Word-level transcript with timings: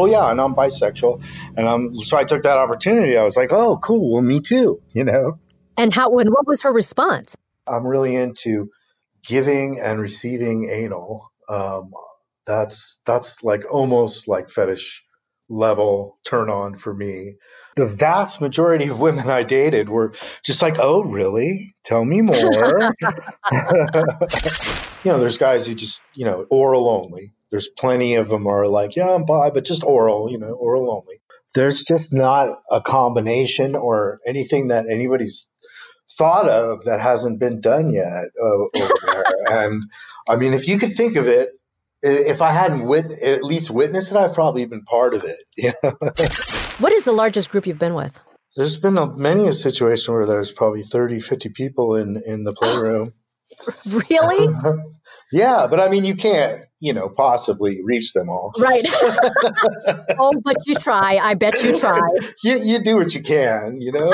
oh 0.00 0.06
yeah, 0.06 0.30
and 0.30 0.40
I'm 0.40 0.54
bisexual, 0.54 1.22
and 1.56 1.68
I'm 1.68 1.94
so 1.94 2.16
I 2.16 2.24
took 2.24 2.42
that 2.44 2.56
opportunity. 2.56 3.16
I 3.16 3.24
was 3.24 3.36
like, 3.36 3.52
oh 3.52 3.78
cool, 3.78 4.12
well 4.14 4.22
me 4.22 4.40
too, 4.40 4.80
you 4.92 5.04
know. 5.04 5.38
And 5.76 5.94
how? 5.94 6.16
And 6.18 6.30
what 6.30 6.46
was 6.46 6.62
her 6.62 6.72
response? 6.72 7.36
I'm 7.66 7.86
really 7.86 8.16
into 8.16 8.70
giving 9.24 9.80
and 9.82 10.00
receiving 10.00 10.68
anal. 10.70 11.30
Um, 11.48 11.90
that's 12.46 12.98
that's 13.04 13.42
like 13.42 13.62
almost 13.70 14.28
like 14.28 14.50
fetish 14.50 15.04
level 15.48 16.18
turn 16.24 16.48
on 16.48 16.76
for 16.78 16.94
me. 16.94 17.34
The 17.76 17.86
vast 17.86 18.40
majority 18.40 18.88
of 18.88 19.00
women 19.00 19.30
I 19.30 19.42
dated 19.42 19.88
were 19.88 20.14
just 20.44 20.62
like, 20.62 20.76
"Oh, 20.78 21.02
really? 21.02 21.74
Tell 21.84 22.04
me 22.04 22.22
more." 22.22 22.94
you 25.04 25.12
know, 25.12 25.18
there's 25.18 25.38
guys 25.38 25.66
who 25.66 25.74
just, 25.74 26.02
you 26.14 26.24
know, 26.24 26.46
oral 26.50 26.88
only. 26.88 27.32
There's 27.50 27.68
plenty 27.68 28.14
of 28.14 28.28
them 28.28 28.46
are 28.46 28.66
like, 28.66 28.96
"Yeah, 28.96 29.12
I'm 29.12 29.24
bi, 29.24 29.50
but 29.50 29.64
just 29.64 29.82
oral, 29.82 30.30
you 30.30 30.38
know, 30.38 30.52
oral 30.52 30.90
only." 30.90 31.20
There's 31.54 31.82
just 31.82 32.12
not 32.12 32.60
a 32.70 32.80
combination 32.80 33.74
or 33.74 34.20
anything 34.24 34.68
that 34.68 34.88
anybody's 34.88 35.50
thought 36.16 36.48
of 36.48 36.84
that 36.84 37.00
hasn't 37.00 37.40
been 37.40 37.60
done 37.60 37.92
yet 37.92 38.06
uh, 38.40 38.82
over 38.82 38.94
there. 39.06 39.24
and 39.66 39.82
I 40.28 40.36
mean, 40.36 40.52
if 40.52 40.68
you 40.68 40.78
could 40.78 40.92
think 40.92 41.16
of 41.16 41.26
it, 41.26 41.60
if 42.02 42.40
I 42.40 42.50
hadn't 42.50 42.86
wit- 42.86 43.10
at 43.10 43.42
least 43.42 43.70
witnessed 43.70 44.12
it, 44.12 44.16
I've 44.16 44.34
probably 44.34 44.64
been 44.64 44.84
part 44.84 45.14
of 45.14 45.24
it. 45.24 45.38
You 45.56 45.72
know? 45.82 45.92
what 46.78 46.92
is 46.92 47.04
the 47.04 47.12
largest 47.12 47.50
group 47.50 47.66
you've 47.66 47.78
been 47.78 47.94
with? 47.94 48.20
There's 48.56 48.78
been 48.78 48.96
a, 48.96 49.14
many 49.14 49.46
a 49.46 49.52
situation 49.52 50.14
where 50.14 50.26
there's 50.26 50.50
probably 50.50 50.82
30, 50.82 51.20
50 51.20 51.50
people 51.50 51.96
in, 51.96 52.20
in 52.24 52.44
the 52.44 52.52
playroom. 52.52 53.12
really? 53.86 54.54
yeah, 55.32 55.66
but 55.68 55.80
I 55.80 55.88
mean, 55.88 56.04
you 56.04 56.14
can't, 56.14 56.62
you 56.80 56.92
know, 56.92 57.08
possibly 57.08 57.80
reach 57.82 58.12
them 58.12 58.28
all. 58.28 58.52
Right. 58.58 58.86
oh, 60.18 60.40
but 60.42 60.56
you 60.66 60.74
try. 60.74 61.18
I 61.22 61.34
bet 61.34 61.62
you 61.62 61.78
try. 61.78 62.00
You, 62.42 62.58
you 62.58 62.82
do 62.82 62.96
what 62.96 63.14
you 63.14 63.22
can, 63.22 63.80
you 63.80 63.92
know? 63.92 64.12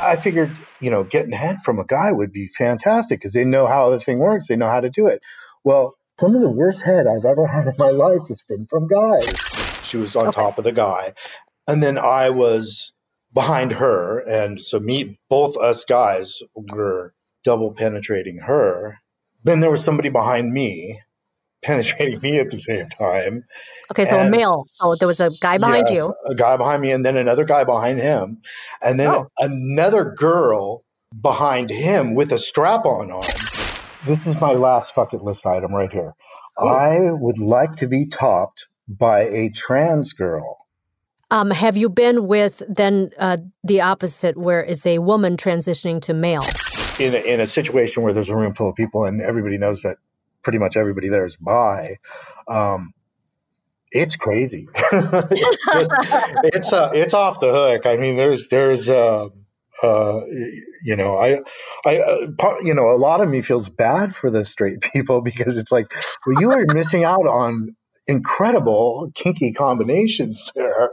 I 0.00 0.18
figured, 0.22 0.56
you 0.80 0.90
know, 0.90 1.04
getting 1.04 1.32
head 1.32 1.58
from 1.64 1.78
a 1.78 1.84
guy 1.84 2.12
would 2.12 2.32
be 2.32 2.48
fantastic 2.48 3.18
because 3.18 3.32
they 3.32 3.44
know 3.44 3.66
how 3.66 3.90
the 3.90 4.00
thing 4.00 4.18
works. 4.18 4.48
They 4.48 4.56
know 4.56 4.68
how 4.68 4.80
to 4.80 4.90
do 4.90 5.06
it. 5.06 5.20
Well, 5.64 5.96
some 6.18 6.34
of 6.34 6.40
the 6.40 6.50
worst 6.50 6.82
head 6.82 7.06
I've 7.06 7.24
ever 7.24 7.46
had 7.46 7.66
in 7.66 7.74
my 7.78 7.90
life 7.90 8.28
has 8.28 8.42
been 8.48 8.66
from 8.66 8.88
guys. 8.88 9.26
She 9.84 9.98
was 9.98 10.16
on 10.16 10.28
okay. 10.28 10.40
top 10.40 10.58
of 10.58 10.64
the 10.64 10.72
guy. 10.72 11.12
And 11.66 11.82
then 11.82 11.98
I 11.98 12.30
was 12.30 12.92
behind 13.34 13.72
her. 13.72 14.18
And 14.20 14.60
so 14.60 14.80
me, 14.80 15.18
both 15.28 15.56
us 15.56 15.84
guys 15.84 16.38
were 16.54 17.12
double 17.46 17.72
penetrating 17.72 18.38
her. 18.38 18.98
Then 19.44 19.60
there 19.60 19.70
was 19.70 19.84
somebody 19.84 20.10
behind 20.10 20.52
me 20.52 21.00
penetrating 21.62 22.20
me 22.20 22.40
at 22.40 22.50
the 22.50 22.58
same 22.58 22.88
time. 22.88 23.44
Okay, 23.90 24.04
so 24.04 24.18
and, 24.18 24.34
a 24.34 24.36
male. 24.36 24.66
So 24.72 24.96
there 24.96 25.06
was 25.06 25.20
a 25.20 25.30
guy 25.40 25.58
behind 25.58 25.86
yes, 25.88 25.96
you. 25.96 26.14
A 26.28 26.34
guy 26.34 26.56
behind 26.56 26.82
me, 26.82 26.90
and 26.90 27.04
then 27.04 27.16
another 27.16 27.44
guy 27.44 27.62
behind 27.62 28.00
him. 28.00 28.42
And 28.82 28.98
then 28.98 29.10
oh. 29.10 29.30
another 29.38 30.12
girl 30.16 30.82
behind 31.18 31.70
him 31.70 32.14
with 32.14 32.32
a 32.32 32.38
strap 32.38 32.84
on 32.84 33.12
on. 33.12 33.22
This 34.04 34.26
is 34.26 34.40
my 34.40 34.52
last 34.52 34.94
bucket 34.94 35.22
list 35.22 35.46
item 35.46 35.72
right 35.72 35.92
here. 35.92 36.14
Oh. 36.58 36.68
I 36.68 37.12
would 37.12 37.38
like 37.38 37.76
to 37.76 37.86
be 37.86 38.06
topped 38.06 38.66
by 38.88 39.20
a 39.22 39.50
trans 39.50 40.14
girl. 40.14 40.65
Um, 41.30 41.50
have 41.50 41.76
you 41.76 41.88
been 41.88 42.28
with 42.28 42.62
then 42.68 43.10
uh, 43.18 43.38
the 43.64 43.80
opposite, 43.80 44.36
where 44.36 44.62
it's 44.62 44.86
a 44.86 44.98
woman 44.98 45.36
transitioning 45.36 46.00
to 46.02 46.14
male? 46.14 46.44
In 47.00 47.14
a, 47.14 47.18
in 47.18 47.40
a 47.40 47.46
situation 47.46 48.04
where 48.04 48.12
there's 48.12 48.28
a 48.28 48.36
room 48.36 48.54
full 48.54 48.70
of 48.70 48.76
people 48.76 49.04
and 49.04 49.20
everybody 49.20 49.58
knows 49.58 49.82
that 49.82 49.96
pretty 50.42 50.58
much 50.58 50.76
everybody 50.76 51.08
there 51.08 51.24
is 51.24 51.36
bi, 51.36 51.96
um, 52.46 52.92
it's 53.90 54.14
crazy. 54.14 54.68
it's 54.92 55.66
just, 55.66 55.90
it's 56.44 56.72
uh, 56.72 56.90
it's 56.94 57.14
off 57.14 57.40
the 57.40 57.50
hook. 57.50 57.86
I 57.86 57.96
mean, 57.96 58.16
there's 58.16 58.48
there's. 58.48 58.88
Uh, 58.88 59.28
uh, 59.82 60.22
you 60.82 60.96
know, 60.96 61.16
I, 61.18 61.40
I, 61.84 61.98
uh, 61.98 62.26
part, 62.38 62.64
you 62.64 62.72
know, 62.72 62.90
a 62.92 62.96
lot 62.96 63.20
of 63.20 63.28
me 63.28 63.42
feels 63.42 63.68
bad 63.68 64.14
for 64.14 64.30
the 64.30 64.42
straight 64.42 64.80
people 64.92 65.20
because 65.20 65.58
it's 65.58 65.70
like, 65.70 65.92
well, 66.26 66.40
you 66.40 66.50
are 66.50 66.64
missing 66.72 67.04
out 67.04 67.26
on 67.26 67.76
incredible 68.08 69.10
kinky 69.14 69.52
combinations 69.52 70.52
there 70.54 70.90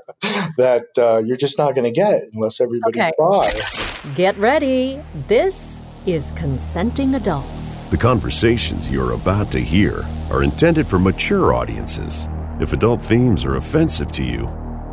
that 0.58 0.86
uh, 0.98 1.22
you're 1.24 1.38
just 1.38 1.58
not 1.58 1.76
going 1.76 1.86
to 1.86 1.92
get 1.92 2.24
unless 2.34 2.60
everybody's 2.60 3.02
okay. 3.02 3.12
bi. 3.18 4.14
Get 4.16 4.38
ready. 4.38 5.02
This 5.28 5.80
is 6.06 6.32
consenting 6.36 7.16
adults. 7.16 7.88
The 7.88 7.98
conversations 7.98 8.92
you're 8.92 9.14
about 9.14 9.52
to 9.52 9.60
hear 9.60 10.04
are 10.32 10.44
intended 10.44 10.88
for 10.88 11.00
mature 11.00 11.54
audiences. 11.54 12.28
If 12.60 12.74
adult 12.74 13.02
themes 13.02 13.46
are 13.46 13.56
offensive 13.56 14.12
to 14.14 14.24
you, 14.24 14.46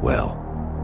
well 0.03 0.50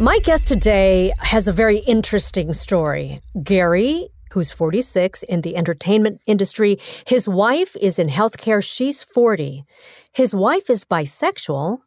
My 0.00 0.18
guest 0.20 0.48
today 0.48 1.12
has 1.18 1.46
a 1.46 1.52
very 1.52 1.80
interesting 1.80 2.54
story. 2.54 3.20
Gary, 3.42 4.08
who's 4.30 4.50
46 4.50 5.22
in 5.24 5.42
the 5.42 5.58
entertainment 5.58 6.22
industry, 6.26 6.78
his 7.06 7.28
wife 7.28 7.76
is 7.76 7.98
in 7.98 8.08
healthcare, 8.08 8.64
she's 8.64 9.04
40. 9.04 9.62
His 10.14 10.34
wife 10.34 10.70
is 10.70 10.86
bisexual, 10.86 11.80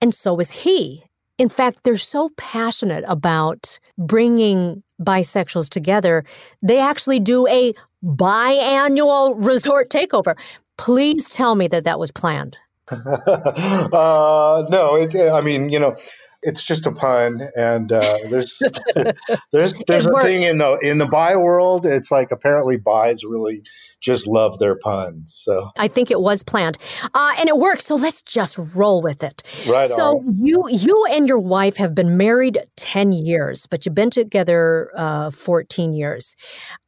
and 0.00 0.14
so 0.14 0.38
is 0.38 0.62
he. 0.62 1.02
In 1.38 1.48
fact, 1.48 1.80
they're 1.82 1.96
so 1.96 2.28
passionate 2.36 3.02
about 3.08 3.80
bringing 3.98 4.84
bisexuals 5.02 5.68
together, 5.68 6.24
they 6.62 6.78
actually 6.78 7.18
do 7.18 7.48
a 7.48 7.72
biannual 8.04 9.34
resort 9.44 9.90
takeover. 9.90 10.38
Please 10.76 11.30
tell 11.30 11.56
me 11.56 11.66
that 11.66 11.82
that 11.82 11.98
was 11.98 12.12
planned. 12.12 12.58
uh, 12.90 14.66
no, 14.68 14.94
it, 14.94 15.16
I 15.16 15.40
mean, 15.40 15.68
you 15.68 15.80
know, 15.80 15.96
it's 16.42 16.64
just 16.64 16.86
a 16.86 16.92
pun, 16.92 17.48
and 17.56 17.92
uh, 17.92 18.18
there's 18.28 18.62
there's 19.52 19.74
there's 19.86 20.06
a 20.06 20.12
thing 20.22 20.42
in 20.42 20.58
the 20.58 20.78
in 20.78 20.98
the 20.98 21.06
bi 21.06 21.36
world. 21.36 21.86
It's 21.86 22.10
like 22.10 22.30
apparently 22.32 22.76
buys 22.76 23.24
really 23.24 23.62
just 24.00 24.26
love 24.26 24.58
their 24.58 24.76
puns. 24.76 25.34
So 25.34 25.70
I 25.76 25.88
think 25.88 26.10
it 26.10 26.20
was 26.20 26.42
planned, 26.42 26.78
uh, 27.12 27.34
and 27.38 27.48
it 27.48 27.56
worked. 27.56 27.82
So 27.82 27.96
let's 27.96 28.22
just 28.22 28.58
roll 28.74 29.02
with 29.02 29.22
it. 29.22 29.42
Right. 29.68 29.86
So 29.86 30.18
on. 30.18 30.36
you 30.38 30.64
you 30.70 31.06
and 31.10 31.28
your 31.28 31.38
wife 31.38 31.76
have 31.76 31.94
been 31.94 32.16
married 32.16 32.58
ten 32.76 33.12
years, 33.12 33.66
but 33.66 33.84
you've 33.84 33.94
been 33.94 34.10
together 34.10 34.90
uh, 34.96 35.30
fourteen 35.30 35.92
years. 35.92 36.34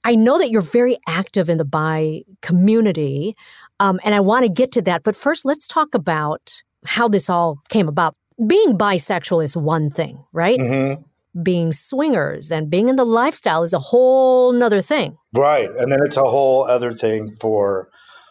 I 0.05 0.15
know 0.15 0.39
that 0.39 0.51
you're 0.51 0.63
very 0.63 0.97
active 1.07 1.49
in 1.49 1.59
the 1.59 1.65
bi 1.65 2.23
community, 2.41 3.35
um, 3.81 4.01
and 4.05 4.15
I 4.15 4.21
want 4.21 4.47
to 4.47 4.53
get 4.53 4.73
to 4.73 4.83
that. 4.83 5.03
But 5.03 5.15
first, 5.15 5.45
let's 5.45 5.67
talk 5.67 5.95
about 5.95 6.63
how 6.85 7.09
this 7.09 7.31
all 7.31 7.61
came 7.69 7.89
about 7.89 8.17
being 8.47 8.77
bisexual 8.77 9.45
is 9.45 9.57
one 9.57 9.91
thing, 9.91 10.25
right? 10.33 10.59
Mm-hmm. 10.59 11.03
Being 11.43 11.73
swingers 11.73 12.51
and 12.51 12.71
being 12.71 12.89
in 12.89 12.97
the 12.97 13.07
lifestyle 13.07 13.63
is 13.63 13.73
a 13.73 13.79
whole 13.79 14.53
nother 14.53 14.81
thing. 14.81 15.17
Right. 15.33 15.69
And 15.71 15.91
then 15.91 16.01
it's 16.05 16.17
a 16.17 16.25
whole 16.25 16.65
other 16.65 16.93
thing 16.93 17.37
for 17.41 17.89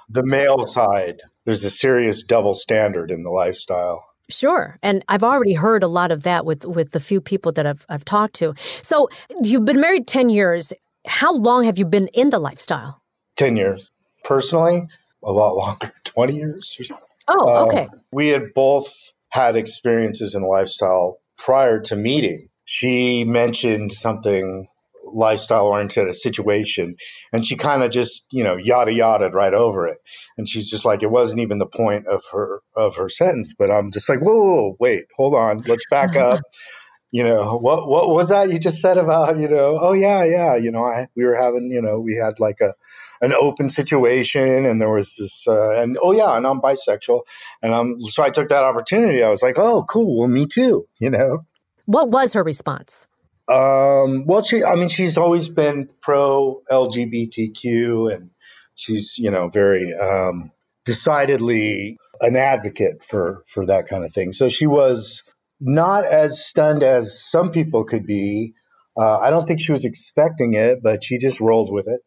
the 0.09 0.23
male 0.23 0.63
side. 0.63 1.21
There's 1.45 1.63
a 1.63 1.71
serious 1.71 2.23
double 2.23 2.53
standard 2.53 3.09
in 3.09 3.23
the 3.23 3.31
lifestyle. 3.31 4.05
Sure. 4.29 4.77
And 4.83 5.03
I've 5.09 5.23
already 5.23 5.53
heard 5.53 5.83
a 5.83 5.87
lot 5.87 6.11
of 6.11 6.23
that 6.23 6.45
with 6.45 6.65
with 6.65 6.91
the 6.91 6.99
few 6.99 7.21
people 7.21 7.51
that 7.53 7.65
I've 7.65 7.85
I've 7.89 8.05
talked 8.05 8.35
to. 8.35 8.53
So 8.57 9.09
you've 9.41 9.65
been 9.65 9.81
married 9.81 10.07
10 10.07 10.29
years. 10.29 10.71
How 11.05 11.33
long 11.33 11.63
have 11.65 11.77
you 11.77 11.85
been 11.85 12.07
in 12.13 12.29
the 12.29 12.39
lifestyle? 12.39 13.01
10 13.37 13.57
years. 13.57 13.89
Personally, 14.23 14.83
a 15.23 15.31
lot 15.31 15.55
longer, 15.55 15.91
20 16.05 16.33
years 16.33 16.75
or 16.79 16.83
something. 16.83 17.07
Oh, 17.27 17.65
okay. 17.65 17.83
Uh, 17.83 17.97
we 18.11 18.29
had 18.29 18.53
both 18.53 19.11
had 19.31 19.55
experiences 19.55 20.35
in 20.35 20.43
lifestyle 20.43 21.19
prior 21.37 21.81
to 21.81 21.95
meeting. 21.95 22.49
She 22.65 23.23
mentioned 23.23 23.91
something 23.91 24.67
lifestyle 25.03 25.67
oriented, 25.67 26.07
a 26.07 26.13
situation, 26.13 26.95
and 27.33 27.45
she 27.45 27.55
kind 27.55 27.81
of 27.83 27.91
just, 27.91 28.27
you 28.31 28.43
know, 28.43 28.57
yada 28.57 28.93
yada 28.93 29.29
right 29.29 29.53
over 29.53 29.87
it. 29.87 29.97
And 30.37 30.47
she's 30.47 30.69
just 30.69 30.85
like, 30.85 31.01
it 31.01 31.09
wasn't 31.11 31.41
even 31.41 31.57
the 31.57 31.65
point 31.65 32.07
of 32.07 32.23
her 32.31 32.61
of 32.75 32.97
her 32.97 33.09
sentence. 33.09 33.53
But 33.57 33.71
I'm 33.71 33.91
just 33.91 34.07
like, 34.07 34.19
whoa, 34.19 34.35
whoa, 34.35 34.45
whoa 34.45 34.75
wait, 34.79 35.05
hold 35.17 35.33
on, 35.33 35.61
let's 35.67 35.85
back 35.89 36.15
up. 36.15 36.39
you 37.11 37.23
know, 37.23 37.57
what 37.57 37.87
what 37.87 38.09
was 38.09 38.29
that 38.29 38.49
you 38.49 38.59
just 38.59 38.79
said 38.79 38.97
about, 38.97 39.37
you 39.37 39.49
know, 39.49 39.77
oh 39.79 39.93
yeah, 39.93 40.23
yeah, 40.23 40.55
you 40.55 40.71
know, 40.71 40.83
I 40.83 41.07
we 41.15 41.25
were 41.25 41.35
having, 41.35 41.69
you 41.71 41.81
know, 41.81 41.99
we 41.99 42.15
had 42.15 42.39
like 42.39 42.61
a 42.61 42.73
an 43.21 43.33
open 43.39 43.69
situation 43.69 44.65
and 44.65 44.81
there 44.81 44.89
was 44.89 45.15
this 45.15 45.47
uh, 45.47 45.81
and 45.81 45.97
oh 46.01 46.11
yeah 46.11 46.35
and 46.35 46.45
i'm 46.45 46.59
bisexual 46.59 47.21
and 47.61 47.73
i'm 47.73 47.99
so 48.01 48.23
i 48.23 48.29
took 48.29 48.49
that 48.49 48.63
opportunity 48.63 49.23
i 49.23 49.29
was 49.29 49.41
like 49.41 49.57
oh 49.57 49.83
cool 49.83 50.19
well 50.19 50.27
me 50.27 50.45
too 50.45 50.87
you 50.99 51.09
know 51.09 51.45
what 51.85 52.09
was 52.09 52.33
her 52.33 52.43
response 52.43 53.07
Um, 53.51 54.25
well, 54.27 54.43
she, 54.43 54.63
I 54.63 54.75
mean, 54.75 54.87
she's 54.87 55.17
always 55.17 55.49
been 55.49 55.89
pro 56.01 56.61
LGBTQ 56.71 58.13
and 58.13 58.29
she's, 58.75 59.17
you 59.17 59.29
know, 59.29 59.49
very, 59.49 59.93
um, 59.93 60.51
decidedly 60.85 61.97
an 62.21 62.37
advocate 62.37 63.03
for, 63.03 63.43
for 63.47 63.65
that 63.65 63.87
kind 63.89 64.05
of 64.05 64.13
thing. 64.13 64.31
So 64.31 64.47
she 64.47 64.67
was 64.67 65.23
not 65.59 66.05
as 66.05 66.45
stunned 66.45 66.83
as 66.83 67.21
some 67.21 67.51
people 67.51 67.83
could 67.83 68.05
be. 68.05 68.53
Uh, 68.97 69.17
I 69.19 69.29
don't 69.31 69.45
think 69.45 69.59
she 69.59 69.73
was 69.73 69.83
expecting 69.83 70.53
it, 70.53 70.79
but 70.81 71.03
she 71.03 71.17
just 71.17 71.41
rolled 71.41 71.73
with 71.73 71.87
it. 71.87 72.01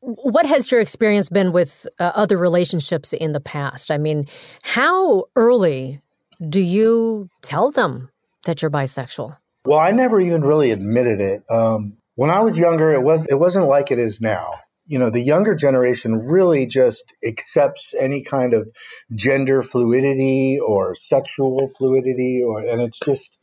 What 0.00 0.46
has 0.46 0.70
your 0.70 0.80
experience 0.80 1.28
been 1.28 1.52
with 1.52 1.86
uh, 1.98 2.12
other 2.14 2.36
relationships 2.36 3.12
in 3.12 3.32
the 3.32 3.40
past? 3.40 3.90
I 3.90 3.98
mean, 3.98 4.26
how 4.62 5.24
early 5.34 6.00
do 6.48 6.60
you 6.60 7.28
tell 7.42 7.70
them 7.70 8.10
that 8.44 8.62
you're 8.62 8.70
bisexual? 8.70 9.36
Well, 9.64 9.78
I 9.78 9.90
never 9.90 10.20
even 10.20 10.42
really 10.42 10.70
admitted 10.70 11.20
it. 11.20 11.42
Um, 11.50 11.96
when 12.14 12.30
I 12.30 12.40
was 12.40 12.58
younger, 12.58 12.92
it 12.94 13.02
was 13.02 13.26
it 13.26 13.38
wasn't 13.38 13.66
like 13.66 13.90
it 13.90 13.98
is 13.98 14.20
now. 14.20 14.52
You 14.86 14.98
know, 14.98 15.10
the 15.10 15.20
younger 15.20 15.54
generation 15.54 16.26
really 16.26 16.66
just 16.66 17.14
accepts 17.26 17.94
any 17.94 18.22
kind 18.22 18.54
of 18.54 18.68
gender 19.12 19.62
fluidity 19.62 20.58
or 20.64 20.94
sexual 20.94 21.70
fluidity, 21.76 22.42
or 22.46 22.60
and 22.60 22.80
it's 22.80 22.98
just 22.98 23.36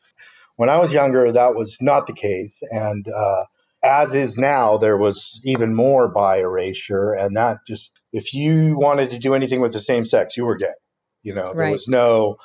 when 0.55 0.69
I 0.69 0.79
was 0.79 0.93
younger, 0.93 1.31
that 1.31 1.53
was 1.53 1.77
not 1.81 2.07
the 2.07 2.13
case, 2.13 2.63
and 2.69 3.05
uh, 3.07 3.43
as 3.85 4.13
is 4.13 4.37
now, 4.37 4.77
there 4.77 4.97
was 4.97 5.39
even 5.43 5.75
more 5.75 6.11
bi 6.11 6.39
erasure, 6.39 7.13
and 7.13 7.37
that 7.37 7.59
just 7.67 7.91
if 8.11 8.33
you 8.33 8.77
wanted 8.77 9.11
to 9.11 9.19
do 9.19 9.33
anything 9.35 9.61
with 9.61 9.73
the 9.73 9.79
same 9.79 10.05
sex, 10.05 10.35
you 10.37 10.45
were 10.45 10.57
gay. 10.57 10.67
You 11.23 11.35
know, 11.35 11.43
right. 11.43 11.55
there 11.55 11.71
was 11.71 11.87
no 11.87 12.37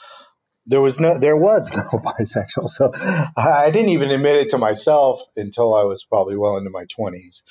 there 0.66 0.80
was 0.80 1.00
no 1.00 1.18
there 1.18 1.36
was 1.36 1.76
no 1.76 1.98
bisexual 1.98 2.68
so 2.68 2.90
i 3.36 3.70
didn't 3.70 3.90
even 3.90 4.10
admit 4.10 4.36
it 4.36 4.50
to 4.50 4.58
myself 4.58 5.20
until 5.36 5.74
i 5.74 5.84
was 5.84 6.04
probably 6.04 6.36
well 6.36 6.56
into 6.56 6.70
my 6.70 6.84
20s 6.98 7.42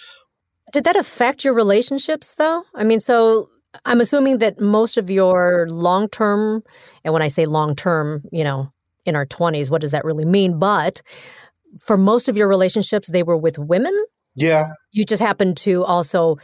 did 0.71 0.83
that 0.83 0.95
affect 0.95 1.44
your 1.44 1.53
relationships 1.53 2.35
though 2.35 2.63
i 2.75 2.83
mean 2.83 3.00
so 3.00 3.50
i'm 3.85 4.00
assuming 4.00 4.38
that 4.38 4.59
most 4.59 4.97
of 4.97 5.09
your 5.09 5.68
long 5.69 6.07
term 6.07 6.63
and 7.03 7.13
when 7.13 7.21
i 7.21 7.27
say 7.27 7.45
long 7.45 7.75
term 7.75 8.24
you 8.31 8.44
know 8.44 8.71
in 9.06 9.15
our 9.15 9.25
20s 9.25 9.69
what 9.69 9.81
does 9.81 9.92
that 9.92 10.06
really 10.06 10.25
mean 10.25 10.59
but 10.59 11.01
for 11.81 11.98
most 11.98 12.27
of 12.27 12.38
your 12.38 12.48
relationships 12.48 13.10
they 13.10 13.24
were 13.24 13.38
with 13.38 13.57
women 13.57 13.94
yeah 14.36 14.69
you 14.92 15.04
just 15.04 15.21
happened 15.21 15.57
to 15.57 15.83
also 15.83 16.38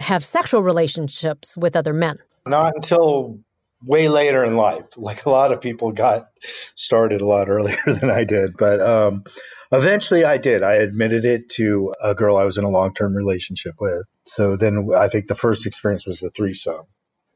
have 0.00 0.24
sexual 0.24 0.62
relationships 0.62 1.56
with 1.56 1.76
other 1.76 1.92
men 1.92 2.16
not 2.46 2.72
until 2.76 3.40
way 3.82 4.08
later 4.08 4.44
in 4.44 4.56
life. 4.56 4.84
Like 4.96 5.24
a 5.24 5.30
lot 5.30 5.52
of 5.52 5.60
people 5.60 5.92
got 5.92 6.28
started 6.74 7.20
a 7.20 7.26
lot 7.26 7.48
earlier 7.48 7.78
than 7.86 8.10
I 8.10 8.24
did, 8.24 8.56
but 8.56 8.80
um, 8.80 9.24
eventually 9.72 10.24
I 10.24 10.38
did. 10.38 10.62
I 10.62 10.74
admitted 10.74 11.24
it 11.24 11.48
to 11.56 11.94
a 12.02 12.14
girl 12.14 12.36
I 12.36 12.44
was 12.44 12.58
in 12.58 12.64
a 12.64 12.70
long 12.70 12.94
term 12.94 13.16
relationship 13.16 13.74
with. 13.80 14.06
So 14.24 14.56
then 14.56 14.88
I 14.96 15.08
think 15.08 15.26
the 15.26 15.34
first 15.34 15.66
experience 15.66 16.06
was 16.06 16.20
the 16.20 16.30
threesome. 16.30 16.84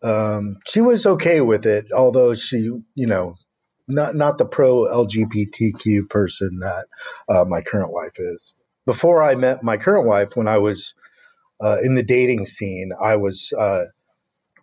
Um, 0.02 0.58
she 0.66 0.82
was 0.82 1.06
okay 1.06 1.40
with 1.40 1.64
it, 1.64 1.86
although 1.92 2.34
she, 2.34 2.58
you 2.58 3.06
know, 3.06 3.36
not 3.86 4.14
not 4.14 4.38
the 4.38 4.46
pro 4.46 4.84
LGBTQ 4.84 6.08
person 6.08 6.60
that 6.60 6.86
uh, 7.28 7.44
my 7.46 7.60
current 7.60 7.92
wife 7.92 8.18
is. 8.18 8.54
Before 8.86 9.22
I 9.22 9.34
met 9.34 9.62
my 9.62 9.76
current 9.76 10.06
wife, 10.06 10.36
when 10.36 10.48
I 10.48 10.58
was 10.58 10.94
uh, 11.60 11.78
in 11.82 11.94
the 11.94 12.02
dating 12.02 12.46
scene, 12.46 12.92
I 12.98 13.16
was 13.16 13.52
uh, 13.56 13.84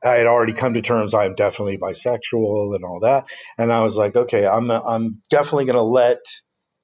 I 0.04 0.14
had 0.14 0.28
already 0.28 0.54
come 0.54 0.74
to 0.74 0.82
terms 0.82 1.14
I'm 1.14 1.36
definitely 1.36 1.78
bisexual 1.78 2.76
and 2.76 2.84
all 2.84 3.02
that. 3.02 3.26
And 3.58 3.72
I 3.72 3.84
was 3.84 3.96
like, 3.96 4.16
okay, 4.16 4.48
I'm 4.48 4.70
I'm 4.72 5.22
definitely 5.30 5.66
going 5.66 5.76
to 5.76 5.84
let 5.84 6.20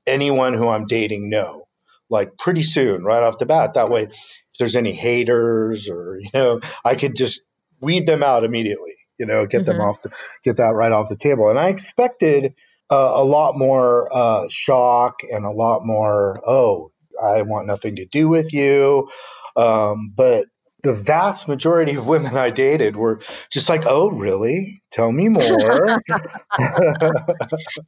anyone 0.05 0.53
who 0.53 0.67
I'm 0.67 0.85
dating 0.85 1.29
know, 1.29 1.67
like 2.09 2.37
pretty 2.37 2.63
soon, 2.63 3.03
right 3.03 3.23
off 3.23 3.39
the 3.39 3.45
bat. 3.45 3.73
That 3.73 3.89
way, 3.89 4.03
if 4.03 4.57
there's 4.59 4.75
any 4.75 4.93
haters 4.93 5.89
or 5.89 6.19
you 6.19 6.29
know, 6.33 6.61
I 6.85 6.95
could 6.95 7.15
just 7.15 7.41
weed 7.79 8.07
them 8.07 8.23
out 8.23 8.43
immediately. 8.43 8.95
You 9.17 9.25
know, 9.25 9.45
get 9.45 9.61
mm-hmm. 9.61 9.71
them 9.71 9.81
off 9.81 10.01
the 10.01 10.11
get 10.43 10.57
that 10.57 10.73
right 10.73 10.91
off 10.91 11.09
the 11.09 11.17
table. 11.17 11.49
And 11.49 11.59
I 11.59 11.69
expected 11.69 12.53
uh, 12.89 13.13
a 13.15 13.23
lot 13.23 13.57
more 13.57 14.09
uh, 14.13 14.47
shock 14.49 15.19
and 15.29 15.45
a 15.45 15.51
lot 15.51 15.81
more, 15.83 16.39
oh, 16.47 16.91
I 17.21 17.41
want 17.41 17.67
nothing 17.67 17.97
to 17.97 18.05
do 18.05 18.29
with 18.29 18.53
you. 18.53 19.09
Um, 19.55 20.13
but 20.15 20.45
the 20.83 20.93
vast 20.93 21.47
majority 21.47 21.95
of 21.95 22.07
women 22.07 22.37
I 22.37 22.51
dated 22.51 22.95
were 22.95 23.19
just 23.51 23.67
like, 23.67 23.83
"Oh, 23.85 24.09
really? 24.09 24.67
Tell 24.91 25.11
me 25.11 25.27
more." 25.27 25.99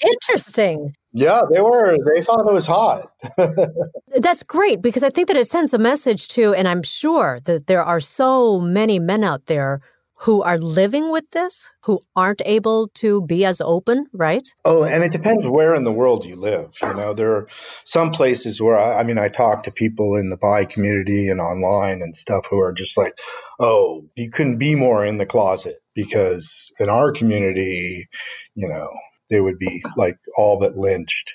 Interesting. 0.02 0.96
Yeah, 1.14 1.42
they 1.52 1.62
were. 1.62 1.98
They 2.14 2.24
thought 2.24 2.48
it 2.48 2.54
was 2.54 2.66
hot. 2.66 3.12
That's 4.18 4.44
great 4.44 4.82
because 4.82 5.04
I 5.04 5.12
think 5.12 5.28
that 5.28 5.38
it 5.38 5.48
sends 5.48 5.74
a 5.74 5.78
message 5.78 6.28
to, 6.30 6.54
and 6.54 6.68
I'm 6.68 6.84
sure 6.84 7.40
that 7.46 7.68
there 7.68 7.84
are 7.84 8.00
so 8.00 8.60
many 8.60 9.00
men 9.00 9.24
out 9.24 9.46
there 9.46 9.82
who 10.24 10.44
are 10.44 10.58
living 10.58 11.12
with 11.12 11.32
this, 11.32 11.72
who 11.84 12.00
aren't 12.14 12.42
able 12.46 12.90
to 12.90 13.22
be 13.22 13.46
as 13.46 13.62
open, 13.62 14.06
right? 14.12 14.46
Oh, 14.66 14.84
and 14.84 15.02
it 15.02 15.14
depends 15.14 15.48
where 15.48 15.74
in 15.74 15.86
the 15.86 15.94
world 15.94 16.26
you 16.26 16.36
live. 16.36 16.72
You 16.82 16.94
know, 16.94 17.14
there 17.14 17.36
are 17.36 17.48
some 17.86 18.12
places 18.12 18.62
where 18.62 18.78
I, 18.78 19.00
I 19.00 19.04
mean, 19.04 19.18
I 19.18 19.30
talk 19.30 19.64
to 19.64 19.72
people 19.72 20.18
in 20.18 20.30
the 20.30 20.36
bi 20.36 20.66
community 20.66 21.30
and 21.30 21.40
online 21.40 22.02
and 22.02 22.18
stuff 22.18 22.48
who 22.50 22.60
are 22.60 22.74
just 22.74 22.98
like, 22.98 23.14
oh, 23.62 24.10
you 24.16 24.30
couldn't 24.30 24.58
be 24.58 24.76
more 24.76 25.06
in 25.06 25.18
the 25.18 25.26
closet 25.26 25.78
because 25.96 26.72
in 26.82 26.90
our 26.90 27.14
community, 27.14 28.10
you 28.56 28.68
know, 28.68 28.90
they 29.30 29.40
would 29.40 29.58
be 29.58 29.82
like 29.96 30.18
all 30.38 30.60
but 30.60 30.74
lynched. 30.74 31.34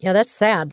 Yeah, 0.00 0.12
that's 0.12 0.32
sad. 0.32 0.72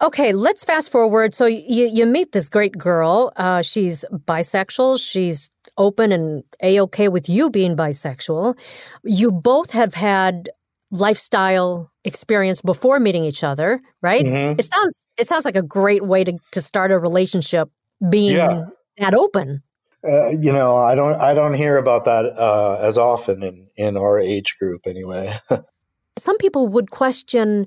Okay, 0.00 0.32
let's 0.32 0.64
fast 0.64 0.90
forward. 0.90 1.34
So 1.34 1.46
you, 1.46 1.86
you 1.86 2.06
meet 2.06 2.32
this 2.32 2.48
great 2.48 2.76
girl. 2.76 3.32
Uh, 3.36 3.62
she's 3.62 4.04
bisexual. 4.10 4.98
She's 4.98 5.50
open 5.78 6.12
and 6.12 6.44
a 6.62 6.80
okay 6.80 7.08
with 7.08 7.28
you 7.28 7.50
being 7.50 7.76
bisexual. 7.76 8.58
You 9.04 9.30
both 9.30 9.70
have 9.70 9.94
had 9.94 10.50
lifestyle 10.90 11.90
experience 12.04 12.62
before 12.62 13.00
meeting 13.00 13.24
each 13.24 13.42
other, 13.42 13.80
right? 14.02 14.24
Mm-hmm. 14.24 14.58
It 14.58 14.66
sounds 14.66 15.04
it 15.18 15.26
sounds 15.26 15.44
like 15.44 15.56
a 15.56 15.62
great 15.62 16.04
way 16.04 16.24
to 16.24 16.38
to 16.52 16.60
start 16.60 16.92
a 16.92 16.98
relationship 16.98 17.70
being 18.08 18.36
yeah. 18.36 18.64
that 18.98 19.14
open. 19.14 19.62
Uh, 20.06 20.28
you 20.28 20.52
know, 20.52 20.76
I 20.76 20.94
don't 20.94 21.14
I 21.14 21.34
don't 21.34 21.54
hear 21.54 21.76
about 21.78 22.04
that 22.04 22.26
uh, 22.26 22.78
as 22.80 22.98
often 22.98 23.42
in 23.42 23.68
in 23.76 23.96
our 23.96 24.18
age 24.18 24.56
group 24.60 24.82
anyway. 24.86 25.38
Some 26.18 26.38
people 26.38 26.68
would 26.68 26.90
question 26.90 27.66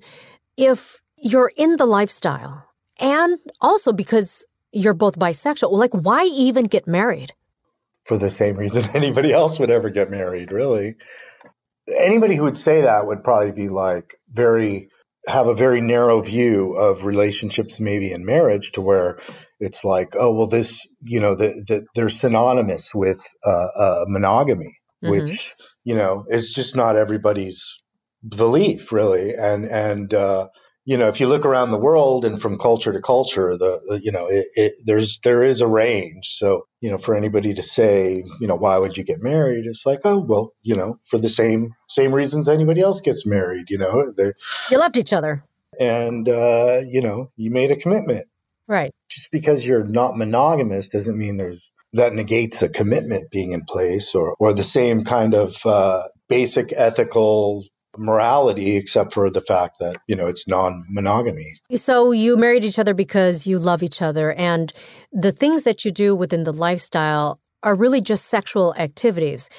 if 0.58 1.02
you're 1.18 1.52
in 1.58 1.76
the 1.76 1.86
lifestyle 1.86 2.70
and 3.00 3.38
also 3.62 3.94
because 3.94 4.46
you're 4.72 4.94
both 4.94 5.20
bisexual, 5.20 5.72
like 5.72 5.94
why 5.94 6.24
even 6.24 6.66
get 6.66 6.88
married? 6.88 7.34
For 8.10 8.18
the 8.18 8.30
same 8.30 8.56
reason 8.56 8.90
anybody 8.96 9.32
else 9.32 9.60
would 9.60 9.70
ever 9.70 9.92
get 9.92 10.10
married, 10.10 10.52
really. 10.52 10.96
Anybody 11.88 12.36
who 12.36 12.44
would 12.44 12.58
say 12.58 12.82
that 12.82 13.06
would 13.06 13.24
probably 13.24 13.52
be 13.52 13.70
like 13.70 14.10
very, 14.28 14.90
have 15.28 15.46
a 15.46 15.54
very 15.54 15.80
narrow 15.80 16.20
view 16.20 16.74
of 16.74 17.06
relationships, 17.06 17.80
maybe 17.80 18.12
in 18.12 18.26
marriage, 18.26 18.72
to 18.74 18.82
where 18.82 19.20
it's 19.60 19.86
like, 19.86 20.14
oh, 20.20 20.36
well, 20.36 20.48
this, 20.48 20.88
you 21.02 21.20
know, 21.20 21.36
the, 21.36 21.50
the, 21.68 21.86
they're 21.94 22.10
synonymous 22.10 22.96
with 22.96 23.24
uh, 23.46 23.68
uh, 23.80 24.06
monogamy, 24.08 24.76
mm-hmm. 25.04 25.12
which, 25.12 25.54
you 25.84 25.94
know, 25.94 26.26
is 26.28 26.54
just 26.54 26.76
not 26.76 26.96
everybody's 26.96 27.76
belief, 28.28 28.92
really. 28.92 29.34
And, 29.36 29.66
and, 29.66 30.12
uh, 30.14 30.48
you 30.86 30.98
know, 30.98 31.08
if 31.08 31.20
you 31.20 31.28
look 31.28 31.46
around 31.46 31.72
the 31.72 31.80
world 31.80 32.26
and 32.26 32.42
from 32.42 32.58
culture 32.58 32.92
to 32.92 33.02
culture, 33.02 33.58
the, 33.58 34.00
you 34.02 34.12
know, 34.12 34.28
it, 34.28 34.48
it, 34.56 34.74
there's 34.86 35.20
there 35.24 35.44
is 35.44 35.62
a 35.62 35.68
range. 35.68 36.36
So, 36.38 36.68
you 36.82 36.90
know, 36.90 36.98
for 36.98 37.16
anybody 37.16 37.54
to 37.54 37.64
say, 37.64 38.24
you 38.40 38.48
know, 38.48 38.56
why 38.56 38.78
would 38.78 38.98
you 38.98 39.04
get 39.04 39.22
married? 39.22 39.66
It's 39.66 39.86
like, 39.86 40.00
oh, 40.06 40.20
well, 40.20 40.54
you 40.62 40.76
know, 40.76 41.00
for 41.10 41.18
the 41.18 41.30
same 41.30 41.76
same 41.88 42.14
reasons 42.14 42.50
anybody 42.50 42.82
else 42.82 43.02
gets 43.02 43.26
married. 43.26 43.66
You 43.70 43.78
know, 43.78 44.12
they 44.16 44.32
you 44.72 44.80
loved 44.80 44.98
each 44.98 45.14
other, 45.14 45.44
and 45.80 46.28
uh, 46.28 46.82
you 46.88 47.02
know, 47.02 47.32
you 47.36 47.52
made 47.52 47.72
a 47.72 47.76
commitment. 47.76 48.28
Right. 48.68 48.92
Just 49.10 49.32
because 49.32 49.66
you're 49.66 49.84
not 49.84 50.18
monogamous 50.18 50.90
doesn't 50.90 51.18
mean 51.18 51.38
there's 51.38 51.72
that 51.94 52.14
negates 52.14 52.62
a 52.62 52.70
commitment 52.70 53.32
being 53.32 53.52
in 53.52 53.64
place 53.68 54.16
or 54.16 54.36
or 54.40 54.54
the 54.54 54.64
same 54.64 55.04
kind 55.04 55.34
of 55.34 55.58
uh, 55.66 56.04
basic 56.28 56.72
ethical 56.76 57.66
morality 58.00 58.78
except 58.78 59.14
for 59.14 59.30
the 59.30 59.42
fact 59.42 59.76
that 59.80 59.98
you 60.08 60.16
know 60.16 60.28
it's 60.28 60.48
non-monogamy. 60.48 61.54
So 61.76 62.12
you 62.12 62.38
married 62.38 62.66
each 62.66 62.80
other 62.80 62.94
because 62.94 63.46
you 63.46 63.60
love 63.60 63.84
each 63.84 64.02
other 64.02 64.34
and 64.34 64.72
the 65.12 65.32
things 65.32 65.64
that 65.64 65.86
you 65.86 65.92
do 65.92 66.16
within 66.16 66.44
the 66.44 66.54
lifestyle 66.54 67.40
are 67.62 67.76
really 67.76 68.02
just 68.02 68.26
sexual 68.26 68.74
activities. 68.76 69.50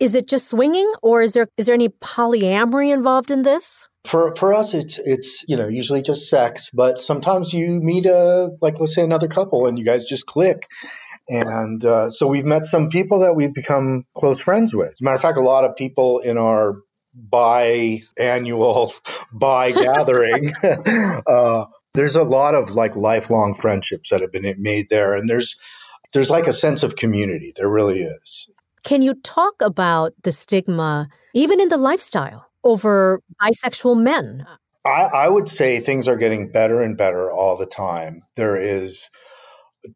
Is 0.00 0.14
it 0.14 0.26
just 0.26 0.48
swinging 0.48 0.90
or 1.02 1.22
is 1.22 1.34
there 1.34 1.46
is 1.56 1.66
there 1.66 1.74
any 1.74 1.90
polyamory 1.90 2.92
involved 2.92 3.30
in 3.30 3.42
this? 3.42 3.88
For 4.04 4.34
for 4.34 4.54
us 4.54 4.74
it's 4.74 4.98
it's 4.98 5.44
you 5.46 5.56
know 5.56 5.68
usually 5.68 6.02
just 6.02 6.28
sex 6.28 6.70
but 6.72 7.02
sometimes 7.02 7.52
you 7.52 7.80
meet 7.80 8.06
a 8.06 8.50
like 8.60 8.80
let's 8.80 8.94
say 8.94 9.04
another 9.04 9.28
couple 9.28 9.66
and 9.66 9.78
you 9.78 9.84
guys 9.84 10.06
just 10.06 10.26
click. 10.26 10.66
And 11.28 11.84
uh, 11.84 12.10
so 12.10 12.26
we've 12.26 12.44
met 12.44 12.66
some 12.66 12.90
people 12.90 13.20
that 13.20 13.34
we've 13.34 13.54
become 13.54 14.04
close 14.16 14.40
friends 14.40 14.74
with. 14.74 14.88
As 14.88 15.00
a 15.00 15.04
matter 15.04 15.14
of 15.14 15.22
fact, 15.22 15.38
a 15.38 15.42
lot 15.42 15.64
of 15.64 15.76
people 15.76 16.18
in 16.18 16.36
our 16.36 16.82
biannual 17.16 18.92
bi 19.32 19.72
gathering 19.72 20.54
uh, 21.26 21.64
There's 21.94 22.16
a 22.16 22.22
lot 22.22 22.54
of 22.54 22.70
like 22.70 22.96
lifelong 22.96 23.54
friendships 23.54 24.10
that 24.10 24.22
have 24.22 24.32
been 24.32 24.54
made 24.58 24.88
there, 24.88 25.14
and 25.14 25.28
there's 25.28 25.56
there's 26.12 26.30
like 26.30 26.46
a 26.46 26.52
sense 26.52 26.82
of 26.82 26.96
community. 26.96 27.52
There 27.54 27.68
really 27.68 28.02
is. 28.02 28.46
Can 28.84 29.02
you 29.02 29.14
talk 29.14 29.54
about 29.60 30.12
the 30.22 30.32
stigma, 30.32 31.08
even 31.34 31.60
in 31.60 31.68
the 31.68 31.76
lifestyle, 31.76 32.46
over 32.64 33.20
bisexual 33.40 34.02
men? 34.02 34.46
I, 34.84 35.02
I 35.26 35.28
would 35.28 35.48
say 35.48 35.78
things 35.78 36.08
are 36.08 36.16
getting 36.16 36.50
better 36.50 36.82
and 36.82 36.96
better 36.96 37.30
all 37.30 37.56
the 37.56 37.66
time. 37.66 38.22
There 38.36 38.56
is 38.56 39.10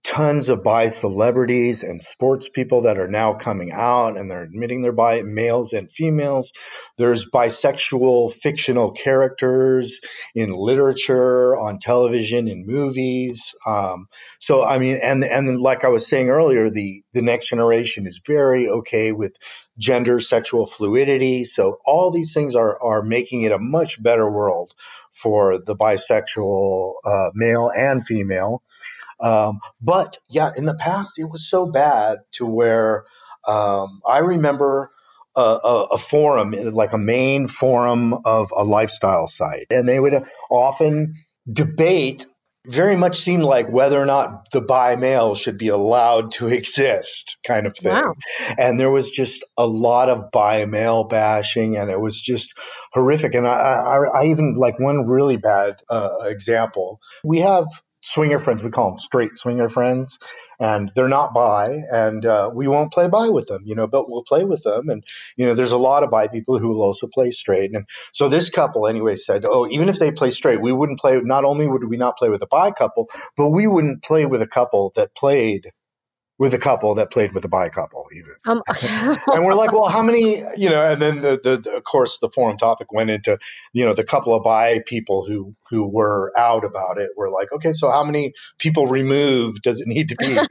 tons 0.03 0.49
of 0.49 0.65
bi 0.65 0.89
celebrities 0.89 1.83
and 1.83 2.03
sports 2.03 2.49
people 2.49 2.83
that 2.83 2.99
are 2.99 3.09
now 3.09 3.35
coming 3.35 3.71
out 3.73 4.17
and 4.17 4.31
they're 4.31 4.43
admitting 4.43 4.83
they're 4.83 4.93
bi 4.93 5.23
males 5.23 5.73
and 5.73 5.91
females. 5.91 6.53
There's 6.99 7.31
bisexual 7.31 8.33
fictional 8.33 8.93
characters 8.93 10.01
in 10.35 10.51
literature, 10.51 11.57
on 11.57 11.79
television, 11.79 12.49
in 12.49 12.67
movies. 12.67 13.55
Um, 13.67 14.09
so 14.41 14.65
I 14.65 14.79
mean, 14.79 14.99
and 15.03 15.25
and 15.25 15.61
like 15.61 15.85
I 15.85 15.89
was 15.89 16.07
saying 16.07 16.31
earlier, 16.31 16.69
the 16.69 17.03
the 17.13 17.23
next 17.23 17.49
generation 17.49 18.07
is 18.07 18.23
very 18.27 18.69
okay 18.69 19.13
with 19.13 19.37
gender, 19.79 20.21
sexual 20.21 20.67
fluidity. 20.67 21.45
So 21.45 21.79
all 21.85 22.11
these 22.11 22.35
things 22.35 22.55
are 22.55 22.83
are 22.83 23.03
making 23.03 23.43
it 23.43 23.53
a 23.53 23.59
much 23.59 24.03
better 24.03 24.29
world 24.29 24.73
for 25.13 25.59
the 25.59 25.77
bisexual 25.77 26.95
uh, 27.05 27.31
male 27.35 27.71
and 27.75 28.05
female. 28.07 28.63
Um, 29.21 29.61
but 29.81 30.19
yeah, 30.29 30.53
in 30.57 30.65
the 30.65 30.75
past, 30.75 31.19
it 31.19 31.25
was 31.25 31.49
so 31.49 31.71
bad 31.71 32.19
to 32.33 32.47
where 32.47 33.05
um, 33.47 34.01
I 34.07 34.19
remember 34.19 34.91
a, 35.37 35.41
a, 35.41 35.85
a, 35.93 35.99
forum, 35.99 36.53
like 36.73 36.93
a 36.93 36.99
main 36.99 37.49
forum 37.49 38.15
of 38.25 38.51
a 38.57 38.65
lifestyle 38.65 39.27
site, 39.27 39.67
and 39.71 39.89
they 39.89 40.01
would 40.01 40.25
often 40.51 41.15
debate. 41.51 42.27
Very 42.69 42.97
much 42.97 43.21
seemed 43.21 43.45
like 43.45 43.71
whether 43.71 44.01
or 44.01 44.07
not 44.07 44.51
the 44.51 44.61
bi 44.61 44.97
male 44.97 45.37
should 45.37 45.57
be 45.57 45.69
allowed 45.69 46.33
to 46.33 46.49
exist, 46.49 47.37
kind 47.47 47.67
of 47.67 47.77
thing. 47.77 47.93
Wow. 47.93 48.15
And 48.59 48.81
there 48.81 48.91
was 48.91 49.11
just 49.11 49.45
a 49.57 49.67
lot 49.67 50.09
of 50.09 50.33
bi 50.33 50.65
male 50.65 51.05
bashing, 51.05 51.77
and 51.77 51.91
it 51.91 52.01
was 52.01 52.21
just 52.21 52.53
horrific. 52.93 53.35
And 53.35 53.47
I, 53.47 53.53
I, 53.53 54.23
I 54.23 54.27
even 54.27 54.55
like 54.55 54.81
one 54.81 55.07
really 55.07 55.37
bad 55.37 55.77
uh, 55.89 56.09
example. 56.25 56.99
We 57.23 57.41
have 57.41 57.67
swinger 58.07 58.39
friends. 58.39 58.63
We 58.63 58.71
call 58.71 58.91
them 58.91 58.99
straight 58.99 59.37
swinger 59.37 59.69
friends, 59.69 60.19
and 60.61 60.91
they're 60.95 61.09
not 61.09 61.35
bi, 61.35 61.77
and 61.91 62.25
uh, 62.25 62.51
we 62.55 62.69
won't 62.69 62.93
play 62.93 63.09
bi 63.09 63.29
with 63.29 63.49
them, 63.49 63.63
you 63.67 63.75
know, 63.75 63.87
but 63.87 64.05
we'll 64.09 64.25
play 64.25 64.45
with 64.45 64.63
them. 64.63 64.89
And 64.89 65.05
you 65.37 65.47
know, 65.47 65.55
there's 65.55 65.73
a 65.73 65.79
lot 65.79 66.03
of 66.03 66.11
bi 66.11 66.29
people 66.29 66.59
who 66.59 66.69
will 66.69 66.83
also 66.83 67.09
play 67.13 67.31
straight. 67.31 67.75
And 67.75 67.87
so 68.13 68.29
this 68.29 68.51
couple, 68.51 68.87
anyway, 68.87 69.17
said, 69.17 69.45
oh, 69.47 69.67
even 69.69 69.89
if 69.89 69.99
they 69.99 70.13
play 70.13 70.31
straight, 70.31 70.61
we 70.61 70.73
wouldn't 70.73 71.01
play. 71.01 71.21
Not 71.21 71.45
only 71.45 71.69
would 71.69 71.85
we 71.85 71.97
not 71.97 72.17
play 72.17 72.29
with 72.29 72.43
a 72.43 72.47
bi 72.47 72.71
couple, 72.71 73.09
but 73.37 73.51
we 73.51 73.67
wouldn't 73.67 74.03
play 74.03 74.27
with 74.27 74.43
a 74.43 74.47
couple 74.47 74.93
that 74.97 75.15
played 75.15 75.73
with 76.39 76.53
a 76.53 76.59
couple 76.59 76.95
that 76.97 77.11
played 77.11 77.33
with 77.33 77.45
a 77.45 77.49
bi 77.49 77.69
couple 77.69 78.07
even. 78.15 78.35
Um, 78.45 78.63
and 79.33 79.45
we're 79.45 79.55
like 79.55 79.73
well 79.73 79.89
how 79.89 80.03
many 80.03 80.43
you 80.57 80.69
know 80.69 80.85
and 80.87 81.01
then 81.01 81.21
the, 81.23 81.41
the, 81.43 81.57
the, 81.59 81.77
of 81.77 81.85
course 81.85 82.19
the 82.19 82.29
forum 82.29 82.59
topic 82.59 82.93
went 82.93 83.11
into 83.11 83.39
you 83.73 83.85
know 83.85 83.95
the 83.95 84.05
couple 84.05 84.35
of 84.35 84.45
bi 84.45 84.81
people 84.87 85.27
who 85.27 85.55
who 85.71 85.87
were 85.87 86.33
out 86.37 86.65
about 86.65 86.99
it 86.99 87.11
were 87.17 87.31
like 87.31 87.53
okay 87.53 87.73
so 87.73 87.91
how 87.91 88.05
many 88.05 88.35
people 88.59 88.87
removed 88.87 89.63
does 89.63 89.81
it 89.81 89.89
need 89.89 90.09
to 90.09 90.17
be? 90.17 90.37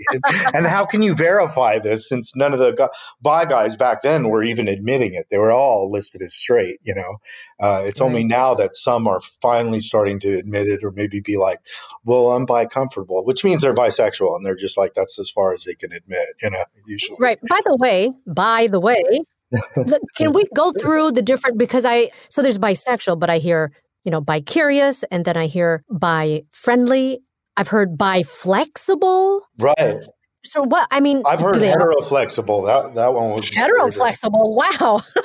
And 0.53 0.65
how 0.65 0.85
can 0.85 1.01
you 1.01 1.15
verify 1.15 1.79
this 1.79 2.07
since 2.07 2.35
none 2.35 2.53
of 2.53 2.59
the 2.59 2.89
bi 3.21 3.45
guys 3.45 3.75
back 3.75 4.01
then 4.01 4.29
were 4.29 4.43
even 4.43 4.67
admitting 4.67 5.13
it? 5.13 5.27
They 5.29 5.37
were 5.37 5.51
all 5.51 5.91
listed 5.91 6.21
as 6.21 6.33
straight 6.33 6.79
you 6.83 6.95
know? 6.95 7.17
Uh, 7.59 7.85
it's 7.87 8.01
right. 8.01 8.07
only 8.07 8.23
now 8.23 8.55
that 8.55 8.75
some 8.75 9.07
are 9.07 9.21
finally 9.41 9.79
starting 9.79 10.19
to 10.21 10.37
admit 10.37 10.67
it 10.67 10.83
or 10.83 10.91
maybe 10.91 11.21
be 11.21 11.37
like 11.37 11.59
well 12.03 12.31
i'm 12.31 12.45
bi 12.45 12.65
comfortable 12.65 13.23
which 13.25 13.43
means 13.43 13.61
they're 13.61 13.73
bisexual 13.73 14.35
and 14.35 14.45
they're 14.45 14.55
just 14.55 14.77
like 14.77 14.93
that's 14.93 15.19
as 15.19 15.29
far 15.29 15.53
as 15.53 15.63
they 15.63 15.74
can 15.75 15.91
admit, 15.91 16.27
you 16.41 16.49
know, 16.49 16.63
usually. 16.87 17.17
Right. 17.19 17.39
By 17.47 17.59
the 17.65 17.75
way, 17.77 18.11
by 18.25 18.67
the 18.67 18.79
way, 18.79 19.03
can 20.17 20.33
we 20.33 20.43
go 20.55 20.71
through 20.71 21.11
the 21.11 21.21
different 21.21 21.57
because 21.57 21.85
I 21.85 22.09
so 22.29 22.41
there's 22.41 22.57
bisexual, 22.57 23.19
but 23.19 23.29
I 23.29 23.37
hear, 23.37 23.71
you 24.03 24.11
know, 24.11 24.21
bi 24.21 24.41
curious 24.41 25.03
and 25.03 25.25
then 25.25 25.37
I 25.37 25.47
hear 25.47 25.83
bi 25.89 26.43
friendly. 26.51 27.19
I've 27.57 27.69
heard 27.69 27.97
bi 27.97 28.23
flexible. 28.23 29.41
Right. 29.57 30.03
So 30.43 30.63
what 30.63 30.87
I 30.91 30.99
mean 30.99 31.23
I've 31.25 31.39
heard 31.39 31.55
hetero 31.55 32.01
flexible. 32.01 32.63
That 32.63 32.95
that 32.95 33.13
one 33.13 33.31
was 33.31 33.49
hetero 33.49 33.89
flexible. 33.91 34.55
Wow. 34.55 35.01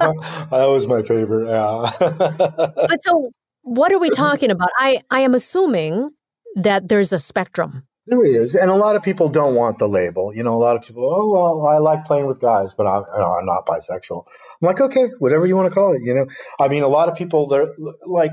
that 0.00 0.66
was 0.68 0.86
my 0.86 1.02
favorite. 1.02 1.48
Yeah. 1.48 1.90
but 1.98 3.02
so 3.02 3.30
what 3.62 3.92
are 3.92 3.98
we 3.98 4.10
talking 4.10 4.50
about? 4.50 4.68
I 4.76 5.00
I 5.10 5.20
am 5.20 5.34
assuming 5.34 6.10
that 6.56 6.88
there's 6.88 7.12
a 7.12 7.18
spectrum 7.18 7.86
there 8.06 8.24
is, 8.24 8.54
and 8.54 8.70
a 8.70 8.74
lot 8.74 8.96
of 8.96 9.02
people 9.02 9.28
don't 9.28 9.54
want 9.54 9.78
the 9.78 9.88
label. 9.88 10.32
You 10.34 10.44
know, 10.44 10.54
a 10.54 10.62
lot 10.62 10.76
of 10.76 10.82
people, 10.82 11.04
oh 11.04 11.30
well, 11.30 11.66
I 11.66 11.78
like 11.78 12.04
playing 12.04 12.26
with 12.26 12.40
guys, 12.40 12.72
but 12.74 12.86
I'm, 12.86 13.04
I'm 13.12 13.46
not 13.46 13.66
bisexual. 13.66 14.24
I'm 14.26 14.66
like, 14.66 14.80
okay, 14.80 15.08
whatever 15.18 15.46
you 15.46 15.56
want 15.56 15.68
to 15.68 15.74
call 15.74 15.94
it. 15.94 16.02
You 16.02 16.14
know, 16.14 16.26
I 16.60 16.68
mean, 16.68 16.84
a 16.84 16.88
lot 16.88 17.08
of 17.08 17.16
people, 17.16 17.48
they're 17.48 17.72
like, 18.06 18.32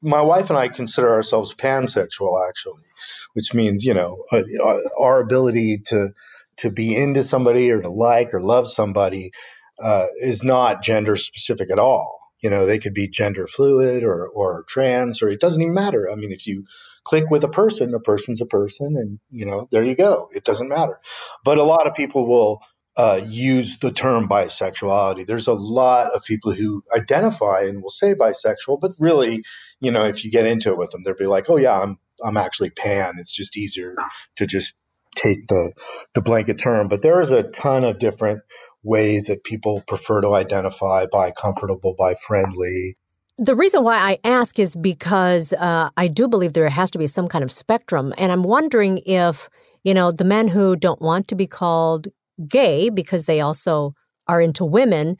my 0.00 0.22
wife 0.22 0.50
and 0.50 0.58
I 0.58 0.68
consider 0.68 1.12
ourselves 1.12 1.54
pansexual, 1.54 2.48
actually, 2.48 2.82
which 3.34 3.52
means 3.54 3.84
you 3.84 3.94
know, 3.94 4.24
uh, 4.30 4.42
our 4.98 5.20
ability 5.20 5.82
to 5.86 6.10
to 6.58 6.70
be 6.70 6.94
into 6.94 7.22
somebody 7.22 7.70
or 7.72 7.82
to 7.82 7.90
like 7.90 8.34
or 8.34 8.40
love 8.40 8.68
somebody 8.68 9.32
uh, 9.80 10.06
is 10.22 10.44
not 10.44 10.82
gender 10.82 11.16
specific 11.16 11.70
at 11.72 11.78
all. 11.78 12.20
You 12.40 12.50
know, 12.50 12.66
they 12.66 12.78
could 12.78 12.94
be 12.94 13.08
gender 13.08 13.46
fluid 13.46 14.04
or 14.04 14.28
or 14.28 14.64
trans, 14.68 15.22
or 15.22 15.28
it 15.28 15.40
doesn't 15.40 15.60
even 15.60 15.74
matter. 15.74 16.08
I 16.10 16.14
mean, 16.14 16.32
if 16.32 16.46
you 16.46 16.66
click 17.04 17.30
with 17.30 17.44
a 17.44 17.48
person, 17.48 17.94
a 17.94 18.00
person's 18.00 18.40
a 18.40 18.46
person, 18.46 18.96
and 18.96 19.18
you 19.30 19.46
know, 19.46 19.68
there 19.70 19.82
you 19.82 19.94
go. 19.94 20.28
It 20.34 20.44
doesn't 20.44 20.68
matter. 20.68 21.00
But 21.44 21.58
a 21.58 21.64
lot 21.64 21.86
of 21.86 21.94
people 21.94 22.28
will 22.28 22.62
uh, 22.96 23.20
use 23.28 23.78
the 23.78 23.92
term 23.92 24.28
bisexuality. 24.28 25.26
There's 25.26 25.46
a 25.46 25.54
lot 25.54 26.12
of 26.14 26.24
people 26.24 26.52
who 26.52 26.82
identify 26.94 27.62
and 27.62 27.80
will 27.80 27.90
say 27.90 28.14
bisexual, 28.14 28.80
but 28.80 28.92
really, 28.98 29.44
you 29.80 29.92
know, 29.92 30.04
if 30.04 30.24
you 30.24 30.30
get 30.32 30.46
into 30.46 30.70
it 30.70 30.78
with 30.78 30.90
them, 30.90 31.02
they'll 31.04 31.14
be 31.14 31.26
like, 31.26 31.48
"Oh 31.48 31.56
yeah, 31.58 31.80
I'm 31.80 31.98
I'm 32.22 32.36
actually 32.36 32.70
pan." 32.70 33.14
It's 33.18 33.34
just 33.34 33.56
easier 33.56 33.94
to 34.36 34.46
just 34.46 34.74
take 35.14 35.46
the 35.46 35.72
the 36.14 36.22
blanket 36.22 36.58
term. 36.58 36.88
But 36.88 37.02
there 37.02 37.20
is 37.20 37.30
a 37.30 37.44
ton 37.44 37.84
of 37.84 37.98
different 37.98 38.42
ways 38.88 39.26
that 39.26 39.44
people 39.44 39.82
prefer 39.86 40.20
to 40.22 40.34
identify 40.34 41.06
bi 41.06 41.30
comfortable, 41.30 41.94
bi 41.98 42.14
friendly, 42.26 42.96
the 43.38 43.54
reason 43.54 43.84
why 43.84 43.96
I 43.96 44.18
ask 44.24 44.58
is 44.58 44.74
because 44.74 45.52
uh, 45.52 45.90
I 45.96 46.08
do 46.08 46.26
believe 46.26 46.54
there 46.54 46.68
has 46.68 46.90
to 46.90 46.98
be 46.98 47.06
some 47.06 47.28
kind 47.28 47.44
of 47.44 47.52
spectrum. 47.52 48.12
And 48.18 48.32
I'm 48.32 48.42
wondering 48.42 48.98
if, 49.06 49.48
you 49.84 49.94
know, 49.94 50.10
the 50.10 50.24
men 50.24 50.48
who 50.48 50.74
don't 50.74 51.00
want 51.00 51.28
to 51.28 51.36
be 51.36 51.46
called 51.46 52.08
gay 52.48 52.90
because 52.90 53.26
they 53.26 53.40
also 53.40 53.94
are 54.26 54.40
into 54.40 54.64
women, 54.64 55.16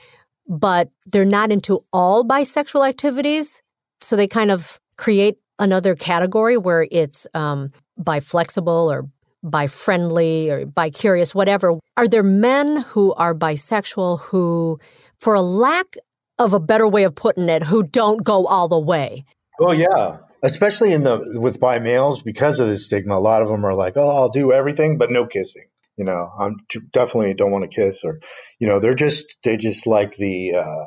but 0.48 0.90
they're 1.06 1.24
not 1.24 1.52
into 1.52 1.80
all 1.92 2.24
bisexual 2.24 2.88
activities. 2.88 3.62
So 4.00 4.16
they 4.16 4.26
kind 4.26 4.50
of 4.50 4.80
create 4.96 5.36
another 5.60 5.94
category 5.94 6.56
where 6.56 6.86
it's 6.90 7.28
um, 7.34 7.70
bi 7.96 8.18
flexible 8.18 8.90
or 8.90 9.08
bi 9.42 9.66
friendly 9.66 10.50
or 10.50 10.66
bi 10.66 10.90
curious, 10.90 11.34
whatever. 11.34 11.78
Are 11.96 12.08
there 12.08 12.22
men 12.22 12.78
who 12.78 13.14
are 13.14 13.34
bisexual 13.34 14.20
who, 14.20 14.78
for 15.18 15.34
a 15.34 15.42
lack 15.42 15.96
of 16.38 16.52
a 16.52 16.60
better 16.60 16.86
way 16.86 17.04
of 17.04 17.14
putting 17.14 17.48
it, 17.48 17.64
who 17.64 17.82
don't 17.82 18.22
go 18.22 18.46
all 18.46 18.68
the 18.68 18.78
way. 18.78 19.24
Oh 19.60 19.72
yeah, 19.72 20.18
especially 20.42 20.92
in 20.92 21.02
the 21.02 21.38
with 21.40 21.60
bi 21.60 21.80
males 21.80 22.22
because 22.22 22.60
of 22.60 22.68
the 22.68 22.76
stigma. 22.76 23.16
A 23.16 23.18
lot 23.18 23.42
of 23.42 23.48
them 23.48 23.64
are 23.66 23.74
like, 23.74 23.94
"Oh, 23.96 24.08
I'll 24.08 24.28
do 24.28 24.52
everything, 24.52 24.98
but 24.98 25.10
no 25.10 25.26
kissing." 25.26 25.66
You 25.96 26.04
know, 26.04 26.30
I'm 26.38 26.56
definitely 26.92 27.34
don't 27.34 27.50
want 27.50 27.68
to 27.68 27.74
kiss, 27.74 28.04
or 28.04 28.20
you 28.60 28.68
know, 28.68 28.78
they're 28.78 28.94
just 28.94 29.38
they 29.42 29.56
just 29.56 29.86
like 29.86 30.16
the. 30.16 30.54
Uh, 30.54 30.86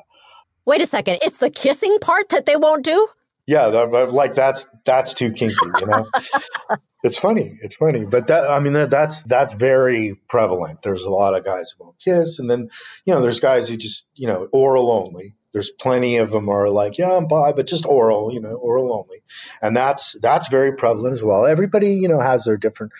Wait 0.65 0.81
a 0.81 0.85
second! 0.85 1.19
It's 1.21 1.37
the 1.37 1.49
kissing 1.49 1.97
part 1.99 2.29
that 2.29 2.45
they 2.45 2.55
won't 2.55 2.85
do. 2.85 3.07
Yeah, 3.47 3.67
like 3.67 4.35
that's 4.35 4.65
that's 4.85 5.13
too 5.13 5.31
kinky. 5.31 5.55
You 5.79 5.87
know, 5.87 6.07
it's 7.03 7.17
funny. 7.17 7.57
It's 7.61 7.75
funny, 7.75 8.05
but 8.05 8.27
that 8.27 8.49
I 8.49 8.59
mean 8.59 8.73
that, 8.73 8.89
that's 8.89 9.23
that's 9.23 9.53
very 9.55 10.15
prevalent. 10.29 10.81
There's 10.81 11.03
a 11.03 11.09
lot 11.09 11.35
of 11.35 11.43
guys 11.43 11.71
who 11.71 11.85
won't 11.85 11.99
kiss, 11.99 12.39
and 12.39 12.49
then 12.49 12.69
you 13.05 13.13
know 13.13 13.21
there's 13.21 13.39
guys 13.39 13.67
who 13.67 13.77
just 13.77 14.07
you 14.15 14.27
know 14.27 14.47
oral 14.51 14.91
only 14.91 15.35
there's 15.53 15.71
plenty 15.71 16.17
of 16.17 16.31
them 16.31 16.49
are 16.49 16.69
like, 16.69 16.97
yeah, 16.97 17.11
I'm 17.15 17.27
bi, 17.27 17.51
but 17.51 17.67
just 17.67 17.85
oral, 17.85 18.33
you 18.33 18.39
know, 18.39 18.53
oral 18.53 18.93
only, 18.93 19.21
and 19.61 19.75
that's 19.75 20.13
that's 20.21 20.47
very 20.47 20.75
prevalent 20.75 21.13
as 21.13 21.23
well. 21.23 21.45
Everybody, 21.45 21.95
you 21.95 22.07
know, 22.07 22.19
has 22.19 22.45
their 22.45 22.57
different 22.57 22.93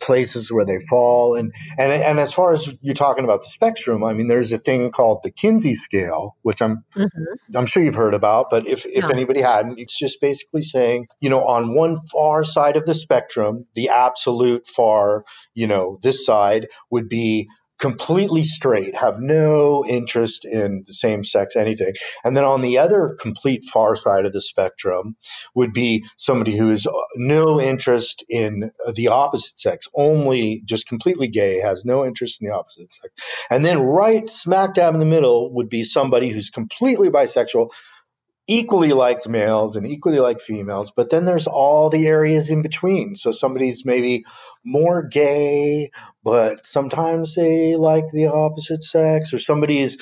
places 0.00 0.50
where 0.50 0.64
they 0.64 0.80
fall, 0.80 1.36
and 1.36 1.52
and 1.78 1.92
and 1.92 2.18
as 2.18 2.32
far 2.32 2.54
as 2.54 2.68
you're 2.80 2.94
talking 2.94 3.24
about 3.24 3.40
the 3.40 3.48
spectrum, 3.48 4.02
I 4.02 4.14
mean, 4.14 4.26
there's 4.26 4.52
a 4.52 4.58
thing 4.58 4.90
called 4.90 5.20
the 5.22 5.30
Kinsey 5.30 5.74
scale, 5.74 6.36
which 6.42 6.62
I'm 6.62 6.84
mm-hmm. 6.96 7.56
I'm 7.56 7.66
sure 7.66 7.82
you've 7.82 7.94
heard 7.94 8.14
about, 8.14 8.46
but 8.50 8.66
if 8.66 8.86
if 8.86 9.04
yeah. 9.04 9.10
anybody 9.12 9.40
hadn't, 9.42 9.78
it's 9.78 9.98
just 9.98 10.20
basically 10.20 10.62
saying, 10.62 11.08
you 11.20 11.30
know, 11.30 11.44
on 11.44 11.74
one 11.74 11.98
far 12.12 12.44
side 12.44 12.76
of 12.76 12.86
the 12.86 12.94
spectrum, 12.94 13.66
the 13.74 13.90
absolute 13.90 14.66
far, 14.66 15.24
you 15.54 15.66
know, 15.66 15.98
this 16.02 16.24
side 16.24 16.68
would 16.90 17.08
be 17.08 17.48
completely 17.80 18.44
straight, 18.44 18.94
have 18.94 19.18
no 19.18 19.84
interest 19.86 20.44
in 20.44 20.84
the 20.86 20.92
same 20.92 21.24
sex 21.24 21.56
anything. 21.56 21.94
And 22.22 22.36
then 22.36 22.44
on 22.44 22.60
the 22.60 22.78
other 22.78 23.16
complete 23.20 23.64
far 23.72 23.96
side 23.96 24.26
of 24.26 24.32
the 24.32 24.40
spectrum 24.40 25.16
would 25.54 25.72
be 25.72 26.04
somebody 26.16 26.56
who 26.56 26.68
has 26.68 26.86
uh, 26.86 26.92
no 27.16 27.60
interest 27.60 28.24
in 28.28 28.70
uh, 28.86 28.92
the 28.94 29.08
opposite 29.08 29.58
sex, 29.58 29.88
only 29.94 30.62
just 30.64 30.86
completely 30.86 31.28
gay, 31.28 31.60
has 31.60 31.84
no 31.84 32.04
interest 32.04 32.38
in 32.40 32.48
the 32.48 32.54
opposite 32.54 32.90
sex. 32.90 33.12
And 33.48 33.64
then 33.64 33.80
right 33.80 34.30
smack 34.30 34.74
dab 34.74 34.94
in 34.94 35.00
the 35.00 35.06
middle 35.06 35.52
would 35.54 35.70
be 35.70 35.82
somebody 35.82 36.28
who's 36.28 36.50
completely 36.50 37.08
bisexual, 37.08 37.70
equally 38.46 38.92
like 38.92 39.26
males 39.28 39.76
and 39.76 39.86
equally 39.86 40.18
like 40.18 40.40
females, 40.40 40.92
but 40.94 41.08
then 41.08 41.24
there's 41.24 41.46
all 41.46 41.88
the 41.88 42.06
areas 42.06 42.50
in 42.50 42.62
between. 42.62 43.14
So 43.14 43.30
somebody's 43.30 43.86
maybe 43.86 44.24
more 44.64 45.04
gay, 45.04 45.90
but 46.22 46.66
sometimes 46.66 47.34
they 47.34 47.76
like 47.76 48.10
the 48.12 48.26
opposite 48.26 48.82
sex, 48.82 49.32
or 49.32 49.38
somebody's 49.38 49.98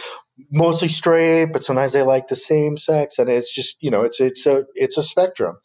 mostly 0.50 0.88
straight, 0.88 1.46
but 1.46 1.64
sometimes 1.64 1.92
they 1.92 2.02
like 2.02 2.28
the 2.28 2.36
same 2.36 2.76
sex, 2.76 3.18
and 3.18 3.28
it's 3.28 3.54
just 3.54 3.82
you 3.82 3.90
know 3.90 4.02
it's 4.02 4.20
it's 4.20 4.46
a 4.46 4.64
it's 4.74 4.96
a 4.96 5.02
spectrum, 5.02 5.56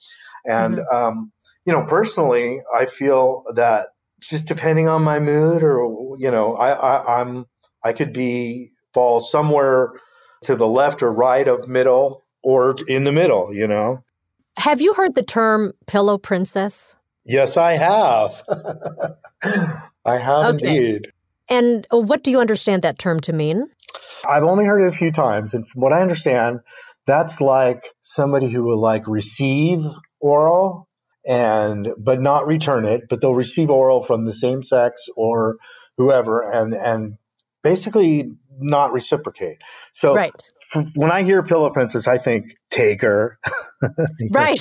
and 0.45 0.75
mm-hmm. 0.75 0.95
um, 0.95 1.31
you 1.65 1.73
know 1.73 1.83
personally 1.83 2.59
I 2.73 2.85
feel 2.85 3.43
that 3.55 3.87
just 4.21 4.47
depending 4.47 4.87
on 4.87 5.03
my 5.03 5.19
mood, 5.19 5.63
or 5.63 6.17
you 6.19 6.31
know 6.31 6.53
I, 6.53 6.71
I 6.71 7.21
I'm 7.21 7.45
I 7.83 7.93
could 7.93 8.13
be 8.13 8.69
fall 8.93 9.19
somewhere 9.19 9.93
to 10.43 10.55
the 10.55 10.67
left 10.67 11.01
or 11.03 11.11
right 11.11 11.47
of 11.47 11.67
middle 11.67 12.23
or 12.43 12.75
in 12.87 13.03
the 13.03 13.11
middle, 13.11 13.53
you 13.53 13.67
know. 13.67 14.03
Have 14.57 14.81
you 14.81 14.93
heard 14.93 15.15
the 15.15 15.23
term 15.23 15.73
pillow 15.87 16.17
princess? 16.17 16.97
Yes, 17.25 17.57
I 17.57 17.73
have. 17.73 18.43
I 20.05 20.17
have 20.17 20.55
okay. 20.55 20.75
indeed. 20.75 21.11
And 21.49 21.87
uh, 21.93 21.99
what 21.99 22.23
do 22.23 22.31
you 22.31 22.39
understand 22.39 22.81
that 22.83 22.97
term 22.97 23.19
to 23.21 23.33
mean? 23.33 23.67
I've 24.27 24.43
only 24.43 24.65
heard 24.65 24.81
it 24.81 24.93
a 24.93 24.97
few 24.97 25.11
times. 25.11 25.53
And 25.53 25.67
from 25.67 25.81
what 25.81 25.93
I 25.93 26.01
understand, 26.01 26.61
that's 27.05 27.41
like 27.41 27.83
somebody 28.01 28.49
who 28.49 28.63
will 28.63 28.79
like 28.79 29.07
receive 29.07 29.81
oral 30.19 30.87
and 31.25 31.89
but 31.97 32.19
not 32.19 32.47
return 32.47 32.85
it, 32.85 33.03
but 33.09 33.21
they'll 33.21 33.35
receive 33.35 33.69
oral 33.69 34.03
from 34.03 34.25
the 34.25 34.33
same 34.33 34.63
sex 34.63 35.07
or 35.15 35.57
whoever 35.97 36.41
and 36.41 36.73
and 36.73 37.17
basically 37.61 38.31
not 38.59 38.93
reciprocate. 38.93 39.57
So 39.91 40.15
right. 40.15 40.51
when 40.95 41.11
I 41.11 41.23
hear 41.23 41.43
Pillow 41.43 41.69
Princess, 41.69 42.07
I 42.07 42.17
think 42.17 42.55
taker. 42.69 43.39
right. 44.31 44.59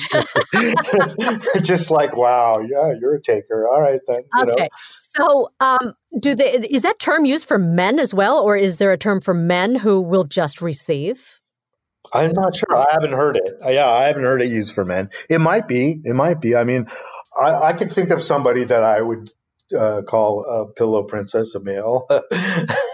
Just 1.63 1.91
like, 1.91 2.15
wow, 2.15 2.59
yeah, 2.59 2.93
you're 2.99 3.15
a 3.15 3.21
taker. 3.21 3.67
All 3.67 3.81
right 3.81 4.01
then. 4.07 4.23
okay. 4.41 4.63
Know. 4.63 4.67
So 4.97 5.49
um, 5.59 5.93
do 6.19 6.35
they 6.35 6.53
is 6.69 6.81
that 6.81 6.99
term 6.99 7.25
used 7.25 7.47
for 7.47 7.57
men 7.57 7.99
as 7.99 8.13
well, 8.13 8.39
or 8.39 8.55
is 8.55 8.77
there 8.77 8.91
a 8.91 8.97
term 8.97 9.21
for 9.21 9.33
men 9.33 9.75
who 9.75 10.01
will 10.01 10.23
just 10.23 10.61
receive? 10.61 11.39
I'm 12.13 12.31
not 12.33 12.55
sure. 12.55 12.75
I 12.75 12.87
haven't 12.91 13.13
heard 13.13 13.37
it. 13.37 13.57
Uh, 13.63 13.69
yeah, 13.69 13.89
I 13.89 14.05
haven't 14.07 14.23
heard 14.23 14.41
it 14.41 14.49
used 14.49 14.73
for 14.73 14.83
men. 14.83 15.09
It 15.29 15.39
might 15.39 15.67
be. 15.67 15.99
It 16.03 16.13
might 16.13 16.41
be. 16.41 16.55
I 16.55 16.63
mean, 16.63 16.87
I, 17.39 17.69
I 17.69 17.73
could 17.73 17.91
think 17.91 18.09
of 18.11 18.23
somebody 18.23 18.65
that 18.65 18.83
I 18.83 19.01
would 19.01 19.29
uh, 19.77 20.01
call 20.03 20.43
a 20.45 20.71
pillow 20.73 21.03
princess 21.03 21.55
a 21.55 21.59
male. 21.59 22.05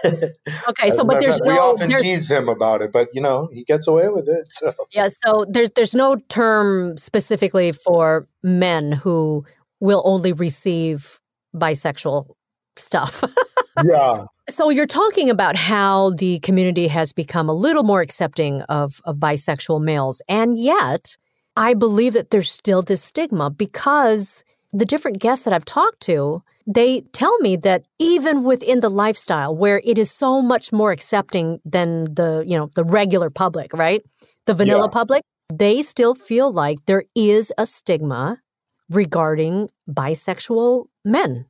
okay, 0.04 0.90
so 0.90 1.04
but 1.04 1.20
there's 1.20 1.40
we 1.40 1.48
no. 1.48 1.72
often 1.72 1.90
tease 1.90 2.30
him 2.30 2.48
about 2.48 2.82
it, 2.82 2.92
but 2.92 3.08
you 3.12 3.20
know 3.20 3.48
he 3.52 3.64
gets 3.64 3.88
away 3.88 4.08
with 4.08 4.28
it. 4.28 4.52
So 4.52 4.72
yeah, 4.92 5.08
so 5.08 5.44
there's 5.48 5.70
there's 5.70 5.94
no 5.94 6.16
term 6.28 6.96
specifically 6.96 7.72
for 7.72 8.28
men 8.42 8.92
who 8.92 9.44
will 9.80 10.02
only 10.04 10.32
receive 10.32 11.18
bisexual 11.54 12.34
stuff. 12.76 13.24
yeah. 13.84 14.24
So 14.48 14.68
you're 14.68 14.86
talking 14.86 15.30
about 15.30 15.56
how 15.56 16.10
the 16.10 16.38
community 16.40 16.88
has 16.88 17.12
become 17.12 17.48
a 17.48 17.54
little 17.54 17.84
more 17.84 18.00
accepting 18.00 18.62
of 18.62 19.00
of 19.04 19.16
bisexual 19.16 19.82
males, 19.82 20.22
and 20.28 20.56
yet 20.56 21.16
I 21.56 21.74
believe 21.74 22.14
that 22.14 22.30
there's 22.30 22.50
still 22.50 22.82
this 22.82 23.02
stigma 23.02 23.50
because 23.50 24.44
the 24.72 24.86
different 24.86 25.18
guests 25.18 25.44
that 25.44 25.52
I've 25.52 25.64
talked 25.64 26.00
to 26.02 26.42
they 26.72 27.00
tell 27.12 27.36
me 27.38 27.56
that 27.56 27.84
even 27.98 28.44
within 28.44 28.80
the 28.80 28.88
lifestyle 28.88 29.54
where 29.54 29.80
it 29.84 29.98
is 29.98 30.10
so 30.10 30.40
much 30.40 30.72
more 30.72 30.92
accepting 30.92 31.60
than 31.64 32.14
the, 32.14 32.44
you 32.46 32.56
know, 32.56 32.70
the 32.76 32.84
regular 32.84 33.28
public, 33.28 33.72
right? 33.72 34.02
The 34.46 34.54
vanilla 34.54 34.84
yeah. 34.84 34.92
public, 34.92 35.22
they 35.52 35.82
still 35.82 36.14
feel 36.14 36.52
like 36.52 36.78
there 36.86 37.04
is 37.16 37.52
a 37.58 37.66
stigma 37.66 38.40
regarding 38.88 39.70
bisexual 39.88 40.86
men. 41.04 41.46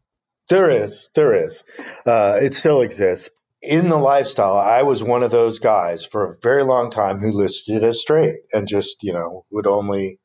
There 0.49 0.71
is. 0.71 1.11
There 1.14 1.47
is. 1.47 1.62
Uh, 2.07 2.38
it 2.40 2.55
still 2.55 2.81
exists. 2.81 3.29
In 3.62 3.90
the 3.90 3.97
lifestyle, 3.97 4.57
I 4.57 4.83
was 4.85 5.03
one 5.03 5.23
of 5.23 5.31
those 5.31 5.59
guys 5.59 6.07
for 6.07 6.25
a 6.25 6.37
very 6.42 6.64
long 6.64 6.90
time 6.90 7.21
who 7.21 7.31
listed 7.31 7.85
as 7.85 8.01
straight 8.01 8.37
and 8.55 8.66
just, 8.66 9.03
you 9.03 9.12
know, 9.12 9.45
would 9.51 9.66
only 9.66 10.18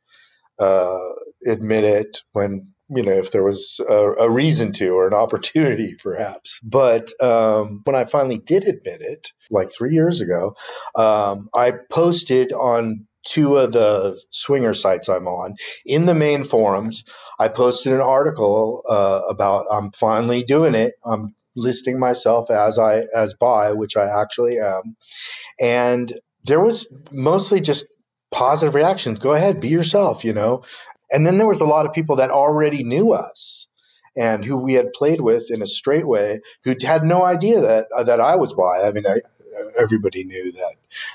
uh, 0.58 0.98
admit 1.46 1.84
it 1.84 2.22
when 2.32 2.75
you 2.90 3.04
know, 3.04 3.14
if 3.14 3.32
there 3.32 3.44
was 3.44 3.80
a, 3.88 3.94
a, 3.94 4.30
reason 4.30 4.72
to 4.74 4.90
or 4.90 5.08
an 5.08 5.14
opportunity, 5.14 5.96
perhaps. 6.04 6.60
But 6.64 7.10
um, 7.22 7.82
when 7.86 7.96
I 7.96 8.06
finally 8.06 8.38
did 8.38 8.64
admit 8.68 9.02
it, 9.02 9.28
like 9.50 9.70
three 9.72 9.94
years 9.94 10.22
ago, 10.22 10.56
um, 10.96 11.50
I 11.54 11.74
posted 11.90 12.54
on 12.54 13.08
two 13.26 13.58
of 13.58 13.72
the 13.72 14.22
swinger 14.30 14.74
sites 14.74 15.10
I'm 15.10 15.28
on 15.28 15.56
in 15.86 16.06
the 16.06 16.14
main 16.14 16.44
forums. 16.44 17.04
I 17.40 17.48
posted 17.48 17.94
an 17.94 18.02
article 18.02 18.84
uh, 18.88 19.22
about 19.30 19.66
I'm 19.72 19.92
finally 19.92 20.44
doing 20.44 20.76
it. 20.76 20.94
I'm 21.04 21.36
listing 21.56 22.00
myself 22.00 22.52
as 22.52 22.78
I 22.78 23.04
as 23.16 23.34
bi, 23.34 23.72
which 23.74 23.98
I 23.98 24.22
actually 24.22 24.60
am, 24.60 24.96
and 25.60 26.14
there 26.44 26.60
was 26.60 26.88
mostly 27.12 27.62
just 27.62 27.88
positive 28.32 28.76
reactions. 28.76 29.20
Go 29.20 29.34
ahead, 29.34 29.60
be 29.60 29.70
yourself. 29.70 30.24
You 30.24 30.34
know, 30.34 30.64
and 31.16 31.26
then 31.26 31.38
there 31.38 31.48
was 31.48 31.62
a 31.62 31.66
lot 31.66 31.86
of 31.86 31.94
people 31.94 32.18
that 32.18 32.30
already 32.30 32.84
knew 32.84 33.14
us 33.14 33.68
and 34.18 34.44
who 34.44 34.58
we 34.58 34.74
had 34.74 34.92
played 34.92 35.22
with 35.22 35.50
in 35.50 35.62
a 35.62 35.66
straight 35.66 36.06
way 36.06 36.42
who 36.66 36.76
had 36.82 37.04
no 37.04 37.24
idea 37.24 37.62
that 37.62 37.88
uh, 37.96 38.04
that 38.04 38.20
I 38.20 38.36
was 38.36 38.54
bi. 38.54 38.82
I 38.84 38.92
mean, 38.92 39.06
I, 39.08 39.22
everybody 39.80 40.26
knew 40.26 40.52
that 40.52 40.74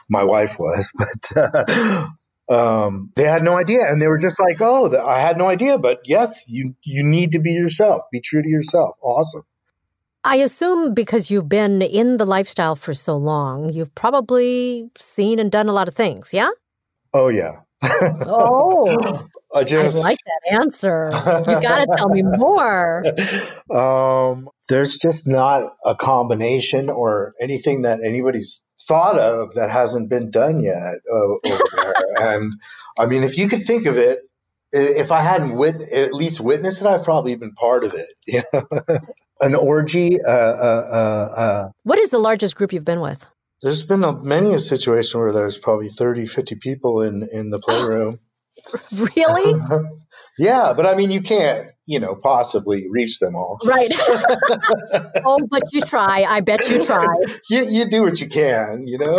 my 0.09 0.25
wife 0.25 0.59
was, 0.59 0.91
but 0.97 1.37
uh, 1.37 2.09
um, 2.49 3.13
they 3.15 3.25
had 3.25 3.43
no 3.43 3.59
idea, 3.59 3.83
and 3.83 4.01
they 4.01 4.09
were 4.09 4.17
just 4.17 4.41
like, 4.41 4.57
"Oh, 4.63 4.97
I 5.07 5.21
had 5.21 5.37
no 5.37 5.49
idea." 5.49 5.77
But 5.77 6.01
yes, 6.07 6.49
you 6.49 6.75
you 6.83 7.03
need 7.03 7.33
to 7.33 7.41
be 7.41 7.53
yourself. 7.53 8.05
Be 8.11 8.21
true 8.21 8.43
to 8.43 8.49
yourself. 8.49 8.97
Awesome. 9.03 9.43
I 10.25 10.37
assume 10.37 10.95
because 10.95 11.31
you've 11.31 11.49
been 11.49 11.83
in 11.83 12.17
the 12.17 12.27
lifestyle 12.27 12.77
for 12.77 12.95
so 12.95 13.19
long, 13.19 13.71
you've 13.71 13.95
probably 13.95 14.91
seen 14.97 15.39
and 15.39 15.53
done 15.53 15.69
a 15.69 15.73
lot 15.73 15.89
of 15.89 15.95
things. 15.95 16.33
Yeah. 16.33 16.51
Oh 17.13 17.29
yeah. 17.29 17.61
Oh, 17.83 19.29
I 19.55 19.65
just 19.65 19.97
I 19.97 20.01
like 20.01 20.19
that 20.25 20.61
answer. 20.61 21.11
You 21.13 21.61
got 21.61 21.79
to 21.85 21.97
tell 21.97 22.09
me 22.09 22.23
more. 22.23 23.05
Um, 23.71 24.49
there's 24.69 24.97
just 24.97 25.29
not 25.29 25.75
a 25.85 25.95
combination 25.95 26.91
or 26.91 27.35
anything 27.41 27.83
that 27.83 28.01
anybody's 28.03 28.65
thought 28.81 29.17
of 29.17 29.55
that 29.55 29.71
hasn't 29.71 30.11
been 30.11 30.31
done 30.31 30.61
yet 30.61 30.75
uh, 31.13 31.53
and 32.21 32.53
I 32.99 33.07
mean, 33.07 33.23
if 33.23 33.39
you 33.39 33.49
could 33.49 33.63
think 33.63 33.87
of 33.87 33.97
it, 33.97 34.31
if 34.73 35.11
I 35.11 35.21
hadn't 35.21 35.57
wit- 35.57 35.81
at 35.81 36.13
least 36.13 36.41
witnessed 36.41 36.83
it, 36.83 36.87
I've 36.87 37.05
probably 37.05 37.35
been 37.35 37.55
part 37.55 37.85
of 37.85 37.95
it. 37.95 38.09
You 38.27 38.43
know? 38.53 38.67
An 39.41 39.55
orgy. 39.55 40.23
Uh, 40.23 40.31
uh, 40.31 40.87
uh, 40.93 41.41
uh, 41.41 41.69
what 41.85 41.99
is 41.99 42.11
the 42.11 42.19
largest 42.19 42.57
group 42.57 42.73
you've 42.73 42.85
been 42.85 43.01
with? 43.01 43.27
There's 43.63 43.85
been 43.85 44.05
a, 44.05 44.17
many 44.17 44.55
a 44.55 44.59
situation 44.59 45.21
where 45.21 45.33
there's 45.33 45.59
probably 45.59 45.89
30, 45.89 46.27
50 46.27 46.55
people 46.57 47.03
in, 47.03 47.29
in 47.31 47.51
the 47.51 47.59
playroom. 47.59 48.19
really? 48.93 49.61
yeah, 50.39 50.73
but 50.75 50.87
I 50.87 50.95
mean, 50.97 51.11
you 51.11 51.21
can't, 51.21 51.69
you 51.87 52.01
know, 52.01 52.15
possibly 52.15 52.87
reach 52.91 53.19
them 53.19 53.37
all. 53.37 53.59
Right. 53.65 53.93
oh, 55.25 55.39
but 55.51 55.63
you 55.73 55.83
try. 55.83 56.25
I 56.27 56.41
bet 56.41 56.69
you 56.69 56.85
try. 56.85 57.05
You, 57.51 57.65
you 57.65 57.89
do 57.89 58.03
what 58.03 58.21
you 58.21 58.29
can, 58.29 58.87
you 58.87 58.99
know? 58.99 59.19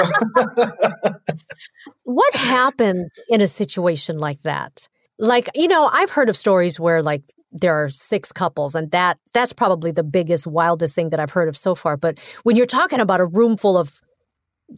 what 2.04 2.34
happens 2.34 3.12
in 3.30 3.42
a 3.42 3.48
situation 3.48 4.18
like 4.18 4.42
that? 4.42 4.88
Like, 5.20 5.50
you 5.54 5.68
know, 5.68 5.88
I've 5.92 6.12
heard 6.12 6.30
of 6.30 6.36
stories 6.36 6.80
where 6.80 7.04
like 7.04 7.24
there 7.52 7.84
are 7.84 7.90
six 7.90 8.32
couples 8.32 8.74
and 8.74 8.90
that 8.92 9.20
that's 9.34 9.54
probably 9.54 9.92
the 9.92 10.04
biggest 10.04 10.48
wildest 10.48 10.96
thing 10.96 11.10
that 11.10 11.20
I've 11.20 11.32
heard 11.32 11.50
of 11.50 11.58
so 11.58 11.76
far, 11.76 11.98
but 11.98 12.18
when 12.44 12.56
you're 12.56 12.66
talking 12.66 13.00
about 13.00 13.20
a 13.20 13.26
room 13.26 13.58
full 13.58 13.78
of 13.78 14.02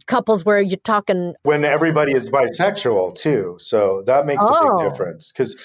couples 0.06 0.44
where 0.44 0.60
you're 0.60 0.76
talking 0.78 1.34
when 1.42 1.64
everybody 1.64 2.12
is 2.12 2.30
bisexual 2.30 3.14
too 3.14 3.56
so 3.58 4.02
that 4.06 4.26
makes 4.26 4.44
oh. 4.44 4.48
a 4.48 4.62
big 4.62 4.70
oh. 4.72 4.90
difference 4.90 5.32
because 5.32 5.56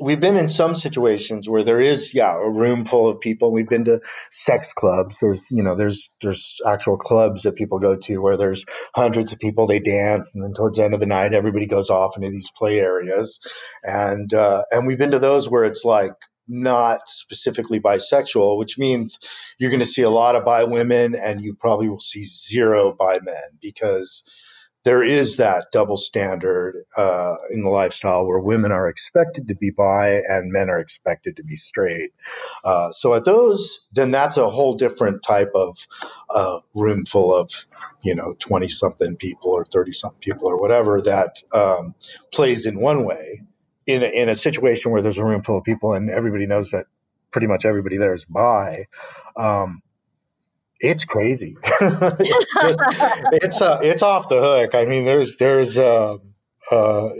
we've 0.00 0.20
been 0.20 0.36
in 0.36 0.48
some 0.48 0.76
situations 0.76 1.48
where 1.48 1.62
there 1.62 1.80
is 1.80 2.14
yeah 2.14 2.34
a 2.34 2.50
room 2.50 2.84
full 2.84 3.08
of 3.08 3.20
people 3.20 3.52
we've 3.52 3.68
been 3.68 3.84
to 3.84 4.00
sex 4.30 4.72
clubs 4.74 5.18
there's 5.20 5.48
you 5.50 5.62
know 5.62 5.76
there's 5.76 6.10
there's 6.20 6.58
actual 6.66 6.96
clubs 6.96 7.42
that 7.42 7.54
people 7.54 7.78
go 7.78 7.96
to 7.96 8.18
where 8.18 8.36
there's 8.36 8.64
hundreds 8.94 9.32
of 9.32 9.38
people 9.38 9.66
they 9.66 9.80
dance 9.80 10.30
and 10.34 10.42
then 10.42 10.52
towards 10.54 10.76
the 10.76 10.84
end 10.84 10.94
of 10.94 11.00
the 11.00 11.06
night 11.06 11.34
everybody 11.34 11.66
goes 11.66 11.90
off 11.90 12.16
into 12.16 12.30
these 12.30 12.50
play 12.56 12.78
areas 12.78 13.40
and 13.82 14.32
uh, 14.34 14.62
and 14.70 14.86
we've 14.86 14.98
been 14.98 15.12
to 15.12 15.18
those 15.18 15.50
where 15.50 15.64
it's 15.64 15.84
like 15.84 16.12
not 16.48 17.00
specifically 17.08 17.80
bisexual, 17.80 18.58
which 18.58 18.78
means 18.78 19.18
you're 19.58 19.70
going 19.70 19.80
to 19.80 19.86
see 19.86 20.02
a 20.02 20.10
lot 20.10 20.36
of 20.36 20.44
bi 20.44 20.64
women 20.64 21.14
and 21.16 21.42
you 21.44 21.54
probably 21.54 21.88
will 21.88 22.00
see 22.00 22.24
zero 22.24 22.94
bi 22.98 23.18
men 23.22 23.58
because 23.62 24.24
there 24.84 25.02
is 25.02 25.36
that 25.36 25.66
double 25.72 25.98
standard 25.98 26.74
uh, 26.96 27.34
in 27.50 27.62
the 27.62 27.68
lifestyle 27.70 28.26
where 28.26 28.38
women 28.38 28.72
are 28.72 28.88
expected 28.88 29.48
to 29.48 29.54
be 29.54 29.70
bi 29.70 30.20
and 30.28 30.50
men 30.52 30.70
are 30.70 30.78
expected 30.78 31.36
to 31.36 31.44
be 31.44 31.56
straight. 31.56 32.12
Uh, 32.64 32.92
so 32.92 33.14
at 33.14 33.24
those, 33.26 33.88
then 33.92 34.10
that's 34.12 34.38
a 34.38 34.50
whole 34.50 34.76
different 34.76 35.22
type 35.22 35.52
of 35.54 35.78
uh, 36.34 36.60
room 36.74 37.04
full 37.06 37.34
of, 37.34 37.50
you 38.02 38.14
know, 38.16 38.34
20 38.40 38.68
something 38.68 39.16
people 39.16 39.52
or 39.54 39.66
30 39.66 39.92
something 39.92 40.20
people 40.20 40.48
or 40.50 40.58
whatever 40.58 41.02
that 41.02 41.42
um, 41.54 41.94
plays 42.32 42.66
in 42.66 42.80
one 42.80 43.04
way. 43.04 43.42
In 43.84 44.02
a, 44.02 44.06
in 44.06 44.28
a 44.28 44.34
situation 44.34 44.92
where 44.92 45.02
there's 45.02 45.18
a 45.18 45.24
room 45.24 45.42
full 45.42 45.58
of 45.58 45.64
people 45.64 45.94
and 45.94 46.08
everybody 46.08 46.46
knows 46.46 46.70
that 46.70 46.86
pretty 47.32 47.48
much 47.48 47.64
everybody 47.64 47.96
there 47.96 48.14
is 48.14 48.24
bi, 48.26 48.86
um, 49.36 49.82
it's 50.78 51.04
crazy. 51.04 51.56
it's 51.80 52.54
just, 52.54 52.78
it's, 53.32 53.60
uh, 53.60 53.80
it's 53.82 54.02
off 54.02 54.28
the 54.28 54.40
hook. 54.40 54.74
I 54.74 54.84
mean, 54.84 55.04
there's 55.04 55.36
there's 55.36 55.78
uh, 55.78 56.18
uh, 56.70 57.10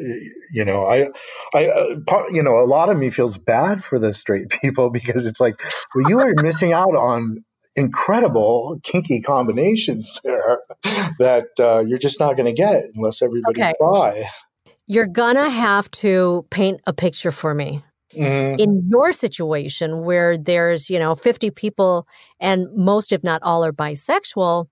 you 0.52 0.64
know 0.64 0.84
I 0.84 1.08
I 1.54 1.66
uh, 1.66 1.96
part, 2.06 2.32
you 2.32 2.42
know 2.42 2.58
a 2.58 2.66
lot 2.66 2.90
of 2.90 2.98
me 2.98 3.10
feels 3.10 3.38
bad 3.38 3.84
for 3.84 3.98
the 3.98 4.12
straight 4.12 4.50
people 4.50 4.90
because 4.92 5.26
it's 5.26 5.40
like 5.40 5.60
well 5.94 6.08
you 6.08 6.20
are 6.20 6.34
missing 6.42 6.72
out 6.72 6.94
on 6.94 7.44
incredible 7.74 8.78
kinky 8.82 9.22
combinations 9.22 10.20
there 10.22 10.58
that 11.18 11.48
uh, 11.58 11.82
you're 11.86 11.98
just 11.98 12.20
not 12.20 12.36
going 12.36 12.46
to 12.46 12.52
get 12.52 12.84
unless 12.94 13.22
everybody's 13.22 13.62
okay. 13.62 13.72
bi. 13.80 14.24
You're 14.92 15.06
gonna 15.06 15.48
have 15.48 15.90
to 16.02 16.44
paint 16.50 16.82
a 16.86 16.92
picture 16.92 17.32
for 17.32 17.54
me. 17.54 17.82
Mm-hmm. 18.12 18.60
In 18.60 18.88
your 18.90 19.10
situation 19.12 20.04
where 20.04 20.36
there's, 20.36 20.90
you 20.90 20.98
know, 20.98 21.14
50 21.14 21.50
people 21.50 22.06
and 22.38 22.66
most, 22.76 23.10
if 23.10 23.24
not 23.24 23.42
all, 23.42 23.64
are 23.64 23.72
bisexual, 23.72 24.66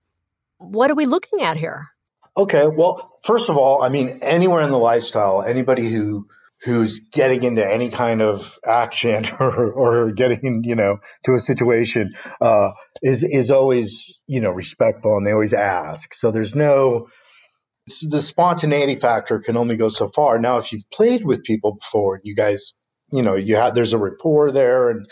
what 0.59 0.91
are 0.91 0.95
we 0.95 1.07
looking 1.07 1.41
at 1.41 1.57
here? 1.57 1.87
Okay. 2.37 2.67
Well, 2.67 3.17
first 3.25 3.49
of 3.49 3.57
all, 3.57 3.81
I 3.81 3.89
mean, 3.89 4.19
anywhere 4.21 4.61
in 4.61 4.69
the 4.69 4.77
lifestyle, 4.77 5.41
anybody 5.41 5.89
who 5.89 6.27
who's 6.63 7.07
getting 7.11 7.43
into 7.43 7.67
any 7.67 7.89
kind 7.89 8.21
of 8.21 8.59
action 8.63 9.27
or, 9.39 9.71
or 9.71 10.11
getting, 10.11 10.61
you 10.63 10.75
know, 10.75 10.97
to 11.23 11.33
a 11.33 11.39
situation, 11.39 12.13
uh, 12.39 12.69
is, 13.01 13.23
is 13.23 13.49
always, 13.49 14.19
you 14.27 14.41
know, 14.41 14.51
respectful 14.51 15.17
and 15.17 15.25
they 15.25 15.31
always 15.31 15.53
ask. 15.53 16.13
So 16.13 16.31
there's 16.31 16.55
no, 16.55 17.07
the 18.01 18.21
spontaneity 18.21 18.95
factor 18.95 19.39
can 19.39 19.57
only 19.57 19.75
go 19.75 19.89
so 19.89 20.09
far. 20.09 20.39
Now, 20.39 20.59
if 20.59 20.71
you've 20.71 20.89
played 20.91 21.25
with 21.25 21.43
people 21.43 21.73
before, 21.73 22.21
you 22.23 22.35
guys 22.35 22.73
you 23.11 23.21
know 23.21 23.35
you 23.35 23.55
have 23.55 23.75
there's 23.75 23.93
a 23.93 23.97
rapport 23.97 24.51
there 24.51 24.89
and 24.89 25.07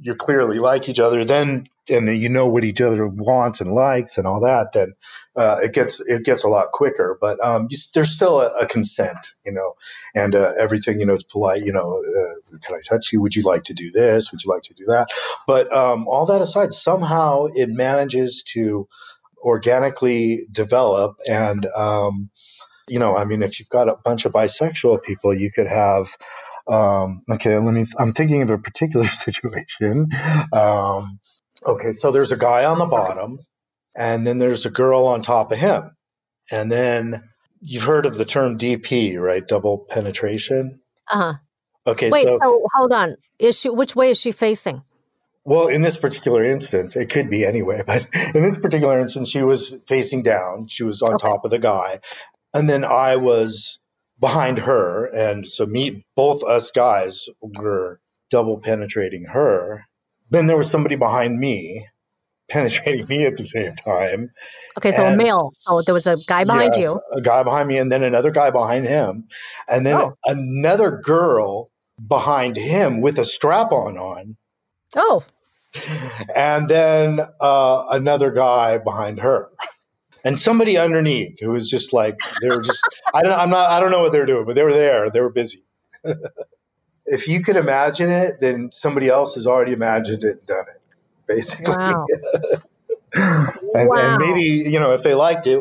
you 0.00 0.14
clearly 0.14 0.58
like 0.58 0.88
each 0.88 0.98
other 0.98 1.24
then 1.24 1.66
and 1.88 2.08
you 2.18 2.28
know 2.28 2.48
what 2.48 2.64
each 2.64 2.80
other 2.80 3.06
wants 3.06 3.60
and 3.60 3.72
likes 3.72 4.18
and 4.18 4.26
all 4.26 4.40
that 4.40 4.72
then 4.72 4.94
uh, 5.36 5.60
it 5.62 5.72
gets 5.72 6.00
it 6.00 6.24
gets 6.24 6.42
a 6.42 6.48
lot 6.48 6.72
quicker. 6.72 7.16
But 7.20 7.38
um, 7.44 7.68
you, 7.70 7.78
there's 7.94 8.10
still 8.10 8.40
a, 8.40 8.62
a, 8.62 8.66
consent 8.66 9.36
you 9.44 9.52
know 9.52 9.74
and 10.14 10.34
uh, 10.34 10.52
everything 10.58 10.98
you 10.98 11.06
know 11.06 11.14
is 11.14 11.24
polite 11.24 11.62
you 11.62 11.72
know 11.72 12.02
uh, 12.02 12.58
can 12.58 12.74
i 12.74 12.80
touch 12.86 13.12
you? 13.12 13.22
Would 13.22 13.36
you 13.36 13.42
like 13.42 13.64
to 13.64 13.74
do 13.74 13.90
this? 13.92 14.32
Would 14.32 14.42
you 14.42 14.50
like 14.50 14.62
to 14.64 14.74
do 14.74 14.86
that? 14.86 15.08
But 15.46 15.72
um, 15.74 16.08
all 16.08 16.26
that 16.26 16.42
aside 16.42 16.72
somehow 16.72 17.46
it 17.54 17.68
manages 17.68 18.42
to 18.54 18.88
organically 19.42 20.46
develop 20.50 21.16
and 21.28 21.66
um, 21.76 22.30
you 22.88 22.98
know 22.98 23.16
i 23.16 23.24
mean 23.24 23.42
if 23.42 23.58
you've 23.58 23.68
got 23.68 23.88
a 23.88 23.96
bunch 24.04 24.24
of 24.24 24.32
bisexual 24.32 25.02
people 25.02 25.34
you 25.34 25.50
could 25.50 25.66
have 25.66 26.08
um, 26.68 27.22
okay, 27.30 27.56
let 27.56 27.72
me. 27.72 27.86
I'm 27.98 28.12
thinking 28.12 28.42
of 28.42 28.50
a 28.50 28.58
particular 28.58 29.06
situation. 29.08 30.10
Um, 30.52 31.18
okay, 31.66 31.92
so 31.92 32.10
there's 32.10 32.32
a 32.32 32.36
guy 32.36 32.66
on 32.66 32.78
the 32.78 32.86
bottom, 32.86 33.38
and 33.96 34.26
then 34.26 34.38
there's 34.38 34.66
a 34.66 34.70
girl 34.70 35.06
on 35.06 35.22
top 35.22 35.50
of 35.50 35.58
him, 35.58 35.96
and 36.50 36.70
then 36.70 37.22
you've 37.60 37.84
heard 37.84 38.06
of 38.06 38.18
the 38.18 38.26
term 38.26 38.58
DP, 38.58 39.18
right? 39.18 39.46
Double 39.46 39.86
penetration. 39.88 40.80
Uh 41.10 41.16
huh. 41.16 41.34
Okay. 41.86 42.10
Wait. 42.10 42.24
So, 42.24 42.38
so 42.40 42.66
hold 42.74 42.92
on. 42.92 43.16
Is 43.38 43.58
she? 43.58 43.70
Which 43.70 43.96
way 43.96 44.10
is 44.10 44.20
she 44.20 44.30
facing? 44.30 44.82
Well, 45.48 45.68
in 45.68 45.80
this 45.80 45.96
particular 45.96 46.44
instance, 46.44 46.94
it 46.94 47.08
could 47.08 47.30
be 47.30 47.42
anyway, 47.42 47.82
but 47.86 48.06
in 48.12 48.42
this 48.42 48.58
particular 48.58 49.00
instance, 49.00 49.30
she 49.30 49.42
was 49.42 49.74
facing 49.86 50.22
down. 50.22 50.68
She 50.68 50.82
was 50.82 51.00
on 51.00 51.14
okay. 51.14 51.26
top 51.26 51.46
of 51.46 51.50
the 51.50 51.58
guy. 51.58 52.00
And 52.52 52.68
then 52.68 52.84
I 52.84 53.16
was 53.16 53.78
behind 54.20 54.58
her. 54.58 55.06
And 55.06 55.48
so 55.48 55.64
me, 55.64 56.04
both 56.14 56.44
us 56.44 56.70
guys 56.72 57.24
were 57.40 57.98
double 58.30 58.60
penetrating 58.60 59.24
her. 59.24 59.86
Then 60.28 60.48
there 60.48 60.58
was 60.58 60.70
somebody 60.70 60.96
behind 60.96 61.38
me 61.38 61.88
penetrating 62.50 63.06
me 63.08 63.24
at 63.24 63.38
the 63.38 63.46
same 63.46 63.74
time. 63.74 64.30
Okay, 64.76 64.92
so 64.92 65.06
and, 65.06 65.14
a 65.14 65.16
male. 65.16 65.52
So 65.60 65.80
there 65.80 65.94
was 65.94 66.06
a 66.06 66.18
guy 66.26 66.44
behind 66.44 66.74
yes, 66.74 66.82
you. 66.82 67.00
A 67.12 67.22
guy 67.22 67.42
behind 67.42 67.68
me, 67.68 67.78
and 67.78 67.90
then 67.90 68.02
another 68.02 68.32
guy 68.32 68.50
behind 68.50 68.86
him, 68.86 69.28
and 69.66 69.86
then 69.86 69.96
oh. 69.96 70.14
another 70.26 71.00
girl 71.02 71.70
behind 72.06 72.58
him 72.58 73.00
with 73.00 73.18
a 73.18 73.24
strap 73.24 73.72
on 73.72 73.96
on. 73.96 74.36
Oh. 74.94 75.24
And 76.34 76.68
then 76.68 77.20
uh, 77.40 77.84
another 77.90 78.30
guy 78.30 78.78
behind 78.78 79.20
her 79.20 79.50
and 80.24 80.38
somebody 80.38 80.76
underneath 80.76 81.40
who 81.40 81.50
was 81.50 81.68
just 81.68 81.92
like 81.92 82.18
they 82.42 82.48
were 82.48 82.62
just 82.62 82.82
I 83.14 83.22
don't 83.22 83.38
I'm 83.38 83.50
not 83.50 83.70
I 83.70 83.80
don't 83.80 83.90
know 83.90 84.02
what 84.02 84.12
they 84.12 84.18
were 84.18 84.26
doing, 84.26 84.44
but 84.44 84.54
they 84.54 84.64
were 84.64 84.72
there. 84.72 85.10
They 85.10 85.20
were 85.20 85.30
busy. 85.30 85.64
if 87.06 87.28
you 87.28 87.42
can 87.42 87.56
imagine 87.56 88.10
it, 88.10 88.34
then 88.40 88.70
somebody 88.72 89.08
else 89.08 89.34
has 89.36 89.46
already 89.46 89.72
imagined 89.72 90.24
it 90.24 90.38
and 90.38 90.46
done 90.46 90.64
it, 90.68 90.82
basically. 91.26 91.74
Wow. 91.74 92.04
and, 93.14 93.88
wow. 93.88 93.96
and 93.96 94.18
maybe 94.18 94.42
you 94.70 94.78
know 94.78 94.92
if 94.92 95.02
they 95.02 95.14
liked 95.14 95.46
it, 95.46 95.60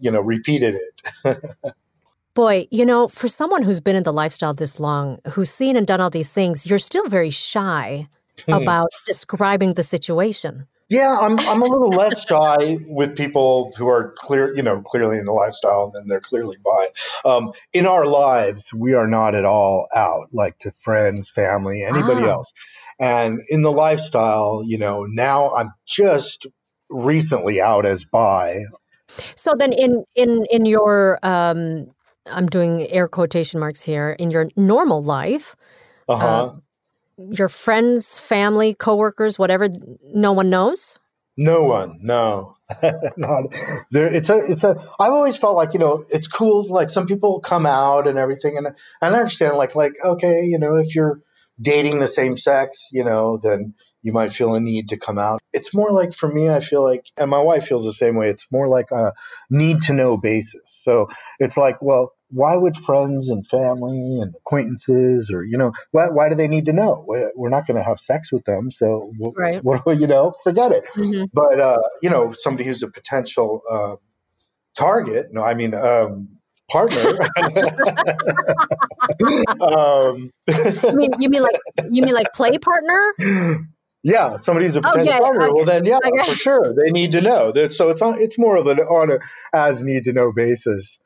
you 0.00 0.10
know, 0.10 0.20
repeated 0.20 0.76
it. 0.76 1.38
Boy, 2.34 2.66
you 2.72 2.84
know, 2.84 3.06
for 3.06 3.28
someone 3.28 3.62
who's 3.62 3.80
been 3.80 3.94
in 3.94 4.02
the 4.02 4.12
lifestyle 4.12 4.54
this 4.54 4.80
long, 4.80 5.20
who's 5.32 5.50
seen 5.50 5.76
and 5.76 5.86
done 5.86 6.00
all 6.00 6.10
these 6.10 6.32
things, 6.32 6.66
you're 6.66 6.80
still 6.80 7.08
very 7.08 7.30
shy. 7.30 8.08
About 8.48 8.88
describing 9.06 9.74
the 9.74 9.82
situation. 9.82 10.66
Yeah, 10.90 11.18
I'm 11.20 11.38
I'm 11.40 11.62
a 11.62 11.66
little 11.66 11.88
less 11.88 12.26
shy 12.26 12.76
with 12.86 13.16
people 13.16 13.72
who 13.76 13.88
are 13.88 14.14
clear, 14.16 14.54
you 14.54 14.62
know, 14.62 14.82
clearly 14.82 15.18
in 15.18 15.24
the 15.24 15.32
lifestyle 15.32 15.84
and 15.84 15.94
then 15.94 16.08
they're 16.08 16.20
clearly 16.20 16.56
bi. 16.62 17.28
Um, 17.28 17.52
in 17.72 17.86
our 17.86 18.06
lives, 18.06 18.72
we 18.72 18.92
are 18.92 19.08
not 19.08 19.34
at 19.34 19.46
all 19.46 19.88
out, 19.94 20.28
like 20.32 20.58
to 20.58 20.72
friends, 20.72 21.30
family, 21.30 21.82
anybody 21.82 22.26
ah. 22.26 22.32
else. 22.32 22.52
And 23.00 23.40
in 23.48 23.62
the 23.62 23.72
lifestyle, 23.72 24.62
you 24.64 24.78
know, 24.78 25.04
now 25.04 25.54
I'm 25.54 25.72
just 25.86 26.46
recently 26.90 27.60
out 27.60 27.86
as 27.86 28.04
bi. 28.04 28.60
So 29.08 29.54
then, 29.56 29.72
in 29.72 30.04
in 30.14 30.46
in 30.50 30.66
your, 30.66 31.18
um, 31.22 31.90
I'm 32.26 32.46
doing 32.46 32.86
air 32.90 33.08
quotation 33.08 33.58
marks 33.58 33.82
here. 33.82 34.10
In 34.18 34.30
your 34.30 34.48
normal 34.54 35.02
life, 35.02 35.56
uh-huh. 36.08 36.26
Uh, 36.26 36.54
your 37.18 37.48
friends, 37.48 38.18
family, 38.18 38.74
coworkers, 38.74 39.38
whatever, 39.38 39.68
no 40.02 40.32
one 40.32 40.50
knows? 40.50 40.98
No 41.36 41.64
one, 41.64 41.98
no. 42.02 42.56
Not 43.16 43.54
there. 43.90 44.06
It's 44.06 44.30
a, 44.30 44.38
it's 44.38 44.64
a. 44.64 44.70
I've 44.98 45.12
always 45.12 45.36
felt 45.36 45.56
like 45.56 45.74
you 45.74 45.80
know, 45.80 46.06
it's 46.08 46.28
cool. 46.28 46.64
Like 46.68 46.90
some 46.90 47.06
people 47.06 47.40
come 47.40 47.66
out 47.66 48.06
and 48.06 48.16
everything, 48.18 48.56
and, 48.56 48.68
and 48.68 48.76
I 49.02 49.18
understand. 49.18 49.56
Like, 49.56 49.74
like 49.74 49.92
okay, 50.02 50.44
you 50.44 50.58
know, 50.58 50.76
if 50.76 50.94
you're 50.94 51.20
dating 51.60 52.00
the 52.00 52.08
same 52.08 52.36
sex, 52.36 52.88
you 52.92 53.04
know, 53.04 53.38
then 53.42 53.74
you 54.02 54.12
might 54.12 54.32
feel 54.32 54.54
a 54.54 54.60
need 54.60 54.88
to 54.88 54.98
come 54.98 55.18
out. 55.18 55.40
It's 55.52 55.74
more 55.74 55.90
like 55.90 56.14
for 56.14 56.28
me, 56.28 56.50
I 56.50 56.60
feel 56.60 56.82
like, 56.84 57.06
and 57.16 57.30
my 57.30 57.40
wife 57.40 57.66
feels 57.66 57.84
the 57.84 57.92
same 57.92 58.16
way. 58.16 58.28
It's 58.28 58.46
more 58.52 58.68
like 58.68 58.90
a 58.90 59.12
need 59.50 59.82
to 59.82 59.92
know 59.92 60.18
basis. 60.18 60.62
So 60.82 61.08
it's 61.38 61.56
like, 61.56 61.80
well, 61.80 62.12
why 62.34 62.56
would 62.56 62.76
friends 62.76 63.28
and 63.28 63.46
family 63.46 64.18
and 64.20 64.34
acquaintances 64.34 65.30
or 65.32 65.44
you 65.44 65.56
know 65.56 65.72
why, 65.92 66.08
why 66.08 66.28
do 66.28 66.34
they 66.34 66.48
need 66.48 66.66
to 66.66 66.72
know 66.72 67.04
we're 67.06 67.48
not 67.48 67.66
going 67.66 67.76
to 67.76 67.82
have 67.82 68.00
sex 68.00 68.32
with 68.32 68.44
them 68.44 68.70
so 68.70 69.12
right. 69.36 69.62
what, 69.62 69.86
what 69.86 70.00
you 70.00 70.06
know 70.06 70.34
forget 70.42 70.72
it 70.72 70.84
mm-hmm. 70.96 71.24
but 71.32 71.60
uh, 71.60 71.78
you 72.02 72.10
know 72.10 72.32
somebody 72.32 72.64
who's 72.64 72.82
a 72.82 72.90
potential 72.90 73.62
uh, 73.70 73.94
target 74.76 75.28
no 75.30 75.42
i 75.42 75.54
mean 75.54 75.74
um, 75.74 76.28
partner 76.70 77.00
um, 79.60 80.30
you 80.48 80.92
mean 80.96 81.10
you 81.20 81.28
mean 81.30 81.42
like 81.42 81.60
you 81.90 82.02
mean 82.02 82.14
like 82.14 82.32
play 82.34 82.58
partner 82.58 83.14
yeah, 84.06 84.36
somebody 84.36 84.66
who's 84.66 84.76
a 84.76 84.82
potential 84.82 85.14
okay, 85.14 85.18
partner. 85.18 85.44
Okay. 85.44 85.52
Well, 85.54 85.64
then, 85.64 85.86
yeah, 85.86 85.96
okay. 86.04 86.30
for 86.30 86.36
sure, 86.36 86.74
they 86.74 86.90
need 86.90 87.12
to 87.12 87.22
know. 87.22 87.54
So 87.68 87.88
it's 87.88 88.02
on. 88.02 88.20
It's 88.20 88.38
more 88.38 88.56
of 88.56 88.66
an 88.66 88.78
on 88.78 89.10
a 89.10 89.18
as 89.54 89.82
need 89.82 90.04
to 90.04 90.12
know 90.12 90.30
basis 90.30 91.00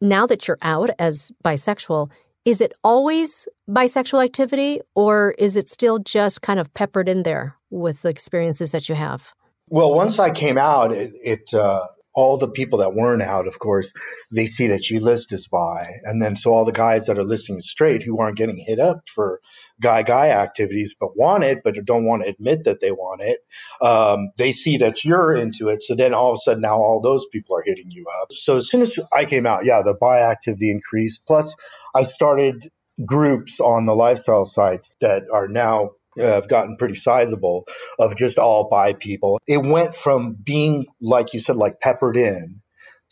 now 0.00 0.26
that 0.26 0.46
you're 0.46 0.58
out 0.62 0.90
as 0.98 1.32
bisexual, 1.44 2.10
is 2.44 2.60
it 2.60 2.74
always 2.84 3.48
bisexual 3.68 4.22
activity 4.22 4.80
or 4.94 5.34
is 5.38 5.56
it 5.56 5.68
still 5.68 5.98
just 5.98 6.42
kind 6.42 6.60
of 6.60 6.72
peppered 6.74 7.08
in 7.08 7.22
there 7.22 7.56
with 7.70 8.02
the 8.02 8.08
experiences 8.08 8.72
that 8.72 8.88
you 8.88 8.94
have? 8.94 9.32
Well, 9.68 9.94
once 9.94 10.18
I 10.18 10.30
came 10.30 10.58
out, 10.58 10.92
it, 10.92 11.14
it 11.22 11.54
uh, 11.54 11.86
all 12.14 12.38
the 12.38 12.48
people 12.48 12.78
that 12.78 12.94
weren't 12.94 13.22
out, 13.22 13.48
of 13.48 13.58
course, 13.58 13.90
they 14.30 14.46
see 14.46 14.68
that 14.68 14.88
you 14.88 15.00
list 15.00 15.32
as 15.32 15.46
bi. 15.48 15.88
And 16.04 16.22
then 16.22 16.36
so 16.36 16.52
all 16.52 16.64
the 16.64 16.72
guys 16.72 17.06
that 17.06 17.18
are 17.18 17.24
listing 17.24 17.60
straight 17.60 18.02
who 18.02 18.20
aren't 18.20 18.38
getting 18.38 18.58
hit 18.58 18.78
up 18.78 19.08
for 19.08 19.40
guy 19.80 20.04
guy 20.04 20.28
activities 20.28 20.94
but 20.98 21.16
want 21.16 21.42
it 21.42 21.58
but 21.64 21.74
don't 21.84 22.06
want 22.06 22.22
to 22.22 22.28
admit 22.28 22.64
that 22.64 22.80
they 22.80 22.92
want 22.92 23.20
it, 23.20 23.38
um, 23.80 24.30
they 24.36 24.52
see 24.52 24.78
that 24.78 25.04
you're 25.04 25.34
into 25.34 25.68
it. 25.68 25.82
So 25.82 25.94
then 25.94 26.14
all 26.14 26.30
of 26.30 26.36
a 26.36 26.38
sudden 26.38 26.62
now 26.62 26.76
all 26.76 27.00
those 27.00 27.26
people 27.32 27.56
are 27.56 27.64
hitting 27.64 27.90
you 27.90 28.06
up. 28.22 28.28
So 28.32 28.58
as 28.58 28.68
soon 28.68 28.82
as 28.82 28.98
I 29.12 29.24
came 29.24 29.46
out, 29.46 29.64
yeah, 29.64 29.82
the 29.82 29.94
bi 29.94 30.20
activity 30.20 30.70
increased. 30.70 31.26
Plus, 31.26 31.56
I 31.94 32.02
started 32.02 32.70
groups 33.04 33.60
on 33.60 33.86
the 33.86 33.94
lifestyle 33.94 34.44
sites 34.44 34.94
that 35.00 35.24
are 35.32 35.48
now 35.48 35.90
have 36.16 36.48
gotten 36.48 36.76
pretty 36.76 36.94
sizable 36.94 37.64
of 37.98 38.16
just 38.16 38.38
all 38.38 38.68
bi 38.68 38.92
people. 38.92 39.40
It 39.46 39.58
went 39.58 39.94
from 39.94 40.36
being, 40.42 40.86
like 41.00 41.32
you 41.32 41.38
said, 41.38 41.56
like 41.56 41.80
peppered 41.80 42.16
in 42.16 42.60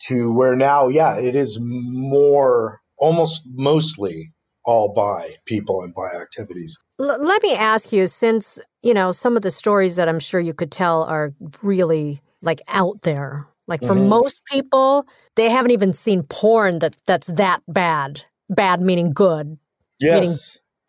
to 0.07 0.33
where 0.33 0.55
now, 0.55 0.87
yeah, 0.87 1.17
it 1.17 1.35
is 1.35 1.59
more, 1.61 2.81
almost 2.97 3.43
mostly 3.45 4.33
all 4.65 4.93
bi 4.93 5.35
people 5.45 5.81
and 5.81 5.93
bi 5.93 6.21
activities. 6.21 6.77
L- 6.99 7.25
let 7.25 7.43
me 7.43 7.55
ask 7.55 7.91
you 7.91 8.07
since, 8.07 8.61
you 8.81 8.93
know, 8.93 9.11
some 9.11 9.35
of 9.35 9.41
the 9.41 9.51
stories 9.51 9.95
that 9.97 10.07
I'm 10.07 10.19
sure 10.19 10.39
you 10.39 10.53
could 10.53 10.71
tell 10.71 11.03
are 11.03 11.33
really 11.61 12.21
like 12.41 12.61
out 12.67 13.01
there. 13.01 13.47
Like 13.67 13.81
for 13.81 13.95
mm-hmm. 13.95 14.09
most 14.09 14.41
people, 14.45 15.05
they 15.35 15.49
haven't 15.49 15.71
even 15.71 15.93
seen 15.93 16.23
porn 16.23 16.79
that 16.79 16.97
that's 17.05 17.27
that 17.27 17.61
bad. 17.67 18.25
Bad 18.49 18.81
meaning 18.81 19.13
good. 19.13 19.57
Yes. 19.99 20.19
Meaning 20.19 20.37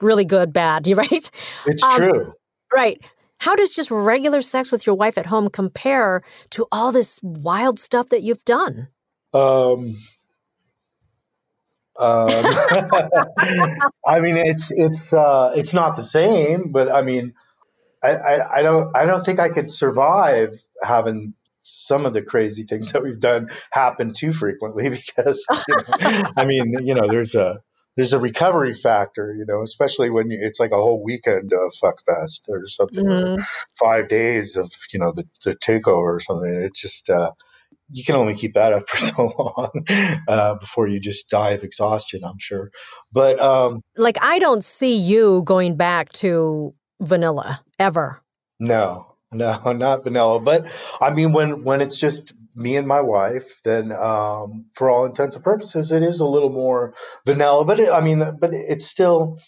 really 0.00 0.24
good, 0.24 0.52
bad, 0.52 0.87
you 0.87 0.94
right? 0.96 1.30
It's 1.66 1.83
um, 1.83 1.98
true. 1.98 2.33
Right. 2.72 3.02
How 3.38 3.57
does 3.57 3.74
just 3.74 3.90
regular 3.90 4.40
sex 4.40 4.72
with 4.72 4.87
your 4.87 4.94
wife 4.94 5.18
at 5.18 5.26
home 5.26 5.48
compare 5.48 6.22
to 6.50 6.66
all 6.72 6.92
this 6.92 7.20
wild 7.22 7.78
stuff 7.78 8.09
that 8.09 8.22
you've 8.22 8.44
done? 8.44 8.88
Um, 9.35 9.96
um, 11.98 12.28
I 14.07 14.20
mean, 14.20 14.37
it's 14.37 14.70
it's 14.70 15.12
uh, 15.12 15.52
it's 15.57 15.74
not 15.74 15.96
the 15.96 16.02
same, 16.02 16.72
but 16.72 16.90
I 16.90 17.02
mean, 17.02 17.35
I, 18.02 18.11
I, 18.12 18.59
I 18.59 18.62
don't 18.62 18.96
I 18.96 19.04
don't 19.04 19.24
think 19.24 19.40
I 19.40 19.48
could 19.48 19.70
survive 19.70 20.54
having 20.83 21.35
some 21.62 22.04
of 22.04 22.12
the 22.12 22.22
crazy 22.22 22.64
things 22.64 22.92
that 22.92 23.02
we've 23.02 23.20
done 23.20 23.48
happen 23.70 24.12
too 24.12 24.33
frequently 24.33 24.90
because 25.16 25.46
you 25.68 25.74
know, 25.76 26.30
I 26.37 26.44
mean, 26.44 26.87
you 26.87 26.94
know, 26.94 27.09
there's 27.09 27.35
a 27.35 27.61
there's 27.96 28.12
a 28.12 28.18
recovery 28.18 28.74
factor, 28.74 29.33
you 29.37 29.44
know, 29.46 29.62
especially 29.62 30.11
when 30.11 30.30
you, 30.30 30.38
it's 30.40 30.59
like 30.59 30.72
a 30.72 30.76
whole 30.76 31.02
weekend 31.02 31.52
of 31.52 31.74
fuck 31.74 32.02
fest 32.04 32.44
or 32.48 32.66
something, 32.66 33.04
mm-hmm. 33.04 33.40
or 33.40 33.46
five 33.78 34.09
days 34.09 34.57
of 34.57 34.72
you 34.92 34.98
know 34.98 35.12
the 35.12 35.24
the 35.44 35.54
takeover 35.57 36.16
or 36.16 36.20
something. 36.20 36.62
It's 36.64 36.80
just 36.80 37.11
uh, 37.11 37.33
you 37.90 38.04
can 38.04 38.16
only 38.16 38.35
keep 38.35 38.54
that 38.54 38.72
up 38.72 38.88
for 38.88 39.07
so 39.07 39.35
long 39.38 40.20
uh, 40.28 40.54
before 40.57 40.88
you 40.88 41.00
just 41.00 41.30
die 41.30 41.52
of 41.52 41.62
exhaustion, 41.62 42.24
I'm 42.24 42.38
sure. 42.38 42.70
But 43.12 43.40
um, 43.40 43.83
like, 43.96 44.18
I 44.22 44.38
don't 44.38 44.64
see 44.64 44.96
you 44.96 45.42
going 45.44 45.76
back 45.76 46.12
to 46.14 46.74
vanilla 47.00 47.62
ever. 47.78 48.20
No, 48.59 49.14
no, 49.33 49.61
not 49.72 50.04
vanilla. 50.04 50.40
But 50.40 50.66
I 51.00 51.12
mean, 51.12 51.33
when 51.33 51.64
when 51.64 51.80
it's 51.80 51.96
just 51.96 52.35
me 52.54 52.76
and 52.76 52.86
my 52.86 53.00
wife, 53.00 53.60
then 53.64 53.92
um, 53.92 54.66
for 54.74 54.90
all 54.90 55.06
intents 55.06 55.36
and 55.36 55.44
purposes, 55.44 55.92
it 55.92 56.02
is 56.02 56.20
a 56.20 56.26
little 56.26 56.50
more 56.50 56.94
vanilla. 57.26 57.64
But 57.64 57.80
it, 57.80 57.90
I 57.90 58.00
mean, 58.00 58.38
but 58.40 58.54
it's 58.54 58.86
still 58.86 59.38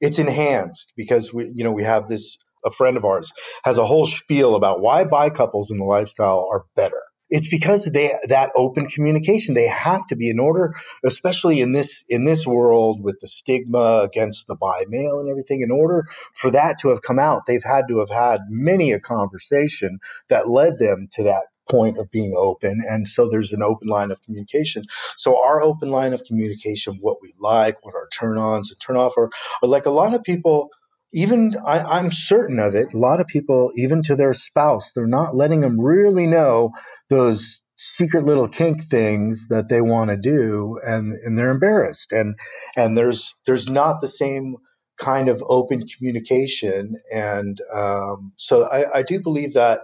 it's 0.00 0.18
enhanced 0.18 0.94
because 0.96 1.32
we, 1.32 1.52
you 1.54 1.64
know, 1.64 1.72
we 1.72 1.84
have 1.84 2.08
this. 2.08 2.38
A 2.64 2.72
friend 2.72 2.96
of 2.96 3.04
ours 3.04 3.32
has 3.64 3.78
a 3.78 3.86
whole 3.86 4.06
spiel 4.06 4.56
about 4.56 4.80
why 4.80 5.04
bi 5.04 5.30
couples 5.30 5.70
in 5.70 5.78
the 5.78 5.84
lifestyle 5.84 6.48
are 6.52 6.64
better 6.74 7.02
it's 7.30 7.48
because 7.48 7.84
they 7.84 8.12
that 8.28 8.50
open 8.54 8.86
communication 8.86 9.54
they 9.54 9.68
have 9.68 10.06
to 10.06 10.16
be 10.16 10.30
in 10.30 10.38
order 10.38 10.74
especially 11.04 11.60
in 11.60 11.72
this 11.72 12.04
in 12.08 12.24
this 12.24 12.46
world 12.46 13.02
with 13.02 13.18
the 13.20 13.28
stigma 13.28 14.02
against 14.04 14.46
the 14.46 14.56
bi 14.56 14.84
male 14.88 15.20
and 15.20 15.28
everything 15.28 15.62
in 15.62 15.70
order 15.70 16.04
for 16.34 16.50
that 16.50 16.78
to 16.80 16.88
have 16.88 17.02
come 17.02 17.18
out 17.18 17.42
they've 17.46 17.64
had 17.64 17.84
to 17.88 17.98
have 17.98 18.10
had 18.10 18.40
many 18.48 18.92
a 18.92 19.00
conversation 19.00 19.98
that 20.28 20.48
led 20.48 20.78
them 20.78 21.08
to 21.12 21.24
that 21.24 21.44
point 21.70 21.98
of 21.98 22.10
being 22.10 22.34
open 22.36 22.82
and 22.88 23.06
so 23.06 23.28
there's 23.28 23.52
an 23.52 23.62
open 23.62 23.88
line 23.88 24.10
of 24.10 24.22
communication 24.22 24.84
so 25.16 25.42
our 25.42 25.62
open 25.62 25.90
line 25.90 26.12
of 26.12 26.22
communication 26.24 26.98
what 27.00 27.18
we 27.22 27.32
like 27.38 27.84
what 27.84 27.94
our 27.94 28.08
turn 28.08 28.38
ons 28.38 28.70
and 28.70 28.80
turn 28.80 28.96
off 28.96 29.16
are, 29.16 29.30
are 29.62 29.68
like 29.68 29.86
a 29.86 29.90
lot 29.90 30.14
of 30.14 30.22
people 30.22 30.70
even 31.12 31.56
I, 31.66 31.98
am 31.98 32.12
certain 32.12 32.58
of 32.58 32.74
it. 32.74 32.92
A 32.92 32.98
lot 32.98 33.20
of 33.20 33.26
people, 33.26 33.72
even 33.76 34.02
to 34.04 34.16
their 34.16 34.34
spouse, 34.34 34.92
they're 34.92 35.06
not 35.06 35.34
letting 35.34 35.60
them 35.60 35.80
really 35.80 36.26
know 36.26 36.72
those 37.08 37.62
secret 37.76 38.24
little 38.24 38.48
kink 38.48 38.84
things 38.84 39.48
that 39.48 39.68
they 39.68 39.80
want 39.80 40.10
to 40.10 40.16
do, 40.16 40.78
and 40.84 41.12
and 41.24 41.38
they're 41.38 41.50
embarrassed. 41.50 42.12
And 42.12 42.36
and 42.76 42.96
there's 42.96 43.34
there's 43.46 43.68
not 43.68 44.00
the 44.00 44.08
same 44.08 44.56
kind 44.98 45.28
of 45.28 45.42
open 45.46 45.84
communication. 45.86 46.96
And 47.14 47.58
um, 47.72 48.32
so 48.36 48.64
I, 48.64 48.98
I 48.98 49.02
do 49.02 49.20
believe 49.22 49.54
that 49.54 49.82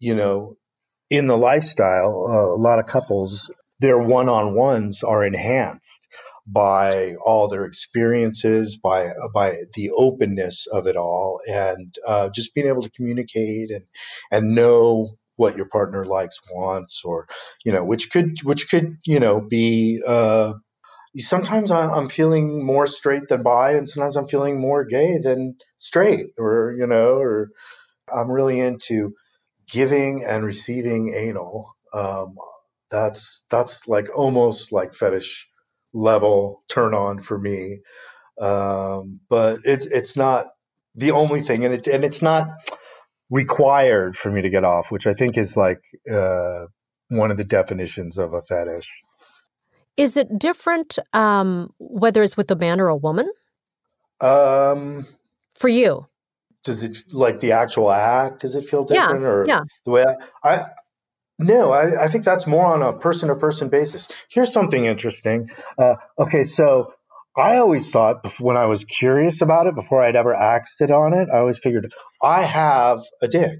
you 0.00 0.14
know 0.14 0.56
in 1.10 1.26
the 1.26 1.36
lifestyle, 1.36 2.26
uh, 2.28 2.54
a 2.54 2.60
lot 2.60 2.78
of 2.78 2.86
couples 2.86 3.50
their 3.80 3.98
one 3.98 4.28
on 4.28 4.54
ones 4.54 5.02
are 5.02 5.24
enhanced 5.24 6.08
by 6.46 7.14
all 7.24 7.48
their 7.48 7.64
experiences, 7.64 8.76
by 8.82 9.08
by 9.32 9.54
the 9.74 9.90
openness 9.90 10.66
of 10.70 10.86
it 10.86 10.96
all, 10.96 11.40
and 11.46 11.94
uh, 12.06 12.28
just 12.34 12.54
being 12.54 12.68
able 12.68 12.82
to 12.82 12.90
communicate 12.90 13.70
and 13.70 13.84
and 14.30 14.54
know 14.54 15.16
what 15.36 15.56
your 15.56 15.66
partner 15.66 16.04
likes, 16.06 16.38
wants, 16.52 17.02
or 17.04 17.26
you 17.64 17.72
know, 17.72 17.84
which 17.84 18.10
could 18.10 18.42
which 18.42 18.68
could 18.70 18.98
you 19.04 19.20
know 19.20 19.40
be. 19.40 20.02
Uh, 20.06 20.54
sometimes 21.16 21.70
I'm 21.70 22.08
feeling 22.08 22.64
more 22.64 22.86
straight 22.86 23.28
than 23.28 23.42
bi, 23.42 23.72
and 23.72 23.88
sometimes 23.88 24.16
I'm 24.16 24.26
feeling 24.26 24.60
more 24.60 24.84
gay 24.84 25.18
than 25.22 25.56
straight, 25.76 26.26
or 26.38 26.74
you 26.78 26.86
know, 26.86 27.18
or 27.18 27.50
I'm 28.12 28.30
really 28.30 28.60
into 28.60 29.14
giving 29.68 30.24
and 30.26 30.44
receiving 30.44 31.14
anal. 31.14 31.74
Um, 31.92 32.36
that's 32.90 33.44
that's 33.50 33.88
like 33.88 34.06
almost 34.16 34.72
like 34.72 34.94
fetish 34.94 35.48
level 35.92 36.62
turn 36.68 36.94
on 36.94 37.22
for 37.22 37.38
me. 37.38 37.80
Um, 38.40 39.20
but 39.28 39.60
it's 39.64 39.86
it's 39.86 40.16
not 40.16 40.48
the 40.94 41.12
only 41.12 41.40
thing, 41.40 41.64
and 41.64 41.74
it 41.74 41.86
and 41.86 42.04
it's 42.04 42.22
not 42.22 42.48
required 43.30 44.16
for 44.16 44.30
me 44.30 44.42
to 44.42 44.50
get 44.50 44.64
off, 44.64 44.90
which 44.90 45.06
I 45.06 45.14
think 45.14 45.38
is 45.38 45.56
like 45.56 45.82
uh, 46.12 46.66
one 47.08 47.30
of 47.30 47.36
the 47.36 47.44
definitions 47.44 48.18
of 48.18 48.32
a 48.32 48.42
fetish. 48.42 49.02
Is 49.96 50.16
it 50.16 50.38
different 50.38 50.98
um, 51.12 51.72
whether 51.78 52.22
it's 52.22 52.36
with 52.36 52.50
a 52.50 52.56
man 52.56 52.80
or 52.80 52.88
a 52.88 52.96
woman? 52.96 53.30
Um, 54.20 55.06
for 55.54 55.68
you, 55.68 56.06
does 56.64 56.82
it 56.82 57.12
like 57.12 57.40
the 57.40 57.52
actual 57.52 57.90
act? 57.90 58.40
Does 58.40 58.56
it 58.56 58.66
feel 58.66 58.84
different, 58.84 59.20
yeah, 59.20 59.26
or 59.26 59.46
yeah. 59.46 59.60
the 59.84 59.90
way 59.90 60.04
I, 60.42 60.50
I 60.50 60.64
no, 61.38 61.72
I, 61.72 62.04
I, 62.04 62.08
think 62.08 62.24
that's 62.24 62.46
more 62.46 62.64
on 62.64 62.82
a 62.82 62.96
person 62.96 63.28
to 63.28 63.34
person 63.34 63.68
basis. 63.68 64.08
Here's 64.30 64.52
something 64.52 64.84
interesting. 64.84 65.50
Uh, 65.76 65.96
okay, 66.18 66.44
so 66.44 66.94
I 67.36 67.56
always 67.56 67.90
thought 67.90 68.24
when 68.38 68.56
I 68.56 68.66
was 68.66 68.84
curious 68.84 69.42
about 69.42 69.66
it, 69.66 69.74
before 69.74 70.02
I'd 70.02 70.14
ever 70.14 70.32
acted 70.32 70.92
on 70.92 71.12
it, 71.12 71.28
I 71.32 71.38
always 71.38 71.58
figured 71.58 71.92
I 72.22 72.42
have 72.42 73.02
a 73.20 73.26
dick. 73.28 73.58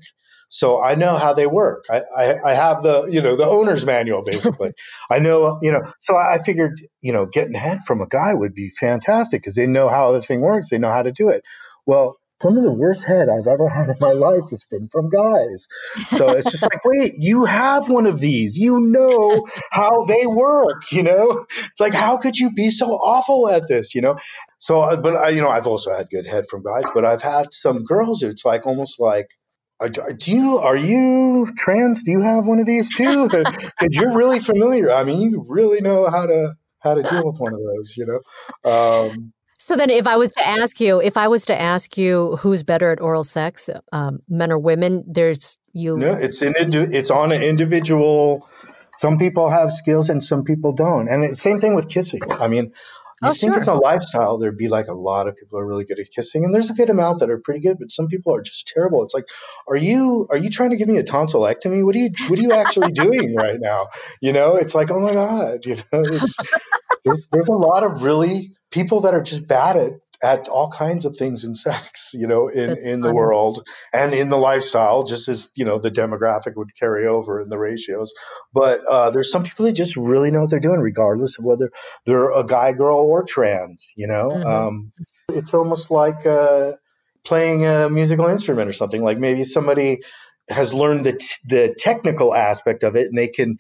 So 0.49 0.81
I 0.81 0.95
know 0.95 1.19
how 1.19 1.35
they 1.35 1.49
work. 1.49 1.87
I, 1.91 2.03
I, 2.17 2.51
I 2.51 2.55
have 2.55 2.85
the, 2.85 3.09
you 3.11 3.23
know, 3.23 3.35
the 3.35 3.47
owner's 3.47 3.85
manual 3.85 4.23
basically. 4.23 4.71
I 5.11 5.19
know, 5.19 5.59
you 5.61 5.73
know, 5.73 5.93
so 5.99 6.15
I 6.15 6.39
figured, 6.45 6.81
you 7.01 7.13
know, 7.13 7.27
getting 7.27 7.55
head 7.55 7.81
from 7.85 8.01
a 8.01 8.07
guy 8.07 8.33
would 8.33 8.55
be 8.55 8.71
fantastic 8.71 9.43
because 9.43 9.57
they 9.57 9.67
know 9.67 9.89
how 9.89 10.13
the 10.13 10.23
thing 10.23 10.41
works. 10.41 10.71
They 10.71 10.79
know 10.79 10.93
how 10.93 11.03
to 11.03 11.11
do 11.11 11.31
it. 11.31 11.43
Well, 11.87 12.19
some 12.41 12.57
of 12.57 12.65
the 12.65 12.73
worst 12.73 13.05
head 13.05 13.29
I've 13.29 13.47
ever 13.47 13.69
had 13.69 13.89
in 13.89 13.97
my 14.01 14.13
life 14.13 14.51
has 14.51 14.65
been 14.71 14.89
from 14.89 15.09
guys. 15.11 15.67
So 16.07 16.29
it's 16.31 16.51
just 16.51 16.63
like, 16.63 16.85
wait, 16.85 17.15
you 17.19 17.45
have 17.45 17.89
one 17.89 18.07
of 18.07 18.21
these. 18.21 18.57
You 18.57 18.81
know 18.81 19.47
how 19.71 20.05
they 20.05 20.27
work, 20.27 20.91
you 20.93 21.03
know? 21.03 21.47
It's 21.51 21.81
like, 21.81 21.95
how 21.95 22.19
could 22.19 22.37
you 22.37 22.53
be 22.53 22.71
so 22.71 22.91
awful 22.93 23.49
at 23.49 23.69
this, 23.69 23.95
you 23.95 24.03
know? 24.03 24.17
So, 24.59 24.81
uh, 24.81 25.01
but 25.01 25.17
I, 25.17 25.31
you 25.31 25.41
know, 25.41 25.49
I've 25.49 25.67
also 25.67 25.95
had 25.95 26.11
good 26.11 26.27
head 26.27 26.47
from 26.51 26.63
guys, 26.63 26.85
but 26.95 27.05
I've 27.05 27.23
had 27.23 27.53
some 27.53 27.85
girls. 27.85 28.23
It's 28.23 28.45
like 28.45 28.67
almost 28.67 29.01
like, 29.01 29.29
do 29.91 30.33
you 30.33 30.59
are 30.59 30.77
you 30.77 31.53
trans? 31.59 32.05
Do 32.05 32.11
you 32.11 32.23
have 32.23 32.47
one 32.47 32.59
of 32.59 32.67
these 32.67 32.97
too? 32.97 33.29
Because 33.29 33.97
you're 33.97 34.17
really 34.17 34.41
familiar. 34.41 34.91
I 34.91 35.05
mean, 35.05 35.21
you 35.21 35.45
really 35.47 35.83
know 35.83 36.09
how 36.09 36.27
to 36.27 36.55
how 36.79 36.95
to 36.95 37.03
deal 37.03 37.27
with 37.27 37.39
one 37.39 37.53
of 37.53 37.61
those, 37.61 37.95
you 37.97 38.07
know. 38.07 38.71
Um, 38.71 39.34
so 39.59 39.77
then, 39.77 39.91
if 39.91 40.07
I 40.07 40.17
was 40.17 40.33
to 40.33 40.47
ask 40.47 40.81
you, 40.81 41.01
if 41.01 41.17
I 41.17 41.29
was 41.29 41.47
to 41.47 41.61
ask 41.61 41.97
you 41.97 42.37
who's 42.41 42.63
better 42.63 42.91
at 42.91 43.01
oral 43.01 43.25
sex, 43.25 43.71
um, 43.93 44.21
men 44.29 44.51
or 44.51 44.59
women, 44.59 45.05
there's 45.07 45.59
you. 45.73 45.97
No, 45.97 46.13
it's 46.13 46.43
in 46.43 46.55
it's 46.57 47.11
on 47.11 47.33
an 47.33 47.43
individual. 47.43 48.49
Some 48.95 49.19
people 49.19 49.49
have 49.49 49.73
skills 49.73 50.09
and 50.11 50.23
some 50.23 50.45
people 50.45 50.73
don't, 50.73 51.09
and 51.09 51.37
same 51.37 51.61
thing 51.61 51.75
with 51.75 51.89
kissing. 51.89 52.21
I 52.31 52.49
mean, 52.49 52.73
You 53.23 53.31
Oh, 53.31 53.33
think 53.33 53.55
sure. 53.55 53.61
in 53.61 53.67
the 53.67 53.75
lifestyle 53.75 54.39
there'd 54.39 54.59
be 54.59 54.69
like 54.69 54.89
a 54.89 54.95
lot 54.95 55.29
of 55.29 55.37
people 55.37 55.59
are 55.59 55.67
really 55.67 55.85
good 55.85 55.99
at 56.01 56.11
kissing, 56.11 56.45
and 56.45 56.55
there's 56.55 56.71
a 56.71 56.75
good 56.75 56.91
amount 56.91 57.21
that 57.21 57.31
are 57.31 57.39
pretty 57.39 57.61
good, 57.61 57.79
but 57.79 57.91
some 57.91 58.09
people 58.09 58.35
are 58.35 58.43
just 58.43 58.69
terrible. 58.75 59.03
It's 59.05 59.15
like, 59.15 59.25
are 59.69 59.77
you 59.77 60.27
are 60.31 60.37
you 60.37 60.51
trying 60.51 60.71
to 60.71 60.77
give 60.77 60.89
me 60.89 60.99
a 60.99 61.05
tonsillectomy? 61.05 61.85
What 61.85 61.95
are 61.97 61.99
you 61.99 62.11
what 62.29 62.39
are 62.39 62.43
you 62.43 62.53
actually 62.53 62.93
doing 62.95 63.35
right 63.35 63.59
now? 63.61 63.89
You 64.21 64.33
know, 64.33 64.57
it's 64.57 64.75
like, 64.75 64.91
oh 64.91 65.01
my 65.01 65.15
god, 65.15 65.61
you 65.65 65.77
know, 65.77 65.83
it's, 65.93 66.37
there's 67.05 67.29
there's 67.33 67.49
a 67.49 67.53
lot 67.53 67.85
of 67.85 68.03
really 68.03 68.53
people 68.71 69.03
that 69.03 69.15
are 69.15 69.23
just 69.23 69.49
bad 69.49 69.77
at 69.77 69.93
at 70.25 70.49
all 70.49 70.71
kinds 70.71 71.07
of 71.07 71.17
things 71.17 71.45
in 71.45 71.55
sex, 71.55 72.11
you 72.15 72.27
know, 72.27 72.49
in 72.49 72.69
That's 72.71 72.85
in 72.85 73.01
the 73.03 73.13
world 73.15 73.69
and 73.93 74.15
in 74.15 74.31
the 74.31 74.39
lifestyle, 74.39 75.05
just 75.05 75.29
as 75.29 75.51
you 75.55 75.67
know 75.67 75.79
the 75.79 75.91
demographic 75.91 76.57
would 76.57 76.75
carry 76.79 77.07
over 77.07 77.43
in 77.43 77.51
the 77.51 77.59
ratios. 77.59 78.15
But 78.55 78.81
uh, 78.87 79.11
there's 79.11 79.31
some 79.31 79.45
people 79.45 79.67
that 79.67 79.75
just 79.75 79.97
really 79.97 80.31
know 80.33 80.41
what 80.43 80.51
they're 80.51 80.61
doing, 80.61 80.81
regardless 80.81 81.39
of 81.39 81.45
whether 81.45 81.71
they're 82.07 82.33
a 82.33 82.47
guy, 82.47 82.73
girl, 82.73 82.99
or 82.99 83.25
trans. 83.25 83.93
You 83.97 84.09
know, 84.09 84.31
Mhm. 84.31 84.47
um, 84.47 84.93
it's 85.29 85.55
almost 85.55 85.91
like 85.91 86.27
uh, 86.27 86.73
playing 87.25 87.67
a 87.67 87.91
musical 87.91 88.27
instrument 88.27 88.69
or 88.71 88.75
something. 88.75 89.03
Like 89.03 89.19
maybe 89.19 89.45
somebody 89.45 90.01
has 90.49 90.75
learned 90.75 91.05
the 91.05 91.15
t- 91.15 91.27
the 91.49 91.75
technical 91.79 92.35
aspect 92.35 92.83
of 92.83 92.97
it 92.97 93.09
and 93.09 93.19
they 93.19 93.29
can 93.29 93.59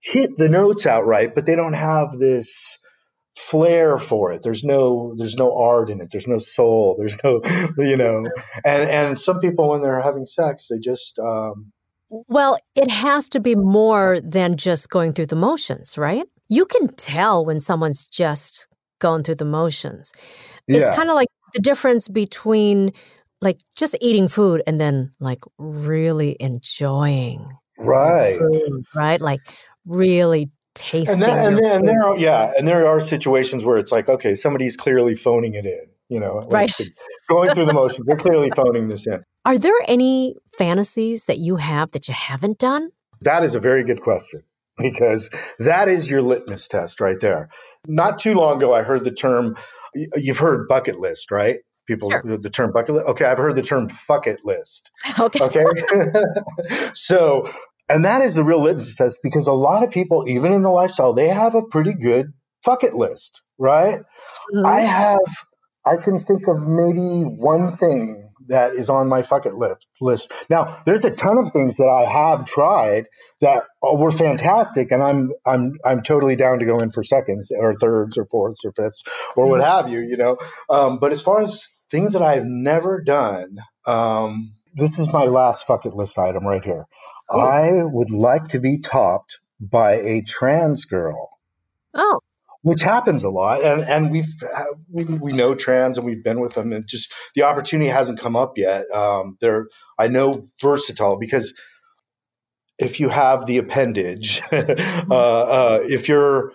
hit 0.00 0.36
the 0.36 0.48
notes 0.48 0.86
outright, 0.86 1.34
but 1.34 1.46
they 1.46 1.56
don't 1.56 1.74
have 1.74 2.12
this 2.18 2.78
flair 3.38 3.98
for 3.98 4.32
it. 4.32 4.42
There's 4.42 4.64
no 4.64 5.14
there's 5.16 5.36
no 5.36 5.56
art 5.56 5.90
in 5.90 6.00
it. 6.00 6.10
There's 6.10 6.26
no 6.26 6.38
soul. 6.38 6.96
There's 6.98 7.16
no 7.22 7.40
you 7.78 7.96
know. 7.96 8.24
And 8.64 8.90
and 8.90 9.20
some 9.20 9.40
people 9.40 9.70
when 9.70 9.80
they're 9.80 10.00
having 10.00 10.26
sex, 10.26 10.68
they 10.68 10.78
just 10.78 11.18
um, 11.18 11.72
Well, 12.10 12.58
it 12.74 12.90
has 12.90 13.28
to 13.30 13.40
be 13.40 13.54
more 13.54 14.20
than 14.20 14.56
just 14.56 14.90
going 14.90 15.12
through 15.12 15.26
the 15.26 15.36
motions, 15.36 15.96
right? 15.96 16.26
You 16.48 16.66
can 16.66 16.88
tell 16.88 17.44
when 17.44 17.60
someone's 17.60 18.06
just 18.08 18.68
going 18.98 19.22
through 19.22 19.36
the 19.36 19.44
motions. 19.44 20.12
It's 20.66 20.88
yeah. 20.88 20.94
kind 20.94 21.08
of 21.08 21.14
like 21.14 21.28
the 21.54 21.60
difference 21.60 22.08
between 22.08 22.92
like 23.40 23.60
just 23.76 23.96
eating 24.00 24.28
food 24.28 24.62
and 24.66 24.80
then 24.80 25.12
like 25.20 25.42
really 25.58 26.36
enjoying 26.40 27.48
right. 27.78 28.38
food, 28.38 28.84
right? 28.94 29.20
Like 29.20 29.40
really 29.86 30.50
tasting. 30.78 31.14
And, 31.14 31.22
that, 31.22 31.46
and, 31.46 31.58
then, 31.58 31.76
and 31.80 31.88
there 31.88 32.04
are 32.04 32.18
yeah, 32.18 32.52
and 32.56 32.66
there 32.66 32.86
are 32.86 33.00
situations 33.00 33.64
where 33.64 33.78
it's 33.78 33.92
like 33.92 34.08
okay, 34.08 34.34
somebody's 34.34 34.76
clearly 34.76 35.14
phoning 35.14 35.54
it 35.54 35.66
in. 35.66 35.86
You 36.08 36.20
know, 36.20 36.36
like 36.36 36.52
Right. 36.52 36.72
going 37.28 37.50
through 37.50 37.66
the 37.66 37.74
motions. 37.74 38.06
They're 38.06 38.16
clearly 38.16 38.50
phoning 38.50 38.88
this 38.88 39.06
in. 39.06 39.22
Are 39.44 39.58
there 39.58 39.74
any 39.86 40.36
fantasies 40.58 41.24
that 41.24 41.38
you 41.38 41.56
have 41.56 41.92
that 41.92 42.08
you 42.08 42.14
haven't 42.14 42.58
done? 42.58 42.90
That 43.22 43.44
is 43.44 43.54
a 43.54 43.60
very 43.60 43.84
good 43.84 44.00
question 44.00 44.42
because 44.78 45.30
that 45.58 45.88
is 45.88 46.08
your 46.08 46.22
litmus 46.22 46.68
test 46.68 47.00
right 47.00 47.20
there. 47.20 47.48
Not 47.86 48.18
too 48.20 48.34
long 48.34 48.58
ago, 48.58 48.72
I 48.74 48.82
heard 48.82 49.04
the 49.04 49.10
term, 49.12 49.56
you've 49.94 50.38
heard 50.38 50.68
bucket 50.68 50.98
list, 50.98 51.30
right? 51.30 51.58
People, 51.86 52.10
Sure. 52.10 52.38
the 52.38 52.50
term 52.50 52.72
bucket 52.72 52.94
list. 52.96 53.08
Okay, 53.08 53.24
I've 53.24 53.38
heard 53.38 53.56
the 53.56 53.62
term 53.62 53.88
bucket 54.06 54.44
list. 54.44 54.90
Okay. 55.18 55.42
Okay. 55.44 55.64
so, 56.94 57.50
and 57.88 58.04
that 58.04 58.22
is 58.22 58.34
the 58.34 58.44
real 58.44 58.62
litmus 58.62 58.94
test 58.94 59.18
because 59.22 59.46
a 59.46 59.52
lot 59.52 59.82
of 59.82 59.90
people, 59.90 60.26
even 60.28 60.52
in 60.52 60.62
the 60.62 60.70
lifestyle, 60.70 61.12
they 61.14 61.28
have 61.28 61.54
a 61.54 61.62
pretty 61.62 61.94
good 61.94 62.26
bucket 62.64 62.94
list, 62.94 63.40
right? 63.58 64.00
Mhm. 64.54 64.66
I 64.66 64.80
have, 64.80 65.18
I 65.84 65.96
can 65.96 66.24
think 66.24 66.46
of 66.48 66.60
maybe 66.60 67.22
one 67.24 67.76
thing 67.76 68.30
that 68.48 68.72
is 68.72 68.88
on 68.88 69.08
my 69.08 69.22
bucket 69.22 69.54
list. 69.54 69.86
List 70.00 70.32
now. 70.48 70.80
There's 70.86 71.04
a 71.04 71.10
ton 71.10 71.38
of 71.38 71.52
things 71.52 71.76
that 71.76 71.88
I 71.88 72.10
have 72.10 72.46
tried 72.46 73.06
that 73.40 73.64
were 73.82 74.10
fantastic, 74.10 74.90
and 74.90 75.02
I'm 75.02 75.32
I'm 75.46 75.74
I'm 75.84 76.02
totally 76.02 76.36
down 76.36 76.60
to 76.60 76.64
go 76.64 76.78
in 76.78 76.90
for 76.90 77.02
seconds 77.02 77.50
or 77.54 77.74
thirds 77.74 78.16
or 78.16 78.26
fourths 78.26 78.64
or 78.64 78.72
fifths 78.72 79.02
or 79.36 79.48
what 79.48 79.60
have 79.62 79.88
you. 79.88 80.00
You 80.00 80.16
know, 80.16 80.36
um, 80.70 80.98
but 80.98 81.12
as 81.12 81.20
far 81.22 81.40
as 81.40 81.76
things 81.90 82.14
that 82.14 82.22
I've 82.22 82.44
never 82.44 83.02
done, 83.02 83.58
um, 83.86 84.52
this 84.74 84.98
is 84.98 85.12
my 85.12 85.24
last 85.24 85.66
bucket 85.66 85.94
list 85.94 86.18
item 86.18 86.46
right 86.46 86.64
here. 86.64 86.86
I 87.30 87.84
would 87.84 88.10
like 88.10 88.48
to 88.48 88.60
be 88.60 88.78
topped 88.78 89.38
by 89.60 89.94
a 89.94 90.22
trans 90.22 90.86
girl. 90.86 91.30
Oh, 91.94 92.20
which 92.62 92.82
happens 92.82 93.22
a 93.22 93.28
lot 93.28 93.64
and 93.64 93.82
and 93.82 94.10
we've 94.10 94.26
we, 94.90 95.04
we 95.04 95.32
know 95.32 95.54
trans 95.54 95.96
and 95.96 96.06
we've 96.06 96.24
been 96.24 96.40
with 96.40 96.54
them 96.54 96.72
and 96.72 96.86
just 96.86 97.12
the 97.34 97.42
opportunity 97.44 97.88
hasn't 97.88 98.20
come 98.20 98.36
up 98.36 98.58
yet. 98.58 98.90
Um 98.94 99.36
they're 99.40 99.68
i 99.98 100.08
know 100.08 100.48
versatile 100.60 101.18
because 101.18 101.54
if 102.78 103.00
you 103.00 103.08
have 103.08 103.46
the 103.46 103.58
appendage 103.58 104.40
uh, 104.52 104.54
uh 104.56 105.78
if 105.84 106.08
you're 106.08 106.52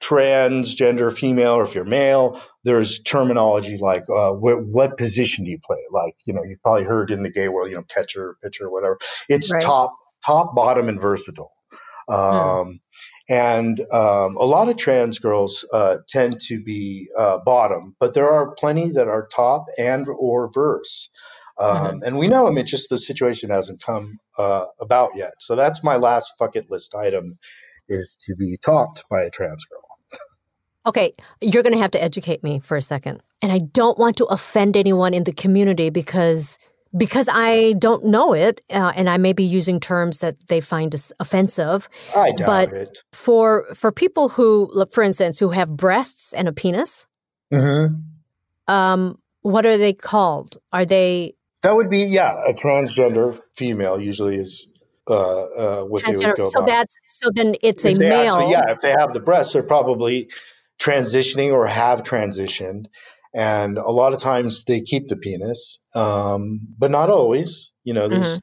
transgender 0.00 1.16
female 1.16 1.54
or 1.54 1.64
if 1.64 1.74
you're 1.74 1.84
male 1.84 2.40
there's 2.64 3.00
terminology 3.00 3.78
like 3.78 4.04
uh 4.14 4.30
what, 4.32 4.64
what 4.64 4.98
position 4.98 5.44
do 5.44 5.50
you 5.50 5.58
play? 5.64 5.82
Like 5.90 6.16
you 6.26 6.34
know 6.34 6.44
you've 6.44 6.62
probably 6.62 6.84
heard 6.84 7.10
in 7.10 7.22
the 7.22 7.30
gay 7.30 7.48
world 7.48 7.70
you 7.70 7.76
know 7.76 7.82
catcher 7.82 8.36
pitcher 8.42 8.70
whatever. 8.70 8.98
It's 9.28 9.50
Right. 9.50 9.62
top 9.62 9.94
top 10.24 10.54
bottom 10.54 10.88
and 10.88 11.00
versatile 11.00 11.52
um 12.08 12.80
and 13.28 13.80
um, 13.92 14.36
a 14.36 14.44
lot 14.44 14.68
of 14.68 14.76
trans 14.76 15.18
girls 15.18 15.64
uh, 15.72 15.98
tend 16.08 16.38
to 16.46 16.62
be 16.62 17.08
uh, 17.18 17.38
bottom, 17.44 17.96
but 17.98 18.14
there 18.14 18.30
are 18.30 18.54
plenty 18.54 18.92
that 18.92 19.08
are 19.08 19.26
top 19.26 19.64
and 19.78 20.06
or 20.08 20.50
verse. 20.52 21.10
Um, 21.58 22.02
And 22.04 22.18
we 22.18 22.28
know 22.28 22.44
them. 22.46 22.58
It's 22.58 22.70
just 22.70 22.90
the 22.90 22.98
situation 22.98 23.50
hasn't 23.50 23.82
come 23.82 24.18
uh, 24.38 24.66
about 24.80 25.16
yet. 25.16 25.32
So 25.40 25.56
that's 25.56 25.82
my 25.82 25.96
last 25.96 26.34
bucket 26.38 26.70
list 26.70 26.94
item: 26.94 27.38
is 27.88 28.16
to 28.26 28.36
be 28.36 28.58
topped 28.62 29.04
by 29.10 29.22
a 29.22 29.30
trans 29.30 29.64
girl. 29.64 29.80
Okay, 30.86 31.14
you're 31.40 31.64
going 31.64 31.72
to 31.72 31.80
have 31.80 31.90
to 31.92 32.02
educate 32.02 32.44
me 32.44 32.60
for 32.60 32.76
a 32.76 32.82
second. 32.82 33.20
And 33.42 33.50
I 33.50 33.58
don't 33.58 33.98
want 33.98 34.18
to 34.18 34.26
offend 34.26 34.76
anyone 34.76 35.14
in 35.14 35.24
the 35.24 35.32
community 35.32 35.90
because 35.90 36.58
because 36.96 37.28
I 37.30 37.74
don't 37.74 38.04
know 38.06 38.32
it 38.34 38.60
uh, 38.70 38.92
and 38.96 39.08
I 39.08 39.16
may 39.16 39.32
be 39.32 39.44
using 39.44 39.80
terms 39.80 40.20
that 40.20 40.36
they 40.48 40.60
find 40.60 40.94
offensive. 41.20 41.88
I 42.16 42.32
doubt 42.32 42.46
But- 42.46 42.72
it. 42.72 42.98
For 43.12 43.66
for 43.74 43.92
people 43.92 44.28
who 44.30 44.70
look, 44.72 44.92
for 44.92 45.02
instance, 45.02 45.38
who 45.38 45.50
have 45.50 45.76
breasts 45.76 46.32
and 46.32 46.48
a 46.48 46.52
penis, 46.52 47.06
hmm 47.52 47.86
um, 48.68 49.18
what 49.42 49.64
are 49.64 49.78
they 49.78 49.92
called? 49.92 50.56
Are 50.72 50.84
they 50.84 51.34
That 51.62 51.76
would 51.76 51.88
be 51.90 52.00
yeah, 52.04 52.36
a 52.48 52.52
transgender 52.52 53.40
female 53.56 54.00
usually 54.00 54.36
is 54.36 54.68
uh, 55.08 55.14
uh, 55.14 55.82
what 55.84 56.02
they 56.04 56.16
would 56.16 56.36
go 56.36 56.44
So 56.44 56.60
by. 56.60 56.66
that's 56.66 56.96
so 57.06 57.30
then 57.32 57.54
it's 57.62 57.84
a 57.84 57.90
If 57.90 57.98
they 57.98 58.08
male. 58.08 58.34
actually- 58.36 58.52
yeah, 58.52 58.70
if 58.72 58.80
they 58.80 58.90
have 58.98 59.12
the 59.12 59.20
breasts, 59.20 59.52
they're 59.52 59.62
probably 59.62 60.28
transitioning 60.80 61.52
or 61.52 61.66
have 61.66 62.02
transitioned. 62.02 62.86
And 63.36 63.76
a 63.76 63.90
lot 63.90 64.14
of 64.14 64.20
times 64.22 64.64
they 64.64 64.80
keep 64.80 65.08
the 65.08 65.16
penis, 65.16 65.78
um, 65.94 66.60
but 66.78 66.90
not 66.90 67.10
always. 67.10 67.70
You 67.84 67.92
know, 67.92 68.08
there's 68.08 68.26
Mm-hmm. 68.26 68.38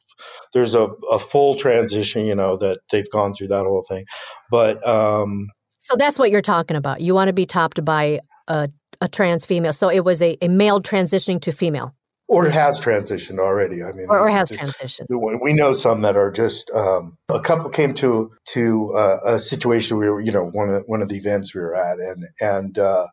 there's 0.53 0.75
a, 0.75 0.87
a 1.09 1.17
full 1.19 1.57
transition. 1.57 2.27
You 2.27 2.35
know 2.35 2.57
that 2.57 2.79
they've 2.91 3.09
gone 3.11 3.33
through 3.33 3.47
that 3.47 3.63
whole 3.65 3.85
thing, 3.89 4.05
but 4.51 4.87
um, 4.87 5.47
So 5.79 5.95
that's 5.97 6.19
what 6.19 6.29
you're 6.29 6.41
talking 6.41 6.77
about. 6.77 7.01
You 7.01 7.15
want 7.15 7.29
to 7.29 7.33
be 7.33 7.47
topped 7.47 7.83
by 7.83 8.19
a, 8.47 8.69
a 9.01 9.07
trans 9.07 9.47
female. 9.47 9.73
So 9.73 9.89
it 9.89 10.05
was 10.05 10.21
a, 10.21 10.37
a 10.41 10.47
male 10.47 10.79
transitioning 10.79 11.41
to 11.41 11.51
female 11.51 11.95
or 12.27 12.49
has 12.49 12.79
transitioned 12.79 13.39
already. 13.39 13.83
I 13.83 13.91
mean, 13.91 14.07
or, 14.09 14.19
or 14.19 14.29
has 14.29 14.49
transitioned. 14.51 15.07
We 15.09 15.53
know 15.53 15.73
some 15.73 16.01
that 16.01 16.17
are 16.17 16.31
just 16.31 16.71
um, 16.71 17.17
a 17.29 17.39
couple 17.39 17.69
came 17.69 17.93
to 17.95 18.31
to 18.53 18.93
uh, 18.95 19.17
a 19.25 19.39
situation 19.39 19.97
where 19.97 20.19
you 20.19 20.31
know 20.31 20.45
one 20.45 20.69
of 20.69 20.83
one 20.85 21.01
of 21.01 21.09
the 21.09 21.17
events 21.17 21.53
we 21.55 21.61
were 21.61 21.75
at, 21.75 21.99
and 21.99 22.25
and 22.39 22.79
uh, 22.79 23.07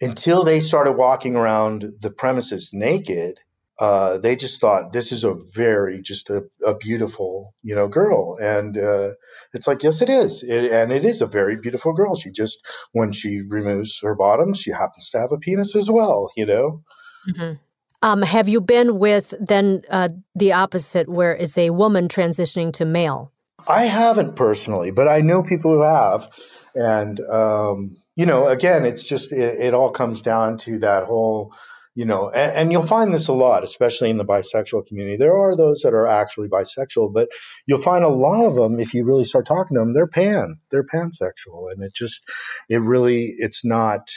until 0.00 0.44
they 0.44 0.60
started 0.60 0.92
walking 0.92 1.36
around 1.36 1.84
the 2.00 2.10
premises 2.10 2.70
naked, 2.72 3.38
uh, 3.80 4.18
they 4.18 4.36
just 4.36 4.60
thought 4.60 4.92
this 4.92 5.12
is 5.12 5.24
a 5.24 5.34
very 5.54 6.02
just 6.02 6.30
a, 6.30 6.44
a 6.66 6.76
beautiful 6.76 7.54
you 7.62 7.74
know 7.74 7.88
girl, 7.88 8.36
and 8.40 8.76
uh, 8.76 9.10
it's 9.52 9.68
like 9.68 9.82
yes, 9.82 10.02
it 10.02 10.08
is, 10.08 10.42
it, 10.42 10.72
and 10.72 10.92
it 10.92 11.04
is 11.04 11.22
a 11.22 11.26
very 11.26 11.56
beautiful 11.56 11.92
girl. 11.92 12.16
She 12.16 12.30
just 12.30 12.58
when 12.92 13.12
she 13.12 13.40
removes 13.40 14.00
her 14.02 14.14
bottom, 14.14 14.54
she 14.54 14.72
happens 14.72 15.10
to 15.10 15.18
have 15.18 15.32
a 15.32 15.38
penis 15.38 15.76
as 15.76 15.90
well, 15.90 16.30
you 16.36 16.46
know. 16.46 16.82
Mhm. 17.30 17.58
Um, 18.00 18.22
have 18.22 18.48
you 18.48 18.60
been 18.60 18.98
with 18.98 19.34
then 19.40 19.82
uh, 19.90 20.10
the 20.34 20.52
opposite, 20.52 21.08
where 21.08 21.34
it's 21.34 21.58
a 21.58 21.70
woman 21.70 22.08
transitioning 22.08 22.72
to 22.74 22.84
male? 22.84 23.32
I 23.66 23.84
haven't 23.84 24.36
personally, 24.36 24.92
but 24.92 25.08
I 25.08 25.20
know 25.20 25.42
people 25.42 25.72
who 25.74 25.82
have. 25.82 26.30
And, 26.74 27.18
um, 27.20 27.96
you 28.18 28.26
know, 28.26 28.48
again, 28.48 28.84
it's 28.84 29.04
just, 29.08 29.32
it, 29.32 29.60
it 29.60 29.74
all 29.74 29.90
comes 29.92 30.22
down 30.22 30.58
to 30.58 30.80
that 30.80 31.04
whole, 31.04 31.54
you 31.94 32.04
know, 32.04 32.30
and, 32.30 32.52
and 32.56 32.72
you'll 32.72 32.82
find 32.82 33.14
this 33.14 33.28
a 33.28 33.32
lot, 33.32 33.62
especially 33.62 34.10
in 34.10 34.16
the 34.16 34.24
bisexual 34.24 34.88
community. 34.88 35.16
There 35.16 35.38
are 35.38 35.56
those 35.56 35.82
that 35.82 35.94
are 35.94 36.08
actually 36.08 36.48
bisexual, 36.48 37.12
but 37.14 37.28
you'll 37.64 37.80
find 37.80 38.04
a 38.04 38.08
lot 38.08 38.44
of 38.44 38.56
them, 38.56 38.80
if 38.80 38.92
you 38.92 39.04
really 39.04 39.24
start 39.24 39.46
talking 39.46 39.76
to 39.76 39.80
them, 39.80 39.94
they're 39.94 40.08
pan, 40.08 40.58
they're 40.72 40.82
pansexual. 40.82 41.70
And 41.72 41.84
it 41.84 41.94
just, 41.94 42.24
it 42.68 42.80
really, 42.80 43.34
it's 43.38 43.64
not 43.64 44.08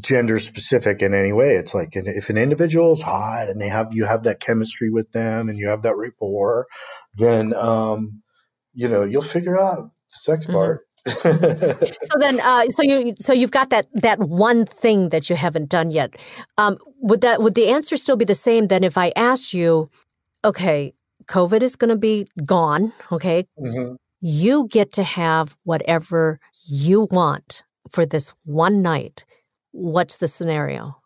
gender 0.00 0.38
specific 0.38 1.02
in 1.02 1.12
any 1.12 1.34
way. 1.34 1.56
It's 1.56 1.74
like 1.74 1.90
if 1.92 2.30
an 2.30 2.38
individual 2.38 2.92
is 2.92 3.02
hot 3.02 3.50
and 3.50 3.60
they 3.60 3.68
have, 3.68 3.88
you 3.92 4.06
have 4.06 4.22
that 4.22 4.40
chemistry 4.40 4.88
with 4.88 5.12
them 5.12 5.50
and 5.50 5.58
you 5.58 5.68
have 5.68 5.82
that 5.82 5.96
rapport, 5.98 6.66
then, 7.16 7.52
um, 7.52 8.22
you 8.72 8.88
know, 8.88 9.04
you'll 9.04 9.20
figure 9.20 9.60
out 9.60 9.80
the 9.82 9.90
sex 10.08 10.46
Mhm. 10.46 10.54
part. 10.54 10.86
So 11.06 12.18
then, 12.20 12.40
uh, 12.40 12.64
so 12.70 12.82
you 12.82 13.14
so 13.18 13.32
you've 13.32 13.50
got 13.50 13.70
that 13.70 13.86
that 13.94 14.20
one 14.20 14.64
thing 14.64 15.08
that 15.08 15.28
you 15.28 15.36
haven't 15.36 15.68
done 15.68 15.90
yet. 15.90 16.14
Um, 16.58 16.78
would 17.00 17.22
that 17.22 17.42
would 17.42 17.54
the 17.54 17.68
answer 17.68 17.96
still 17.96 18.16
be 18.16 18.24
the 18.24 18.34
same 18.34 18.68
then 18.68 18.84
if 18.84 18.96
I 18.96 19.12
asked 19.16 19.52
you, 19.52 19.88
okay, 20.44 20.94
COVID 21.28 21.62
is 21.62 21.76
going 21.76 21.90
to 21.90 21.96
be 21.96 22.28
gone, 22.44 22.92
okay? 23.10 23.46
Mm-hmm. 23.58 23.94
You 24.20 24.68
get 24.68 24.92
to 24.92 25.02
have 25.02 25.56
whatever 25.64 26.38
you 26.68 27.08
want 27.10 27.64
for 27.90 28.06
this 28.06 28.32
one 28.44 28.82
night. 28.82 29.24
What's 29.72 30.18
the 30.18 30.28
scenario? 30.28 30.96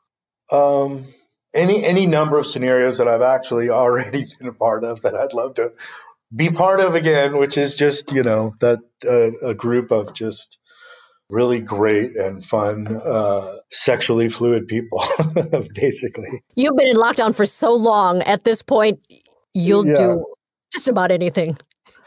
Um, 0.52 1.06
any 1.54 1.84
any 1.84 2.06
number 2.06 2.38
of 2.38 2.46
scenarios 2.46 2.98
that 2.98 3.08
I've 3.08 3.22
actually 3.22 3.70
already 3.70 4.24
been 4.38 4.48
a 4.48 4.52
part 4.52 4.84
of 4.84 5.02
that 5.02 5.14
I'd 5.14 5.32
love 5.32 5.54
to 5.54 5.70
be 6.34 6.50
part 6.50 6.80
of 6.80 6.94
again, 6.94 7.38
which 7.38 7.56
is 7.56 7.74
just 7.74 8.12
you 8.12 8.22
know 8.22 8.54
that 8.60 8.78
uh, 9.06 9.48
a 9.48 9.54
group 9.54 9.90
of 9.90 10.14
just 10.14 10.58
really 11.28 11.60
great 11.60 12.16
and 12.16 12.44
fun 12.44 12.86
uh, 12.86 13.56
sexually 13.70 14.28
fluid 14.28 14.68
people, 14.68 15.02
basically. 15.74 16.42
You've 16.54 16.76
been 16.76 16.88
in 16.88 16.96
lockdown 16.96 17.34
for 17.34 17.44
so 17.44 17.74
long. 17.74 18.22
At 18.22 18.44
this 18.44 18.62
point, 18.62 19.00
you'll 19.52 19.86
yeah. 19.86 19.94
do 19.94 20.26
just 20.72 20.88
about 20.88 21.10
anything 21.10 21.56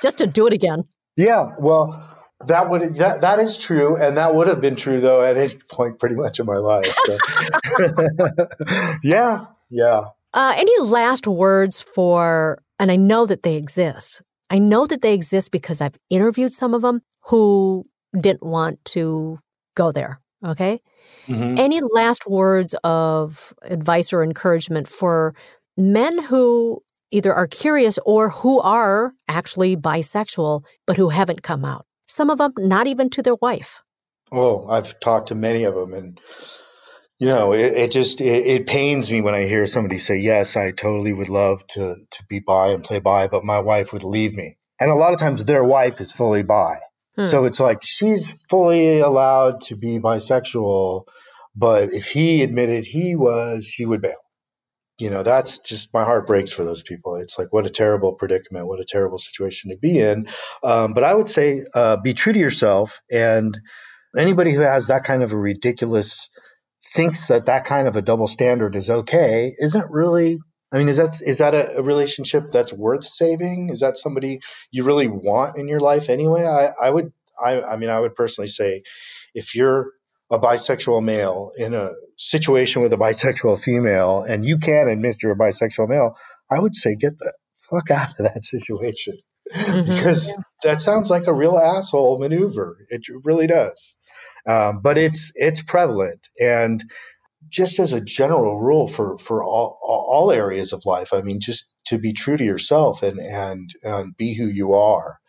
just 0.02 0.18
to 0.20 0.28
do 0.28 0.48
it 0.48 0.54
again. 0.54 0.84
Yeah, 1.16 1.54
well, 1.60 2.06
that 2.48 2.70
would 2.70 2.96
that 2.96 3.22
that 3.22 3.40
is 3.40 3.60
true, 3.60 3.98
and 3.98 4.18
that 4.18 4.36
would 4.36 4.48
have 4.48 4.62
been 4.62 4.76
true 4.76 5.00
though 5.00 5.22
at 5.22 5.38
any 5.38 5.54
point, 5.70 6.00
pretty 6.00 6.16
much 6.16 6.40
in 6.40 6.46
my 6.46 6.58
life. 6.58 6.96
So. 7.06 7.18
yeah, 9.04 9.46
yeah. 9.70 10.06
Uh, 10.34 10.54
any 10.56 10.80
last 10.82 11.28
words 11.28 11.82
for? 11.82 12.62
And 12.80 12.92
I 12.92 12.96
know 12.96 13.26
that 13.26 13.44
they 13.44 13.56
exist. 13.56 14.22
I 14.50 14.58
know 14.58 14.88
that 14.88 15.02
they 15.02 15.14
exist 15.14 15.52
because 15.52 15.82
I've 15.82 15.98
interviewed 16.10 16.54
some 16.54 16.74
of 16.74 16.82
them 16.82 17.02
who 17.26 17.86
didn't 18.20 18.44
want 18.44 18.84
to 18.86 19.40
go 19.76 19.92
there. 19.92 20.22
Okay. 20.44 20.80
Mm-hmm. 21.28 21.58
Any 21.58 21.82
last 21.82 22.26
words 22.28 22.74
of 22.84 23.54
advice 23.62 24.14
or 24.14 24.24
encouragement 24.24 24.88
for 24.88 25.36
men 25.78 26.24
who 26.24 26.82
either 27.12 27.34
are 27.34 27.48
curious 27.48 28.00
or 28.06 28.30
who 28.30 28.60
are 28.60 29.12
actually 29.28 29.76
bisexual, 29.76 30.64
but 30.88 30.96
who 30.96 31.10
haven't 31.10 31.44
come 31.44 31.66
out? 31.66 31.86
Some 32.08 32.30
of 32.30 32.38
them 32.38 32.54
not 32.58 32.88
even 32.88 33.10
to 33.12 33.22
their 33.22 33.36
wife. 33.36 33.82
Oh, 34.32 34.68
I've 34.70 35.00
talked 35.00 35.30
to 35.30 35.36
many 35.36 35.64
of 35.64 35.74
them, 35.74 35.94
and 35.94 36.20
you 37.20 37.28
know, 37.28 37.54
it, 37.54 37.74
it 37.74 37.92
just 37.92 38.22
it, 38.22 38.46
it, 38.46 38.68
pains 38.68 39.12
me 39.12 39.20
when 39.20 39.36
I 39.36 39.46
hear 39.46 39.66
somebody 39.66 40.00
say, 40.00 40.18
"Yes, 40.20 40.56
I 40.56 40.72
totally 40.72 41.12
would 41.12 41.28
love 41.28 41.68
to 41.72 41.96
to 42.12 42.26
be 42.30 42.40
bi 42.40 42.70
and 42.70 42.84
play 42.84 43.00
bi, 43.00 43.28
but 43.28 43.44
my 43.44 43.60
wife 43.60 43.92
would 43.92 44.06
leave 44.06 44.34
me." 44.34 44.58
And 44.80 44.90
a 44.90 44.96
lot 44.96 45.14
of 45.14 45.20
times, 45.20 45.44
their 45.44 45.64
wife 45.64 46.00
is 46.00 46.14
fully 46.14 46.44
bi, 46.44 46.80
hmm. 47.18 47.26
so 47.26 47.44
it's 47.44 47.60
like 47.60 47.80
she's 47.84 48.32
fully 48.50 49.00
allowed 49.00 49.62
to 49.64 49.76
be 49.76 50.00
bisexual, 50.00 51.04
but 51.56 51.94
if 51.94 52.08
he 52.08 52.42
admitted 52.42 52.86
he 52.86 53.18
was, 53.18 53.66
she 53.66 53.86
would 53.86 54.02
bail. 54.02 54.16
You 54.98 55.10
know, 55.10 55.24
that's 55.24 55.60
just 55.60 55.94
my 55.94 56.06
heart 56.06 56.26
breaks 56.26 56.54
for 56.54 56.64
those 56.64 56.84
people. 56.84 57.18
It's 57.18 57.38
like 57.38 57.52
what 57.52 57.66
a 57.66 57.70
terrible 57.70 58.16
predicament, 58.16 58.68
what 58.68 58.80
a 58.80 58.86
terrible 58.86 59.18
situation 59.18 59.72
to 59.72 59.78
be 59.78 60.00
in. 60.00 60.28
Um, 60.64 60.94
but 60.94 61.04
I 61.04 61.14
would 61.14 61.30
say, 61.30 61.64
uh, 61.74 61.98
be 61.98 62.14
true 62.14 62.32
to 62.32 62.40
yourself, 62.40 63.02
and 63.12 63.58
anybody 64.18 64.54
who 64.54 64.62
has 64.62 64.88
that 64.88 65.04
kind 65.04 65.22
of 65.22 65.34
a 65.34 65.38
ridiculous 65.38 66.30
thinks 66.84 67.28
that 67.28 67.46
that 67.48 67.66
kind 67.66 67.88
of 67.88 67.96
a 67.96 68.02
double 68.02 68.28
standard 68.28 68.76
is 68.76 68.90
okay 68.90 69.54
isn't 69.58 69.92
really 69.92 70.40
I 70.72 70.78
mean, 70.78 70.88
is 70.88 70.98
that 70.98 71.20
is 71.26 71.40
that 71.40 71.56
a, 71.56 71.78
a, 71.78 71.82
relationship 71.82 72.52
that's 72.52 72.72
worth 72.72 73.04
saving? 73.04 73.70
Is 73.72 73.80
that 73.80 73.98
somebody 73.98 74.40
you 74.70 74.84
really 74.84 75.08
want 75.08 75.58
in 75.58 75.68
your 75.68 75.80
life 75.80 76.10
anyway? 76.10 76.44
I, 76.44 76.68
I 76.86 76.90
would 76.92 77.12
I, 77.44 77.62
I 77.62 77.78
mean 77.78 77.90
I 77.90 78.00
would 78.00 78.16
personally 78.16 78.50
say 78.50 78.84
if 79.34 79.56
you're 79.56 79.92
a 80.30 80.38
bisexual 80.38 81.04
male 81.04 81.54
in 81.58 81.74
a 81.74 81.94
situation 82.18 82.84
with 82.84 82.94
a 82.94 82.98
bisexual 82.98 83.60
female 83.60 84.22
and 84.22 84.46
you 84.46 84.60
can 84.60 84.90
admit 84.90 85.24
you're 85.24 85.32
a 85.32 85.38
bisexual 85.38 85.90
male, 85.90 86.16
I 86.52 86.60
would 86.60 86.76
say 86.76 86.96
get 86.96 87.18
the 87.18 87.34
fuck 87.72 87.90
out 87.90 88.20
of 88.20 88.26
that 88.26 88.44
situation. 88.44 89.18
Mm-hmm. 89.52 89.96
because 89.96 90.28
yeah. 90.28 90.36
that 90.62 90.82
sounds 90.82 91.10
like 91.10 91.26
a 91.26 91.34
real 91.34 91.58
asshole 91.58 92.20
maneuver. 92.20 92.86
It 92.90 93.02
really 93.24 93.48
does. 93.48 93.96
Um, 94.48 94.82
but 94.82 94.98
it's 94.98 95.32
it's 95.36 95.62
prevalent. 95.62 96.28
And 96.40 96.84
just 97.50 97.80
as 97.80 97.94
a 97.94 98.02
general 98.02 98.60
rule 98.60 98.88
for 98.88 99.18
for 99.18 99.44
all 99.44 99.80
all 99.82 100.32
areas 100.32 100.74
of 100.74 100.86
life 100.86 101.14
i 101.14 101.22
mean 101.22 101.40
just 101.40 101.72
to 101.90 101.98
be 101.98 102.14
true 102.14 102.38
to 102.38 102.44
yourself 102.44 103.04
and 103.04 103.20
and, 103.20 103.70
and 103.84 104.16
be 104.16 104.34
who 104.34 104.46
you 104.46 104.74
are. 104.74 105.20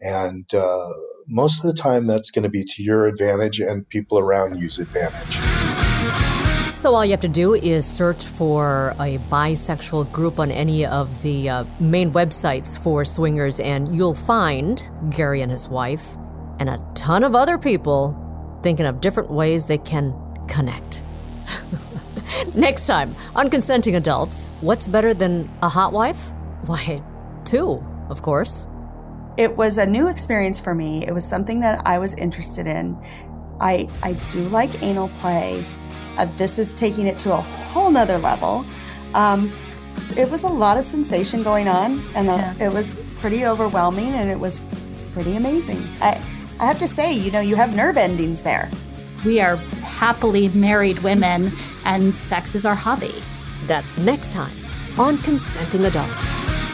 And 0.00 0.52
uh, 0.54 0.88
most 1.26 1.64
of 1.64 1.74
the 1.74 1.80
time 1.80 2.06
that's 2.06 2.30
going 2.30 2.44
to 2.44 2.48
be 2.48 2.64
to 2.64 2.82
your 2.82 3.06
advantage 3.06 3.60
and 3.60 3.88
people 3.88 4.18
around 4.18 4.58
you's 4.58 4.78
advantage. 4.78 5.38
So 6.76 6.94
all 6.94 7.04
you 7.04 7.10
have 7.10 7.20
to 7.22 7.28
do 7.28 7.54
is 7.54 7.84
search 7.84 8.24
for 8.24 8.94
a 9.00 9.18
bisexual 9.28 10.12
group 10.12 10.38
on 10.38 10.52
any 10.52 10.86
of 10.86 11.22
the 11.22 11.48
uh, 11.48 11.64
main 11.80 12.12
websites 12.12 12.78
for 12.78 13.04
swingers 13.04 13.58
and 13.58 13.94
you'll 13.94 14.14
find 14.14 14.80
gary 15.10 15.42
and 15.42 15.50
his 15.50 15.68
wife 15.68 16.16
and 16.60 16.68
a 16.68 16.78
ton 16.94 17.24
of 17.24 17.34
other 17.34 17.58
people 17.58 18.27
thinking 18.62 18.86
of 18.86 19.00
different 19.00 19.30
ways 19.30 19.64
they 19.64 19.78
can 19.78 20.14
connect. 20.48 21.02
Next 22.54 22.86
time 22.86 23.14
on 23.36 23.50
Consenting 23.50 23.96
Adults, 23.96 24.48
what's 24.60 24.88
better 24.88 25.14
than 25.14 25.50
a 25.62 25.68
hot 25.68 25.92
wife? 25.92 26.30
Why, 26.66 27.00
two, 27.44 27.84
of 28.08 28.22
course. 28.22 28.66
It 29.36 29.56
was 29.56 29.78
a 29.78 29.86
new 29.86 30.08
experience 30.08 30.58
for 30.58 30.74
me. 30.74 31.06
It 31.06 31.12
was 31.12 31.24
something 31.24 31.60
that 31.60 31.80
I 31.86 31.98
was 31.98 32.14
interested 32.14 32.66
in. 32.66 32.98
I, 33.60 33.88
I 34.02 34.14
do 34.30 34.40
like 34.48 34.82
anal 34.82 35.08
play. 35.20 35.64
Uh, 36.16 36.26
this 36.36 36.58
is 36.58 36.74
taking 36.74 37.06
it 37.06 37.18
to 37.20 37.32
a 37.32 37.36
whole 37.36 37.90
nother 37.90 38.18
level. 38.18 38.64
Um, 39.14 39.52
it 40.16 40.28
was 40.30 40.42
a 40.42 40.48
lot 40.48 40.76
of 40.76 40.84
sensation 40.84 41.42
going 41.42 41.68
on, 41.68 42.02
and 42.14 42.28
uh, 42.28 42.32
yeah. 42.32 42.66
it 42.66 42.72
was 42.72 43.00
pretty 43.20 43.46
overwhelming, 43.46 44.08
and 44.08 44.28
it 44.30 44.38
was 44.38 44.60
pretty 45.12 45.36
amazing. 45.36 45.82
I, 46.00 46.20
I 46.60 46.66
have 46.66 46.78
to 46.80 46.88
say, 46.88 47.12
you 47.12 47.30
know, 47.30 47.40
you 47.40 47.54
have 47.54 47.74
nerve 47.74 47.96
endings 47.96 48.42
there. 48.42 48.68
We 49.24 49.40
are 49.40 49.56
happily 49.56 50.48
married 50.48 50.98
women, 51.00 51.52
and 51.84 52.14
sex 52.14 52.54
is 52.54 52.64
our 52.64 52.74
hobby. 52.74 53.14
That's 53.66 53.98
next 53.98 54.32
time 54.32 54.52
on 54.98 55.18
Consenting 55.18 55.84
Adults. 55.84 56.67